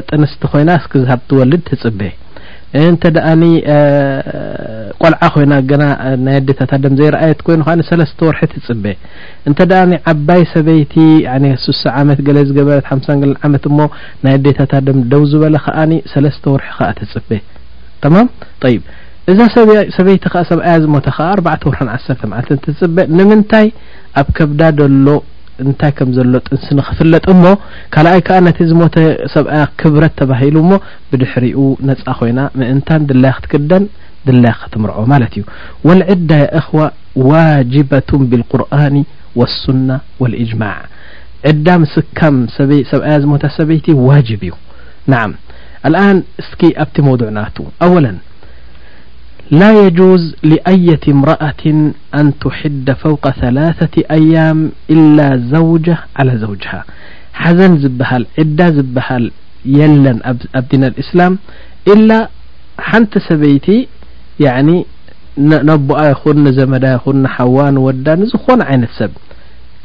ጥንስቲ 0.09 0.41
ኮይና 0.53 0.71
እስክ 0.79 0.93
ዝሃብ 1.03 1.19
ትወልድ 1.29 1.61
ትፅበ 1.69 2.01
እንተ 2.83 3.03
ደኣኒ 3.15 3.43
ቆልዓ 5.01 5.21
ኮይና 5.35 5.53
ገና 5.69 5.83
ናይ 6.25 6.35
ኣዴታታ 6.39 6.71
ደም 6.83 6.93
ዘይረኣየት 6.99 7.39
ኮይኑ 7.47 7.61
ከ 7.67 7.75
ሰለስተ 7.89 8.19
ወርሒ 8.27 8.41
ትፅበ 8.53 8.85
እንተ 9.49 9.59
ደኣኒ 9.71 9.93
ዓባይ 10.11 10.41
ሰበይቲ 10.53 10.93
ሱሳ 11.65 11.81
ዓመት 12.01 12.19
ገለ 12.27 12.39
ዝገበረት 12.49 12.87
ሓሳን 12.91 13.19
ግልን 13.23 13.37
ዓመት 13.47 13.65
እሞ 13.71 13.79
ናይ 14.25 14.35
ኣዴታታ 14.39 14.73
ደም 14.89 14.99
ደው 15.13 15.23
ዝበለ 15.33 15.55
ከዓኒ 15.65 15.93
ሰለስተ 16.13 16.43
ወርሒ 16.55 16.69
ከዓ 16.79 16.89
ትፅበ 17.01 17.29
ተማም 18.05 18.29
ይብ 18.75 18.83
እዛ 19.33 19.39
ሰበይቲ 19.97 20.23
ከዓ 20.33 20.41
ሰብኣያ 20.51 20.73
ዝሞታ 20.83 21.07
ከዓ 21.17 21.27
ኣርባተ 21.35 21.63
ወር 21.69 21.77
ዓሰርተ 21.95 22.23
መዓልት 22.33 22.59
ትፅበ 22.67 22.97
ንምንታይ 23.19 23.67
ኣብ 24.21 24.27
ከብዳ 24.39 24.61
ደሎ 24.81 25.07
እንታይ 25.63 25.91
ከም 25.97 26.09
ዘሎ 26.17 26.33
ጥንስኒ 26.47 26.77
ክፍለጥ 26.87 27.25
እሞ 27.33 27.43
ካልኣይ 27.93 28.21
ከዓ 28.27 28.37
ነቲ 28.47 28.57
ዝሞተ 28.71 28.95
ሰብኣያ 29.35 29.61
ክብረት 29.81 30.13
ተባሂሉ 30.21 30.55
እሞ 30.63 30.71
ብድሕሪኡ 31.11 31.59
ነፃ 31.89 32.03
ኮይና 32.19 32.39
ምእንታን 32.59 33.05
ድላይ 33.09 33.33
ክትክደን 33.37 33.83
ድለይ 34.27 34.53
ክትምርዖ 34.63 34.97
ማለት 35.13 35.33
እዩ 35.37 35.43
ወልዕዳ 35.89 36.31
የ 36.43 36.47
እኽዋ 36.59 36.79
ዋጅባቱ 37.31 38.09
ብልቁርን 38.33 38.97
ወሱና 39.41 39.89
ወልእጅማዕ 40.23 40.77
ዕዳ 41.51 41.67
ምስካም 41.83 42.37
ይሰብኣያ 42.83 43.15
ዝሞታ 43.25 43.43
ሰበይቲ 43.59 43.87
ዋጅብ 44.09 44.43
እዩ 44.49 44.53
ንዓ 45.13 45.21
አልኣን 45.87 46.17
እስኪ 46.41 46.61
ኣብቲ 46.83 46.95
መውዱዕ 47.07 47.29
ናቱ 47.39 47.57
ላ 49.59 49.63
يجዝ 49.81 50.21
لኣየة 50.51 51.03
እምራአት 51.13 51.59
ኣን 52.19 52.27
ትሕደ 52.43 52.87
ፈውق 53.01 53.25
ثላثة 53.41 53.95
ኣያም 54.17 54.59
إላ 54.93 55.17
ዘውج 55.51 55.87
على 56.19 56.31
ዘውجሃ 56.43 56.71
ሓዘን 57.41 57.73
ዝበሃል 57.83 58.23
ዕዳ 58.41 58.59
ዝበሃል 58.77 59.25
የለን 59.77 60.17
ኣብ 60.57 60.65
ዲና 60.71 60.83
ልእስላም 60.97 61.33
إላ 61.93 62.09
ሓንቲ 62.87 63.13
ሰበይቲ 63.27 63.67
ነቦኣ 65.71 66.01
ይኹን 66.11 66.37
ንዘመዳ 66.47 66.85
ይኹን 66.95 67.17
ንሓዋ 67.25 67.57
ንወዳ 67.75 68.05
ንዝኾነ 68.21 68.59
ዓይነት 68.71 68.91
ሰብ 68.99 69.11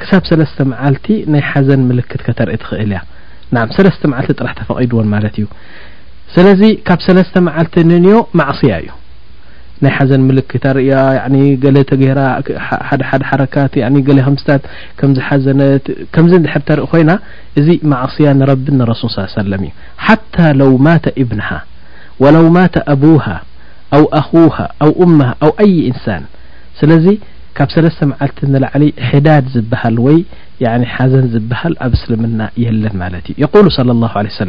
ክሳብ 0.01 0.23
ሰለስተ 0.31 0.59
መዓልቲ 0.73 1.07
ናይ 1.35 1.43
ሓዘን 1.51 1.82
ምልክት 1.91 2.20
ከተርኢ 2.28 2.57
ትኽእል 2.62 2.93
እያ 2.95 3.01
ና 3.57 3.66
ሰለስተ 3.77 4.03
መዓልቲ 4.12 4.31
ጥራሕ 4.41 4.55
ተፈቒድዎን 4.62 5.09
ማለት 5.15 5.37
እዩ 5.41 5.47
ስለዚ 6.37 6.62
ካብ 6.89 7.01
ሰለስተ 7.09 7.35
መዓልቲ 7.49 7.74
ንንዮ 7.93 8.16
ማዕስያ 8.41 8.74
እዩ 8.85 8.91
ናይ 9.85 9.93
ሓዘን 9.97 10.23
ምልክት 10.28 10.65
ኣርያ 10.70 10.94
ገለ 11.62 11.77
ተገራ 11.90 12.20
ደሓደ 13.01 13.23
ሓረካት 13.31 13.74
ገ 14.09 14.16
ክምስታት 14.27 14.62
ከም 15.01 15.11
ሓዘነት 15.28 15.86
ከምዚ 16.15 16.32
ንድሕር 16.43 16.62
ተርኢ 16.69 16.86
ኮይና 16.93 17.12
እዚ 17.61 17.69
ማዕصያ 17.93 18.27
ንረቢ 18.40 18.66
ንረሱል 18.81 19.09
ص 19.16 19.35
ሰለም 19.40 19.62
እዩ 19.69 19.73
ሓታى 20.07 20.47
ለو 20.61 20.73
ማا 20.86 21.07
እብናه 21.23 21.51
وለው 22.23 22.47
ማ 22.57 22.59
ኣብوه 22.93 23.27
ኣو 23.97 24.02
ኣخه 24.20 24.57
ኣو 24.82 24.90
እምه 25.05 25.28
ኣو 25.44 25.51
أይ 25.65 25.73
ኢንሳን 25.90 26.23
ስለዚ 26.81 27.07
ካብ 27.57 27.69
ሰለስተ 27.77 28.01
መዓልቲ 28.11 28.39
ንላዕሊ 28.55 28.82
ሕዳድ 29.11 29.44
ዝበሃል 29.55 29.97
ወይ 30.07 30.19
ሓዘን 30.94 31.27
ዝበሃል 31.35 31.74
ኣብ 31.85 31.93
እስልምና 31.98 32.40
የለን 32.65 32.94
ማለት 33.02 33.24
እዩ 33.35 33.44
ص 33.77 33.78
ع 34.24 34.32
ሰ 34.39 34.40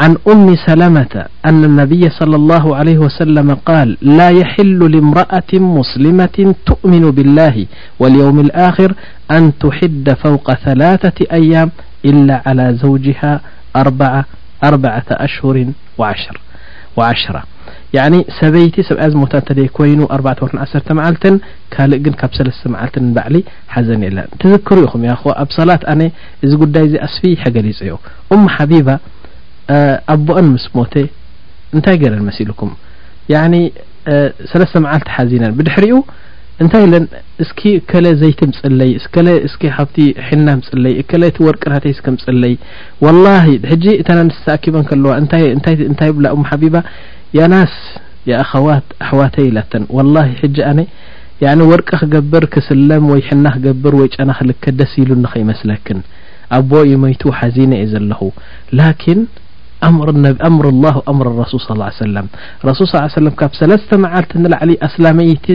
عن 0.00 0.16
أم 0.28 0.56
سلمة 0.66 1.26
أن 1.46 1.64
النبي 1.64 2.10
صلى 2.10 2.36
الله 2.36 2.76
عليه 2.76 2.98
وسلم 2.98 3.54
قال 3.54 3.96
لا 4.00 4.30
يحل 4.30 4.78
لمرأة 4.90 5.50
مسلمة 5.54 6.54
تؤمن 6.66 7.10
بالله 7.10 7.66
واليوم 7.98 8.40
الآخر 8.40 8.94
أن 9.30 9.52
تحد 9.58 10.16
فوق 10.24 10.54
ثلاثة 10.54 11.26
أيام 11.32 11.70
إلا 12.04 12.42
على 12.46 12.78
زوجها 12.82 13.40
أربعة 14.64 15.04
أشهر 15.10 15.66
وعشر 16.96 17.44
ين 17.94 18.14
سበيت 18.42 18.76
س 18.80 18.90
م 18.92 19.22
كين 19.78 20.00
4ع 20.16 20.38
معلت 21.00 21.24
ل 21.80 21.94
ن 22.12 22.14
كብ 22.20 22.30
سلس 22.38 22.60
معلت 22.74 22.96
نبعل 23.06 23.34
حዘن 23.74 24.02
ل 24.16 24.18
تذكر 24.42 24.76
يኹم 24.84 25.02
ي 25.10 25.14
خو 25.20 25.30
ኣب 25.42 25.48
صلاة 25.58 25.82
أن 25.92 26.00
ዚ 26.50 26.52
قي 26.74 26.94
اسفي 27.06 27.30
حل 27.42 27.56
ኣቦአ 30.14 30.36
ምስ 30.54 30.64
ሞተ 30.76 30.94
እንታይ 31.76 31.96
ገይረ 32.02 32.14
ንመሲልኩም 32.22 32.70
ሰለስተ 34.50 34.74
መዓልቲ 34.84 35.08
ሓዚነን 35.16 35.52
ብድሕሪኡ 35.58 35.98
እንታይ 36.62 36.82
ለን 36.92 37.04
እስኪ 37.42 37.60
ከለ 37.90 38.06
ዘይቲ 38.20 38.40
ምፅለይ 38.50 38.90
ካብ 39.62 39.94
ሕና 40.26 40.48
ፅለይ 40.66 40.94
ከ 41.10 41.20
ቲ 41.36 41.46
ወርቂ 41.46 41.62
ናተስክ 41.74 42.06
ምፅለይ 42.16 42.54
ወ 43.04 43.12
ሕጂ 43.70 43.86
እተንስኣኪበን 44.02 44.84
ከለዋ 44.90 45.12
ንታይ 45.24 46.10
ብላ 46.18 46.26
እ 46.36 46.42
ሓቢባ 46.50 46.76
የ 47.38 47.46
ናስ 47.52 47.76
የኣኸዋት 48.30 48.86
ኣحዋተ 49.04 49.36
ኢላተን 49.48 49.82
ول 49.96 50.16
ج 50.56 50.58
ኣነ 51.52 51.60
ወርቂ 51.70 51.88
ክገብር 52.02 52.44
ክስለም 52.54 53.04
ወይ 53.12 53.20
ሕና 53.28 53.46
ክገብር 53.54 53.94
ወይ 54.00 54.08
ጨና 54.16 54.30
ክልከ 54.38 54.64
ደስ 54.78 54.92
ኢሉ 55.00 55.10
ንኸይመስለክን 55.24 55.98
ኣቦ 56.58 56.70
ዩ 56.90 56.92
መይቱ 57.04 57.22
ሓዚነ 57.38 57.72
እዩ 57.84 57.90
ዘለኹ 57.94 58.20
ምሩ 60.54 60.66
الله 60.74 60.94
أምر 61.12 61.26
ረሱል 61.42 61.60
صى 61.68 61.72
ه 61.80 61.84
ع 61.88 61.90
ሰለ 62.00 62.16
ረሱል 62.68 62.86
صى 62.92 63.32
ካብ 63.40 63.52
ሰለስተ 63.60 63.90
መዓልቲ 64.04 64.30
ንላዕሊ 64.44 64.70
ስላይቲ 64.94 65.46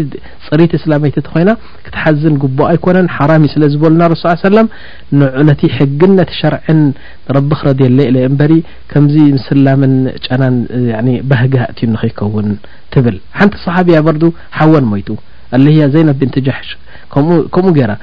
ፅሪቲ 0.48 0.72
እስላመይቲ 0.80 1.18
ኮይና 1.34 1.50
ክትሓዝን 1.86 2.36
ጉቦ 2.44 2.58
ኣይኮነን 2.72 3.08
ሓራም 3.18 3.44
ስለ 3.54 3.64
ዝበሉና 3.74 4.04
ስ 4.44 4.52
ለም 4.58 4.68
ንዑነቲ 5.20 5.62
ሕግን 5.78 6.12
ነቲ 6.20 6.32
ሸርዕን 6.42 6.82
ረቢ 7.38 7.50
ክረድየ 7.60 7.88
ለኢለ 7.98 8.18
እምበሪ 8.30 8.52
ከምዚ 8.92 9.16
ስላምን 9.48 9.96
ጨናን 10.26 10.58
ባህግ 11.32 11.56
እትዩ 11.72 11.88
ንኽይከውን 11.96 12.48
ትብል 12.94 13.18
ሓንቲ 13.40 13.54
صሓቢያ 13.68 13.98
በርዱ 14.08 14.24
ሓወን 14.60 14.86
ሞይቱ 14.94 15.10
ኣለያ 15.58 15.84
ዘና 15.96 16.10
ብንት 16.22 16.36
جሕሽ 16.48 16.70
ከምኡ 17.54 17.74
ገይራ 17.78 17.94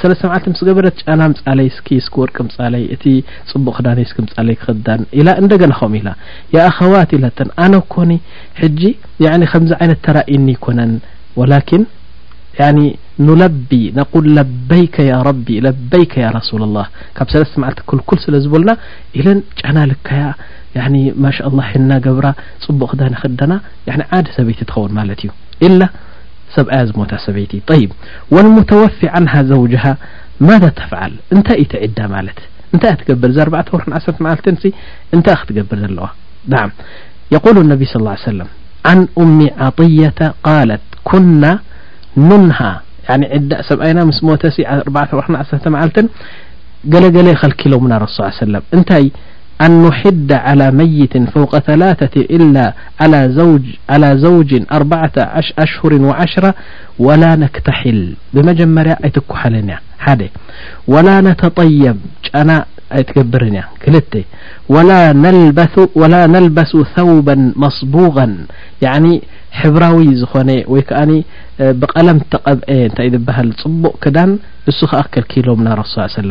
ሰለስተ 0.00 0.22
መዓልቲ 0.28 0.46
ምስ 0.52 0.60
ገበረት 0.68 0.94
ጫና 1.02 1.20
ምፃለይ 1.32 1.68
ስኪ 1.76 1.88
ስኪ 2.06 2.14
ወርቂ 2.22 2.36
ምፃለይ 2.48 2.84
እቲ 2.94 3.04
ፅቡቅ 3.50 3.74
ክዳነ 3.78 3.98
ስኪ 4.10 4.18
ምፃለይ 4.26 4.56
ክክዳን 4.62 5.00
ኢላ 5.18 5.28
እንደገና 5.42 5.72
ኸም 5.80 5.92
ኢላ 6.00 6.08
ያ 6.56 6.64
ኣخዋት 6.70 7.10
ኢለተን 7.18 7.50
ኣነ 7.64 7.74
ኮኒ 7.94 8.12
ሕጂ 8.60 8.80
ከምዚ 9.52 9.72
ዓይነት 9.80 10.00
ተራእኒ 10.08 10.46
ይኮነን 10.56 10.94
ወላኪን 11.42 11.84
ኑለቢ 13.26 13.70
ናقል 13.96 14.26
ለበይከ 14.36 14.94
ያ 15.10 15.14
ረቢ 15.28 15.46
ለበይከ 15.66 16.12
ያ 16.22 16.26
ረሱላ 16.38 16.62
لላህ 16.70 16.86
ካብ 17.16 17.28
ሰለስተ 17.34 17.54
መዓልቲ 17.62 17.80
ክልኩል 17.90 18.18
ስለ 18.24 18.34
ዝበልና 18.44 18.70
ኢለን 19.18 19.38
ጫና 19.60 19.78
ልካያ 19.90 20.24
ማሻ 21.24 21.36
ላ 21.58 21.68
ሒና 21.72 21.90
ገብራ 22.06 22.26
ፅቡቅ 22.64 22.88
ክዳን 22.92 23.14
ይክዳና 23.16 23.52
ዓደ 24.18 24.26
ሰበይቲ 24.36 24.60
ትኸውን 24.70 24.92
ማለት 24.98 25.20
እዩ 25.68 25.80
ሰብኣ 26.54 26.74
ዝሞታ 26.90 27.12
ሰበይቲ 27.26 27.52
طይ 27.70 27.82
والمتوፊ 28.34 28.96
عنه 29.14 29.32
ዘوجه 29.50 29.84
ማذا 30.48 30.70
ተفعል 30.80 31.12
እንታይ 31.34 31.56
ኢተ 31.64 31.72
ዕዳ 31.86 31.98
ማለት 32.14 32.38
እንታይ 32.72 32.94
ትገብር 33.00 33.30
4ርተር 33.46 33.80
1ተ 34.00 34.16
መዓልት 34.24 34.46
ንታይ 35.18 35.36
ክትገብር 35.40 35.76
ዘለዋ 35.84 36.06
ና 36.52 36.54
يقل 37.34 37.56
انብ 37.62 37.80
صلى 37.92 38.00
اله 38.04 38.12
عي 38.18 38.22
سلم 38.32 38.48
عن 38.90 38.98
أم 39.22 39.38
عطية 39.66 40.20
قاለት 40.46 40.84
كና 41.10 41.42
ኑንሃ 42.28 42.58
ዳ 43.50 43.54
ሰብኣይና 43.68 43.98
ስ 44.18 44.20
ሞ 44.26 44.28
4ር 44.98 45.18
1ተ 45.38 45.64
መዓልት 45.74 45.96
ገለገለ 46.92 47.28
ኸلኪሎ 47.40 47.72
ምና 47.84 47.92
رሱ 48.04 48.18
س 48.38 48.40
أن 49.60 49.82
نحد 49.86 50.32
على 50.32 50.70
ميت 50.70 51.18
فوق 51.30 51.58
ثلاثة 51.58 52.20
إلا 52.20 52.74
ىعلى 53.90 54.18
زوج 54.18 54.56
أربعة 54.72 55.12
أشهر 55.58 55.94
وعشرة 56.02 56.54
ولا 56.98 57.36
نكتحل 57.36 58.12
بمجمر 58.34 58.88
أيتكحلن 58.92 59.74
ح 59.98 60.14
ولا 60.88 61.20
نتطيب 61.20 61.96
جنى 62.34 62.62
ኣይ 62.94 63.02
ትገብር 63.08 63.42
ክل 63.82 63.96
ولا 66.02 66.20
نلبث 66.34 66.72
ثوبا 66.96 67.36
مصبوغا 67.64 68.26
يعن 68.86 69.04
حብራዊ 69.60 69.98
ዝኾነ 70.20 70.50
ወይ 70.72 70.82
ከዓ 70.88 70.98
ብቐለም 71.80 72.18
ተቐبአ 72.32 72.66
ታይ 72.96 73.08
በሃል 73.26 73.48
ፅቡቅ 73.60 73.92
ክዳን 74.04 74.30
እሱ 74.70 74.80
ከ 75.12 75.14
كلኪሎምና 75.30 75.66
رس 75.82 75.94
ي 76.04 76.04
وسل 76.04 76.30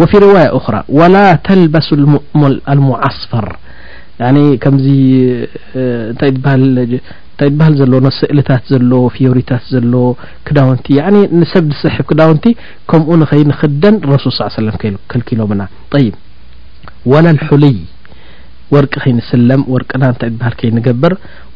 وفي 0.00 0.16
رواية 0.26 0.48
أخى 0.58 0.80
ولا 1.00 1.26
ተلبሱ 1.46 1.88
المعصፈር 2.68 3.46
ይ 6.92 6.96
እንታይ 7.36 7.50
ትበሃል 7.52 7.74
ዘሎዎ 7.80 8.08
ስእልታት 8.18 8.62
ዘሎዎ 8.72 9.02
ፍዮሪታት 9.14 9.62
ዘሎዎ 9.72 10.06
ክዳውንቲ 10.46 10.86
ንሰብ 11.40 11.64
ድስሕብ 11.72 12.06
ክዳውንቲ 12.10 12.44
ከምኡ 12.90 13.08
ንኸይንኽደን 13.22 13.96
ረሱል 14.12 14.32
ስ 14.38 14.40
ሰለም 14.56 14.76
ከልኪሎምና 15.10 15.62
ይብ 16.04 16.14
ወላ 17.12 17.26
ልሑሉይ 17.38 17.76
ወርቂ 18.74 18.92
ኸይንስለም 19.04 19.60
ወርቅና 19.74 20.02
እንታይ 20.12 20.30
ትበሃል 20.32 20.54
ከይንገብር 20.60 21.12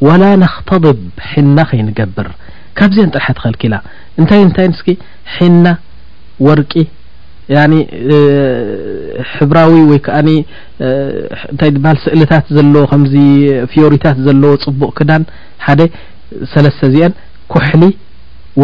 ወላ 0.06 0.22
ነኽተድብ 0.42 0.98
ሒና 1.30 1.58
ኸይንገብር 1.70 2.28
ካብዚአ 2.78 3.06
ጥርሓ 3.14 3.28
ትኸልኪላ 3.38 3.74
እንታይ 4.20 4.42
እንታይ 4.46 4.68
ንስኪ 4.72 4.88
ሒና 5.36 5.66
ወርቂ 6.48 6.72
ያ 7.56 7.60
ሕብራዊ 9.34 9.72
ወይ 9.90 9.98
ከዓ 10.06 10.16
ንታይ 11.54 11.70
በሃል 11.84 11.98
ስእልታት 12.04 12.46
ዘለዎ 12.56 12.82
ከምዚ 12.90 13.14
ፍዮሪታት 13.72 14.18
ዘለዎ 14.26 14.52
ፅቡቅ 14.64 14.90
ክዳን 14.98 15.22
ሓደ 15.66 15.80
ሰለስተ 16.52 16.80
እዚአን 16.90 17.12
ኩሕሊ 17.52 17.82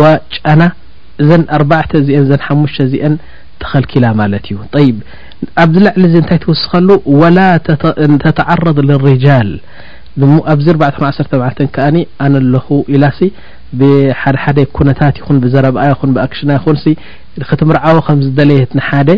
ዋጫና 0.00 0.62
እዘን 1.24 1.42
ኣርባተ 1.56 1.92
ዚአን 2.08 2.24
ዘ 2.30 2.38
ሓሙሽተ 2.46 2.80
እዚአን 2.88 3.14
ተኸልኪላ 3.62 4.06
ማለት 4.20 4.46
እዩ 4.52 4.56
ይብ 4.86 4.96
ኣብዚ 5.64 5.76
ልዕሊ 5.84 6.02
ዚ 6.12 6.16
እንታይ 6.22 6.38
ትውስኸሉ 6.44 6.88
ወላ 7.20 7.38
ተተዓረض 8.24 8.78
ዝርጃል 8.90 9.50
ሞ 10.32 10.34
ኣብዚ 10.52 10.66
ር 10.76 10.78
ዓ 11.08 11.12
ዓልተ 11.46 11.58
ከኣ 11.76 11.88
ኣነለኹ 12.26 12.66
ኢላሲ 12.94 13.18
ብሓደሓደ 13.80 14.58
ኩነታት 14.76 15.14
ይኹን 15.20 15.38
ብዘረብኣ 15.44 15.84
ይኹን 15.92 16.10
ብኣክሽና 16.16 16.50
ይኹን 16.58 16.76
ክትምርዓዎ 17.50 17.96
ከም 18.06 18.18
ዝደለየት 18.26 18.72
ንሓደ 18.78 19.10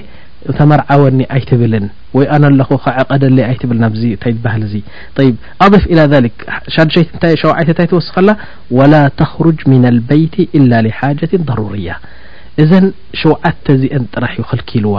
ተመርዓወኒ 0.59 1.21
ኣይትብልን 1.37 1.87
ወይ 2.17 2.27
ኣነ 2.35 2.45
ለኹ 2.59 2.69
ከዕቀደለየ 2.85 3.45
ኣይትብልን 3.51 3.85
ኣ 3.89 3.91
ታይ 4.23 4.33
በሃል 4.45 4.63
እዙ 4.67 4.75
ይብ 5.27 5.35
ኣضፍ 5.65 5.83
إ 5.93 5.95
ذ 6.13 6.15
ሻድሸይ 6.75 7.05
ሸውታ 7.43 7.83
ይ 7.85 7.89
ትወስከላ 7.93 8.31
وላ 8.79 8.95
ተخርጅ 9.21 9.59
ምن 9.73 9.83
الበይቲ 9.93 10.35
إل 10.59 10.73
لሓጀት 10.87 11.33
ضرርያ 11.49 11.89
እዘን 12.63 12.87
ሸውዓተ 13.21 13.67
እዚአን 13.77 14.05
ጥራሕ 14.15 14.33
ዩ 14.41 14.43
ከልኪልዋ 14.51 14.97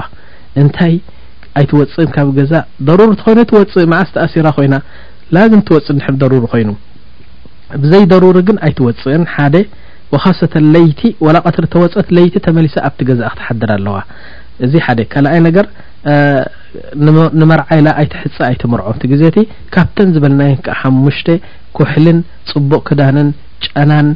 እንታይ 0.61 0.93
ኣይትወፅእን 1.59 2.09
ካብ 2.15 2.27
ገዛ 2.37 2.53
ضሩሪ 2.87 3.09
ኮይኑ 3.25 3.39
ትወፅእ 3.51 3.87
ማዓስ 3.93 4.09
ተእሲራ 4.17 4.47
ኮይና 4.57 4.75
ላዝም 5.35 5.61
ትወፅ 5.69 5.87
ንሕብ 5.97 6.15
ضሩሪ 6.21 6.45
ኮይኑ 6.53 6.69
ብዘይደሩሪ 7.83 8.37
ግን 8.47 8.57
ኣይትወፅእን 8.67 9.23
ሓደ 9.35 9.55
ወካሰተ 10.13 10.53
ለይቲ 10.75 11.01
ወላ 11.25 11.37
ቀትሪ 11.47 11.65
ተወፀት 11.73 12.07
ለይቲ 12.17 12.35
ተመሊሰ 12.45 12.75
ኣብቲ 12.87 12.99
ገዛእ 13.09 13.29
ክትሓድር 13.33 13.71
ኣለዋ 13.77 13.95
እዚ 14.65 14.73
ሓደ 14.85 14.99
ካልኣይ 15.11 15.39
ነገር 15.47 15.65
ንመርዓይላ 17.41 17.87
ኣይትሕፅ 18.01 18.37
ኣይትምርዖምቲ 18.49 19.03
ግዜእቲ 19.11 19.37
ካብተን 19.75 20.09
ዝበልናየ 20.15 20.53
ከዓ 20.65 20.75
ሓሙሽተ 20.81 21.27
ኩሕልን 21.77 22.19
ፅቡቅ 22.51 22.81
ክዳንን 22.89 23.29
ጨናን 23.67 24.09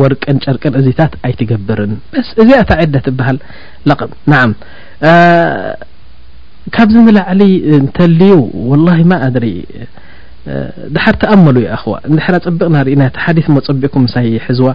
ወርቅን 0.00 0.38
ጨርቅን 0.44 0.74
እዚታት 0.80 1.12
ኣይትገብርን 1.26 1.92
ስ 2.28 2.30
እዚኣታ 2.42 2.70
ዕደት 2.84 3.06
ይበሃል 3.12 3.38
ቕም 4.00 4.10
ንዓ 4.32 4.40
ካብዚ 6.74 6.96
ንላዕሊ 7.06 7.42
እንተልዩ 7.76 8.26
ወላሂ 8.70 9.00
ማ 9.10 9.22
እድሪ 9.28 9.48
دحر 10.94 11.12
تأملو 11.12 11.60
يا 11.60 11.74
أخو 11.74 11.96
ندحر 12.08 12.32
بقنارنا 12.46 13.08
تحديث 13.16 13.46
م 13.50 13.56
بقكم 13.80 14.02
مس 14.04 14.18
حزو 14.44 14.72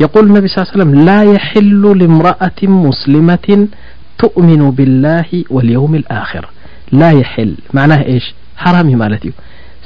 يقول 0.00 0.24
النبي 0.26 0.48
صلى 0.48 0.62
عي 0.66 0.70
وسلم 0.80 0.90
لا 1.06 1.18
يحل 1.34 1.82
لمرأة 2.02 2.60
مسلمة 2.62 3.68
تؤمن 4.18 4.70
بالله 4.70 5.26
واليوم 5.50 5.94
الآخر 5.94 6.48
لا 6.92 7.10
يحل 7.10 7.54
معنا 7.74 7.96
ش 8.24 8.34
حرام 8.62 8.86
ملت 9.02 9.24
ي 9.28 9.32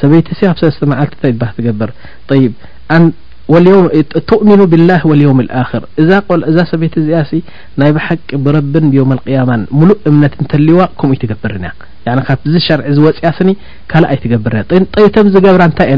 سبيت 0.03 0.27
س 0.41 0.41
سلسمعلت 0.63 1.15
ه 1.27 1.31
تقبر 1.57 1.91
ትእሚኑ 4.29 4.61
ብላه 4.73 5.01
ويውም 5.11 5.39
لخር 5.49 5.83
እዛ 6.51 6.57
ሰበይቲ 6.71 6.95
እዚኣ 7.03 7.19
ናይ 7.81 7.91
ብሓቂ 7.97 8.29
ብረብ 8.45 8.75
ዮም 8.99 9.11
قያማ 9.27 9.51
ሙሉእ 9.79 9.97
እምነት 10.11 10.35
ተልይዋ 10.53 10.81
ከምኡ 11.01 11.19
ትገብርናያ 11.23 11.71
ካብዚ 12.29 12.55
ሸርዒ 12.67 12.87
ዝወፅያ 12.97 13.29
ስኒ 13.39 13.51
ካል 13.91 14.05
ኣይ 14.13 14.19
ትገብርእ 14.23 14.65
ተም 15.17 15.27
ዝገብራ 15.35 15.63
ታይ 15.79 15.91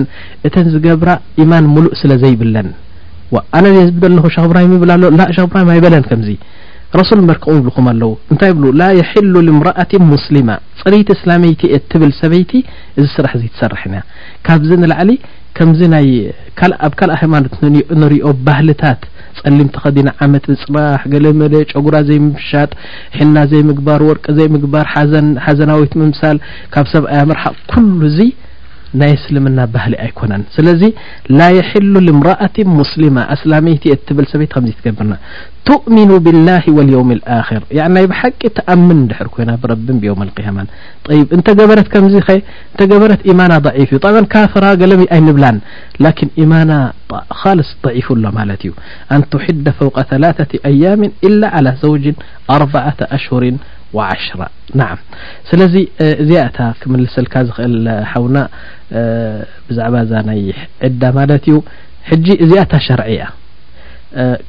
እተም 0.49 0.67
ዝገብራ 0.75 1.11
ኢማን 1.45 1.65
ሙሉእ 1.75 1.93
ስለ 2.01 2.11
ዘይብለን 2.25 2.69
ኣነ 3.57 3.65
ዝብደል 3.89 4.15
ክ 4.35 4.37
እብራሂ 4.49 4.65
ይብል 4.77 4.91
ሎ 5.05 5.07
ክ 5.15 5.49
ብራ 5.55 5.59
ኣይበለን 5.77 6.05
ከምዚ 6.11 6.31
ረሱል 7.01 7.21
መርክ 7.29 7.45
ብልኹም 7.65 7.87
ኣለው 7.93 8.11
እንታይ 8.33 8.53
ብ 8.59 8.63
ላ 8.81 8.85
ሒሉ 9.13 9.35
ምራኣት 9.57 9.93
ሙስሊማ 10.13 10.51
ፅሪቲ 10.83 11.09
እስላመይቲ 11.17 11.63
ትብል 11.93 12.13
ሰበይቲ 12.21 12.53
እዚ 12.99 13.07
ስራሕ 13.17 13.33
ዘ 13.41 13.43
ትሰርሐ 13.55 13.83
ካብዚ 14.49 14.71
ንላዕሊ 14.83 15.11
ከምዚ 15.57 15.81
ናይ 15.93 16.09
ኣብ 16.87 16.93
ካልእ 17.01 17.19
ሃይማኖት 17.21 17.53
ንሪኦ 18.01 18.27
ባህልታት 18.47 19.01
ጸሊም 19.39 19.69
ተኸዲና 19.75 20.09
ዓመት 20.25 20.45
ንፅናሕ 20.53 21.03
ገሌ 21.13 21.27
መለ 21.41 21.55
ጨጉራ 21.73 21.97
ዘይ 22.09 22.19
ምፍሻጥ 22.27 22.71
ሕና 23.19 23.37
ዘይ 23.51 23.63
ምግባር 23.71 24.03
ወርቂ 24.09 24.25
ዘይ 24.39 24.49
ምግባር 24.55 24.87
ዘሓዘናዊት 25.13 25.95
ምምሳል 26.01 26.39
ካብ 26.75 26.87
ሰብኣያ 26.95 27.23
መርሓቅ 27.31 27.55
ኩሉ 27.73 28.01
ዙ 28.17 28.19
ናይ 29.01 29.13
እسلمና 29.19 29.59
ባህل 29.75 29.95
ኣيكن 30.05 30.31
ስلዚ 30.57 30.83
لا 31.39 31.49
يحل 31.59 31.95
لمرأة 32.09 32.57
مسلمة 32.81 33.23
أسلميت 33.35 33.85
ብل 34.17 34.27
ሰበيت 34.33 34.51
ከم 34.55 34.65
تገብرና 34.79 35.15
تؤمن 35.71 36.11
بالله 36.25 36.63
واليوم 36.77 37.09
الآخر 37.19 37.61
ن 37.89 37.93
ናይ 37.95 38.05
بحቂ 38.11 38.41
ተأمن 38.59 38.99
حر 39.19 39.29
كይና 39.35 39.51
برب 39.63 39.87
يوم 40.11 40.21
القيام 40.27 40.57
أ 40.63 40.65
በت 41.71 41.89
ከ 41.93 41.95
ኸ 42.05 42.15
قበረت 42.91 43.21
إيማاና 43.29 43.53
ضعيف 43.67 43.89
እ 43.97 44.01
طع 44.05 44.15
ካፍر 44.35 44.65
قለቢ 44.81 45.01
ኣይنብላ 45.15 45.45
لكن 46.05 46.27
إيماና 46.41 46.71
خلص 47.43 47.69
ضعيف 47.85 48.07
ሎ 48.17 48.19
ለت 48.49 48.63
እዩ 48.67 48.73
أن 49.15 49.21
تحد 49.33 49.65
فوق 49.81 49.97
ثلاثة 50.13 50.53
أيام 50.71 51.01
إلا 51.27 51.47
على 51.55 51.71
زوج 51.85 52.05
أربعة 52.57 52.99
أشهر 53.17 53.43
ዓሽ 54.11 54.25
ና 54.81 54.89
ስለዚ 55.49 55.75
እዚኣ 56.23 56.43
እታ 56.51 56.59
ክምልስልካ 56.81 57.35
ዝኽእል 57.49 57.75
ሓውና 58.11 58.39
ብዛዕባ 59.69 59.95
እዛ 60.07 60.13
ናይ 60.29 60.41
ዕዳ 60.89 61.03
ማለት 61.19 61.45
እዩ 61.49 61.57
ሕጂ 62.11 62.27
እዚኣ 62.47 62.63
ታ 62.73 62.81
ሸርዒ 62.87 63.09
ያ 63.21 63.25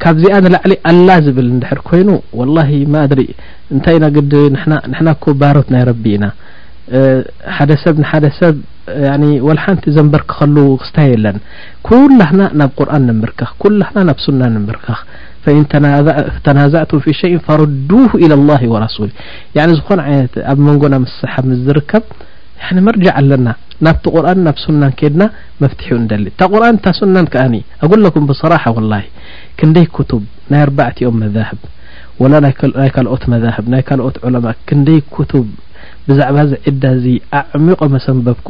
ካብ 0.01 0.17
ዚኣ 0.23 0.35
ንላዕሊ 0.45 0.73
ኣላ 0.91 1.09
ዝብል 1.25 1.47
ንድሕር 1.55 1.79
ኮይኑ 1.89 2.09
ወላ 2.39 2.57
ማእድሪ 2.95 3.23
እንታይ 3.75 3.97
ናግዲ 4.05 4.33
ንሕና 4.55 5.09
ኮባሮት 5.23 5.69
ናይ 5.75 5.83
ረቢ 5.91 6.05
ኢና 6.17 6.25
ሓደ 7.55 7.71
ሰብ 7.83 7.95
ንሓደ 8.03 8.25
ሰብ 8.41 8.57
ላ 9.47 9.55
ሓንቲ 9.63 9.85
ዘንበርክኸሉ 9.95 10.57
ክስታ 10.81 10.97
የለን 11.11 11.37
ኩላና 11.87 12.41
ናብ 12.59 12.71
ቁርን 12.79 13.03
ንምርከኽ 13.09 13.49
ኩላና 13.63 13.97
ናብ 14.09 14.19
ሱና 14.25 14.41
ንበርካኽ 14.57 14.99
فإن 15.47 15.61
ተنዛعቱ 16.47 16.91
ف 17.05 17.07
شي 17.21 17.33
فرድه 17.47 18.09
إلى 18.23 18.35
الله 18.39 18.61
ورسول 18.73 19.09
ዝኾነ 19.79 19.99
ኣብ 20.51 20.57
መንጎና 20.67 20.95
ሓ 21.33 21.35
ዝርከብ 21.65 22.03
መرجع 22.87 23.13
ኣለና 23.19 23.47
ናብቲ 23.85 24.03
ቁርن 24.15 24.39
ና 24.45 24.51
سና 24.63 24.83
كድና 24.99 25.21
መፍትح 25.63 25.87
ደ 26.09 26.11
ታ 26.39 26.49
ቁርن 26.51 26.75
ታ 26.83 26.87
ስና 26.99 27.15
ك 27.33 27.35
قك 27.83 28.15
بصራح 28.29 28.63
والله 28.77 29.03
ክንደይ 29.59 29.85
كتب 29.97 30.21
ናይ 30.51 30.59
ኣربዕትኦም 30.65 31.15
مذهب 31.23 31.59
و 32.21 32.23
ናይ 32.31 32.53
ኦት 33.15 33.23
ه 33.25 33.29
ናይ 33.73 33.81
ት 33.87 34.25
ل 34.33 34.35
ክንደይ 34.69 34.99
ك 35.13 35.17
بዛعባ 36.07 36.37
ዕዳ 36.69 36.83
ዚ 37.03 37.07
ኣعሚቆ 37.39 37.79
መሰንበብك 37.93 38.47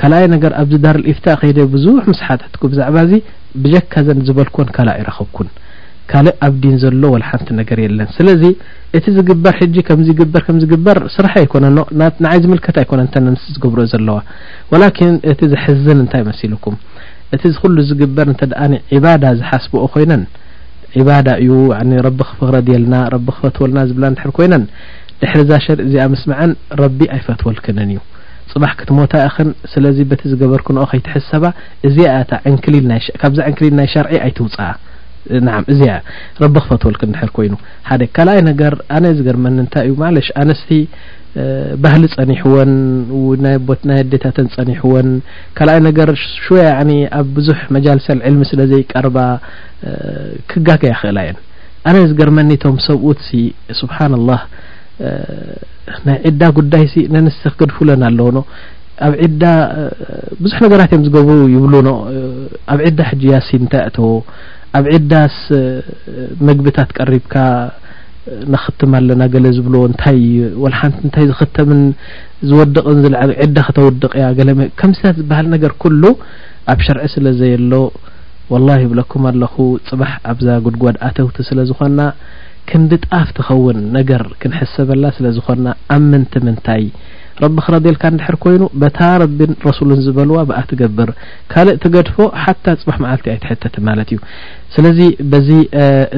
ካلይ 0.00 0.24
ነ 0.32 0.34
ኣብዳር 0.62 0.96
إፍታ 1.12 1.26
ከደ 1.40 1.58
ብዙح 1.74 2.02
مسሓተትك 2.12 2.62
بዛባ 2.70 2.96
بجካ 3.62 3.92
ዘ 4.06 4.08
ዝበልك 4.26 4.56
ካ 4.76 4.78
ረኸብكን 5.08 5.48
ካልእ 6.10 6.36
ኣብ 6.46 6.54
ዲን 6.62 6.76
ዘሎ 6.82 7.02
ወላ 7.14 7.24
ሓንቲ 7.32 7.48
ነገር 7.60 7.78
የለን 7.84 8.08
ስለዚ 8.16 8.42
እቲ 8.98 9.04
ዝግበር 9.16 9.54
ሕጂ 9.60 9.74
ከምዚግበር 9.88 10.42
ከምዝግበር 10.46 10.98
ስራሕ 11.16 11.34
ኣይኮነኖ 11.42 11.78
ንዓይ 12.24 12.38
ዝምልከት 12.44 12.76
ኣይኮነ 12.82 13.00
ምስ 13.34 13.44
ዝገብርኦ 13.54 13.84
ዘለዋ 13.92 14.16
ወላኪን 14.72 15.14
እቲ 15.32 15.40
ዝሕዝን 15.52 15.98
እንታይ 16.04 16.22
መሲልኩም 16.30 16.76
እቲ 17.36 17.42
ኩሉ 17.62 17.76
ዝግበር 17.90 18.28
እተ 18.34 18.42
ኣ 18.64 18.68
ዕባዳ 18.98 19.24
ዝሓስብኦ 19.40 19.84
ኮይነን 19.96 20.22
ዒባዳ 21.00 21.28
እዩ 21.42 21.50
ረቢ 22.06 22.20
ክፍኽረድየልና 22.30 22.96
ረቢ 23.14 23.26
ክፈትወልና 23.36 23.80
ዝብላ 23.90 24.04
ድሪ 24.18 24.32
ኮይነን 24.38 24.64
ድሕሪዛ 25.22 25.52
ሸር 25.66 25.78
እዚኣ 25.88 26.04
ምስምዐን 26.14 26.52
ረቢ 26.82 27.00
ኣይፈትወልክንን 27.16 27.90
እዩ 27.92 28.00
ፅባሕ 28.52 28.72
ክትሞታ 28.78 29.12
እኸን 29.28 29.48
ስለዚ 29.72 29.98
በቲ 30.10 30.22
ዝገበርክንኦ 30.32 30.84
ከይትሕዝ 30.92 31.24
ሰባ 31.32 31.44
እዚካብዛ 31.88 33.38
ዕንክሊል 33.50 33.74
ናይ 33.80 33.88
ሸርዒ 33.92 34.12
ኣይትውፅእ 34.26 34.72
ንዓ 35.46 35.54
እዚያ 35.72 35.92
ረቢ 36.42 36.54
ክፈትወል 36.64 36.94
ክንድሕር 37.00 37.30
ኮይኑ 37.36 37.54
ሓደ 37.88 38.02
ካልኣይ 38.16 38.40
ነገር 38.50 38.74
ኣነ 38.96 39.04
ዚ 39.16 39.26
ገር 39.28 39.36
መኒ 39.44 39.56
እንታይ 39.64 39.84
እዩ 39.88 39.94
ማለሽ 40.04 40.28
ኣንስቲ 40.42 40.70
ባህሊ 41.84 42.04
ፀኒሕወን 42.14 42.72
ናይ 43.46 43.56
ኣዴታተን 44.02 44.48
ፀኒሕወን 44.54 45.08
ካልኣይ 45.58 45.80
ነገር 45.88 46.10
ሸ 46.44 46.48
ኣብ 47.20 47.28
ብዙሕ 47.36 47.60
መጃለሰ 47.76 48.08
ዕልሚ 48.30 48.42
ስለ 48.50 48.60
ዘይቀርባ 48.72 49.16
ክጋገያ 50.52 50.94
ክእላ 51.00 51.18
የን 51.28 51.38
ኣነ 51.90 51.96
ዚ 52.10 52.16
ገር 52.22 52.30
መኒ 52.38 52.50
ቶም 52.64 52.76
ሰብኡት 52.88 53.20
ሲ 53.28 53.40
ስብሓን 53.80 54.12
اላه 54.20 54.40
ናይ 56.06 56.16
ዕዳ 56.28 56.42
ጉዳይ 56.58 56.84
ሲ 56.92 56.96
ነንስቲ 57.14 57.44
ክገድፍለና 57.52 58.02
ኣለውኖ 58.10 58.38
ኣብ 59.06 59.12
ዳ 59.42 59.50
ብዙሕ 60.42 60.58
ነገራት 60.64 60.90
እዮም 60.94 61.04
ዝገብሩ 61.06 61.36
ይብሉ 61.54 61.74
ኖ 61.86 61.90
ኣብ 62.72 62.80
ዕዳ 62.88 62.98
ሕያሲ 63.10 63.48
ንታይ 63.62 63.82
እተው 63.90 64.10
ኣብ 64.78 64.84
ዒዳስ 64.94 65.36
ምግብታት 66.46 66.90
ቀሪብካ 66.98 67.34
ንኽትማ 68.52 68.92
ኣለና 69.00 69.22
ገለ 69.34 69.46
ዝብሎ 69.56 69.74
እንታይ 69.90 70.18
ሓንቲ 70.80 70.98
ንታይ 71.08 71.24
ዝኽተምን 71.30 71.80
ዝወድቕን 72.48 72.98
ዝለዕል 73.04 73.30
ዕዳ 73.44 73.56
ክተውድቕ 73.68 74.12
እያ 74.18 74.26
ገለ 74.38 74.50
ከምሰ 74.80 75.00
ዝበሃል 75.18 75.46
ነገር 75.54 75.72
ኩሉ 75.82 76.02
ኣብ 76.72 76.78
ሸርዒ 76.86 77.02
ስለዘየሎ 77.16 77.72
ወላሂ 78.52 78.78
ይብለኩም 78.86 79.24
ኣለኹ 79.30 79.54
ፅባሕ 79.90 80.12
ኣብዛ 80.32 80.46
ጉድጓድ 80.66 80.96
ኣተውቲ 81.08 81.36
ስለ 81.50 81.58
ዝኮና 81.70 81.98
ክንብጣፍ 82.70 83.28
ትኸውን 83.36 83.78
ነገር 83.98 84.22
ክንሕሰበላ 84.40 85.04
ስለዝኮና 85.16 85.66
ኣብ 85.94 86.02
ምንቲ 86.10 86.32
ምንታይ 86.46 86.84
ረቢ 87.42 87.56
ክረደልካ 87.66 88.02
ንድሕር 88.14 88.36
ኮይኑ 88.44 88.62
በታ 88.80 88.98
ረቢን 89.22 89.52
ረሱሉን 89.66 90.00
ዝበልዋ 90.06 90.38
ብኣ 90.48 90.58
ትገብር 90.70 91.10
ካልእ 91.52 91.76
ትገድፎ 91.82 92.16
ሓታ 92.42 92.64
ፅባሕ 92.80 92.98
መዓልቲ 93.04 93.26
ኣይ 93.32 93.38
ትሕተት 93.44 93.74
ማለት 93.88 94.08
እዩ 94.14 94.18
ስለዚ 94.74 94.98
በዚ 95.32 95.48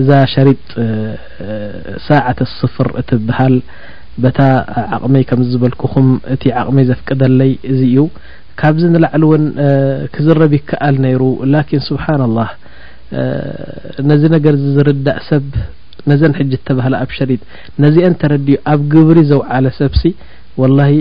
እዛ 0.01 0.09
ሸሪጥ 0.35 0.65
ሳዓት 2.09 2.40
ስፍር 2.59 2.89
እትበሃል 3.03 3.57
በታ 4.23 4.40
ዓቕመይ 4.97 5.24
ከም 5.28 5.43
ዝበልኩኹም 5.53 6.09
እቲ 6.36 6.44
ዓቕመይ 6.62 6.86
ዘፍቅደለይ 6.90 7.53
እዙይ 7.73 7.90
እዩ 7.93 8.03
ካብዚ 8.61 8.82
ንላዕሊ 8.94 9.23
እውን 9.28 9.44
ክዝረቢ 10.15 10.55
ከኣል 10.70 10.97
ነይሩ 11.05 11.23
ላኪን 11.53 11.82
ስብሓን 11.90 12.23
ላህ 12.39 12.51
ነዚ 14.11 14.23
ነገር 14.36 14.55
ዝርዳእ 14.74 15.20
ሰብ 15.31 15.47
ነዘን 16.11 16.32
ሕጂ 16.39 16.53
እተባህላ 16.59 16.94
ኣብ 17.05 17.11
ሸሪጥ 17.16 17.40
ነዚአን 17.82 18.15
ተረድዩ 18.20 18.55
ኣብ 18.70 18.81
ግብሪ 18.93 19.19
ዘውዓለ 19.31 19.66
ሰብሲ 19.81 20.01
والله 20.57 20.93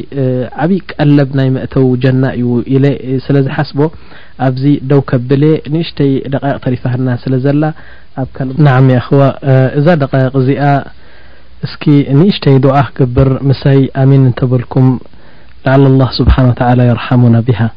عبي 0.64 0.82
قلب 1.00 1.30
ني 1.40 1.48
مقتو 1.56 1.86
جنة 2.04 2.30
إل 2.74 2.84
سلزحسب 3.26 3.80
ኣبز 4.48 4.64
دو 4.92 5.00
كبل 5.10 5.44
ناشتي 5.76 6.10
دقاق 6.34 6.56
طرفهن 6.66 7.08
سلزل 7.24 7.62
نع 8.66 8.76
يخو 8.98 9.22
اዛا 9.78 9.94
دقاق 10.04 10.34
ز 10.38 10.50
اسك 11.66 11.84
ناشتي 12.20 12.56
دع 12.66 12.78
جبر 12.98 13.30
مسي 13.50 13.80
أمين 14.02 14.22
نتبلكم 14.30 14.86
لعل 15.66 15.84
الله 15.92 16.10
سبحانه 16.20 16.50
وتعالى 16.52 16.84
يرحمنا 16.92 17.40
بها 17.48 17.70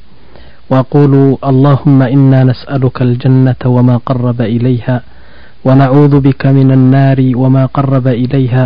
وقولوا 0.73 1.29
اللهم 1.51 1.99
إنا 2.17 2.41
نسألك 2.51 2.97
الجنة 3.09 3.61
وما 3.77 3.97
قرب 4.09 4.39
إليها 4.57 4.97
ونعوذ 5.67 6.15
بك 6.27 6.43
من 6.59 6.69
النار 6.79 7.19
وما 7.43 7.65
قرب 7.77 8.07
إليها 8.23 8.65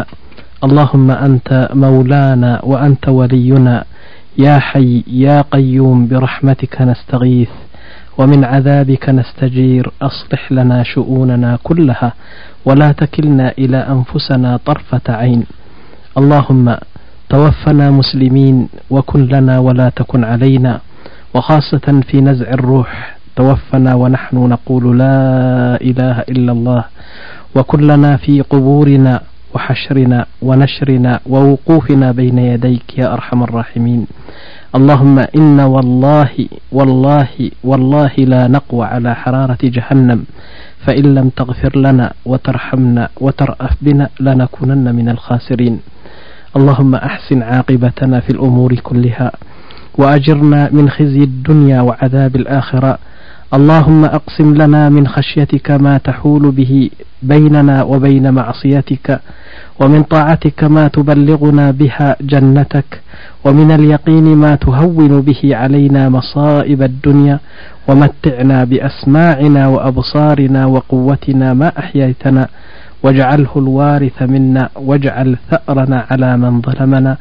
اللهم 0.64 1.10
أنت 1.10 1.68
مولانا 1.72 2.60
وأنت 2.64 3.08
ولينا 3.08 3.84
يا 4.38 4.58
حي 4.58 5.04
يا 5.06 5.40
قيوم 5.54 6.06
برحمتك 6.08 6.82
نستغيث 6.82 7.50
ومن 8.18 8.44
عذابك 8.44 9.08
نستجير 9.08 9.90
أصلح 10.02 10.52
لنا 10.52 10.82
شؤوننا 10.82 11.58
كلها 11.62 12.12
ولا 12.64 12.92
تكلنا 12.92 13.52
إلى 13.58 13.76
أنفسنا 13.76 14.56
طرفة 14.66 15.06
عين 15.08 15.46
اللهم 16.18 16.76
توفنا 17.28 17.90
مسلمين 17.90 18.68
وكن 18.90 19.26
لنا 19.26 19.58
ولا 19.58 19.88
تكن 19.88 20.24
علينا 20.24 20.80
وخاصة 21.34 22.00
في 22.08 22.20
نزع 22.20 22.50
الروح 22.50 23.16
توفنا 23.36 23.94
ونحن 23.94 24.36
نقول 24.36 24.98
لا 24.98 25.20
إله 25.80 26.20
إلا 26.20 26.52
الله 26.52 26.84
وكن 27.56 27.80
لنا 27.80 28.16
في 28.16 28.40
قبورنا 28.40 29.20
وحشرنا 29.54 30.26
ونشرنا 30.42 31.20
ووقوفنا 31.26 32.12
بين 32.12 32.38
يديك 32.38 32.98
يا 32.98 33.12
أرحم 33.14 33.42
الراحمين 33.42 34.06
اللهم 34.76 35.18
إن 35.18 35.60
والله 35.60 36.32
والله 36.72 37.30
والله 37.64 38.10
لا 38.18 38.46
نقوى 38.48 38.86
على 38.86 39.14
حرارة 39.14 39.58
جهنم 39.62 40.24
فإن 40.86 41.04
لم 41.14 41.28
تغفر 41.28 41.78
لنا 41.78 42.12
وترحمنا 42.24 43.08
وترأف 43.20 43.74
بنا 43.82 44.08
لنكونن 44.20 44.94
من 44.94 45.08
الخاسرين 45.08 45.80
اللهم 46.56 46.94
أحسن 46.94 47.42
عاقبتنا 47.42 48.20
في 48.20 48.30
الأمور 48.30 48.74
كلها 48.74 49.30
وأجرنا 49.98 50.70
من 50.72 50.90
خزي 50.90 51.22
الدنيا 51.30 51.80
وعذاب 51.80 52.36
الآخرة 52.36 52.98
اللهم 53.54 54.04
أقسم 54.04 54.54
لنا 54.54 54.88
من 54.88 55.06
خشيتك 55.08 55.70
ما 55.70 55.98
تحول 55.98 56.50
به 56.50 56.90
بيننا 57.22 57.82
وبين 57.82 58.30
معصيتك 58.34 59.20
ومن 59.80 60.02
طاعتك 60.02 60.64
ما 60.64 60.88
تبلغنا 60.88 61.70
بها 61.70 62.16
جنتك 62.20 63.00
ومن 63.44 63.70
اليقين 63.70 64.24
ما 64.36 64.54
تهون 64.54 65.20
به 65.20 65.40
علينا 65.56 66.08
مصائب 66.08 66.82
الدنيا 66.82 67.40
ومتعنا 67.88 68.64
بأسماعنا 68.64 69.66
وأبصارنا 69.68 70.66
وقوتنا 70.66 71.54
ما 71.54 71.68
أحييتنا 71.78 72.48
واجعله 73.02 73.50
الوارث 73.56 74.22
منا 74.22 74.68
واجعل 74.76 75.36
ثأرنا 75.50 76.06
على 76.10 76.36
من 76.36 76.62
ظلمنا 76.62 77.16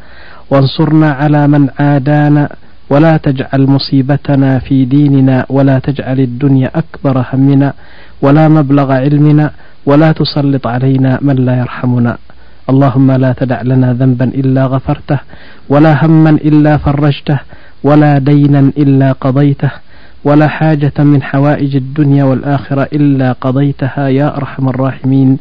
وانصرنا 0.52 1.10
على 1.12 1.48
من 1.48 1.70
عادانا 1.80 2.49
ولا 2.90 3.18
تجعل 3.18 3.62
مصيبتنا 3.70 4.60
في 4.60 4.86
ديننا 4.86 5.46
ولا 5.50 5.80
تجعل 5.80 6.20
الدنيا 6.20 6.72
أكبر 6.76 7.26
همنا 7.34 7.74
ولا 8.22 8.48
مبلغ 8.48 8.92
علمنا 8.92 9.52
ولا 9.86 10.12
تسلط 10.12 10.68
علينا 10.68 11.20
من 11.22 11.36
لا 11.36 11.60
يرحمنا 11.60 12.18
اللهم 12.70 13.12
لا 13.12 13.34
تدع 13.34 13.62
لنا 13.62 13.94
ذنبا 13.94 14.26
إلا 14.26 14.66
غفرته 14.66 15.20
ولا 15.70 16.06
هما 16.06 16.30
إلا 16.30 16.78
فرجته 16.78 17.40
ولا 17.84 18.18
دينا 18.18 18.60
إلا 18.78 19.12
قضيته 19.12 19.72
ولا 20.28 20.48
حاجة 20.48 20.94
من 20.99 21.24
حوائج 21.24 21.76
الدنيا 21.76 22.24
والآخرة 22.24 22.88
إلا 22.94 23.32
قضيتها 23.32 24.08
يا 24.08 24.38
أرحم 24.38 24.70
الراحمين 24.70 25.38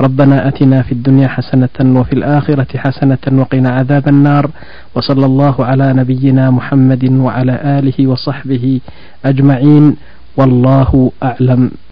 ربنا 0.00 0.48
آتنا 0.48 0.82
في 0.82 0.92
الدنيا 0.92 1.28
حسنة 1.28 1.98
وفي 2.00 2.12
الآخرة 2.12 2.66
حسنة 2.76 3.24
وقنا 3.40 3.70
عذاب 3.70 4.08
النار 4.08 4.50
وصلى 4.94 5.26
الله 5.26 5.64
على 5.64 5.92
نبينا 5.92 6.50
محمد 6.50 7.04
وعلى 7.12 7.60
آله 7.78 8.06
وصحبه 8.06 8.80
أجمعين 9.26 9.96
والله 10.38 11.12
أعلم 11.22 11.85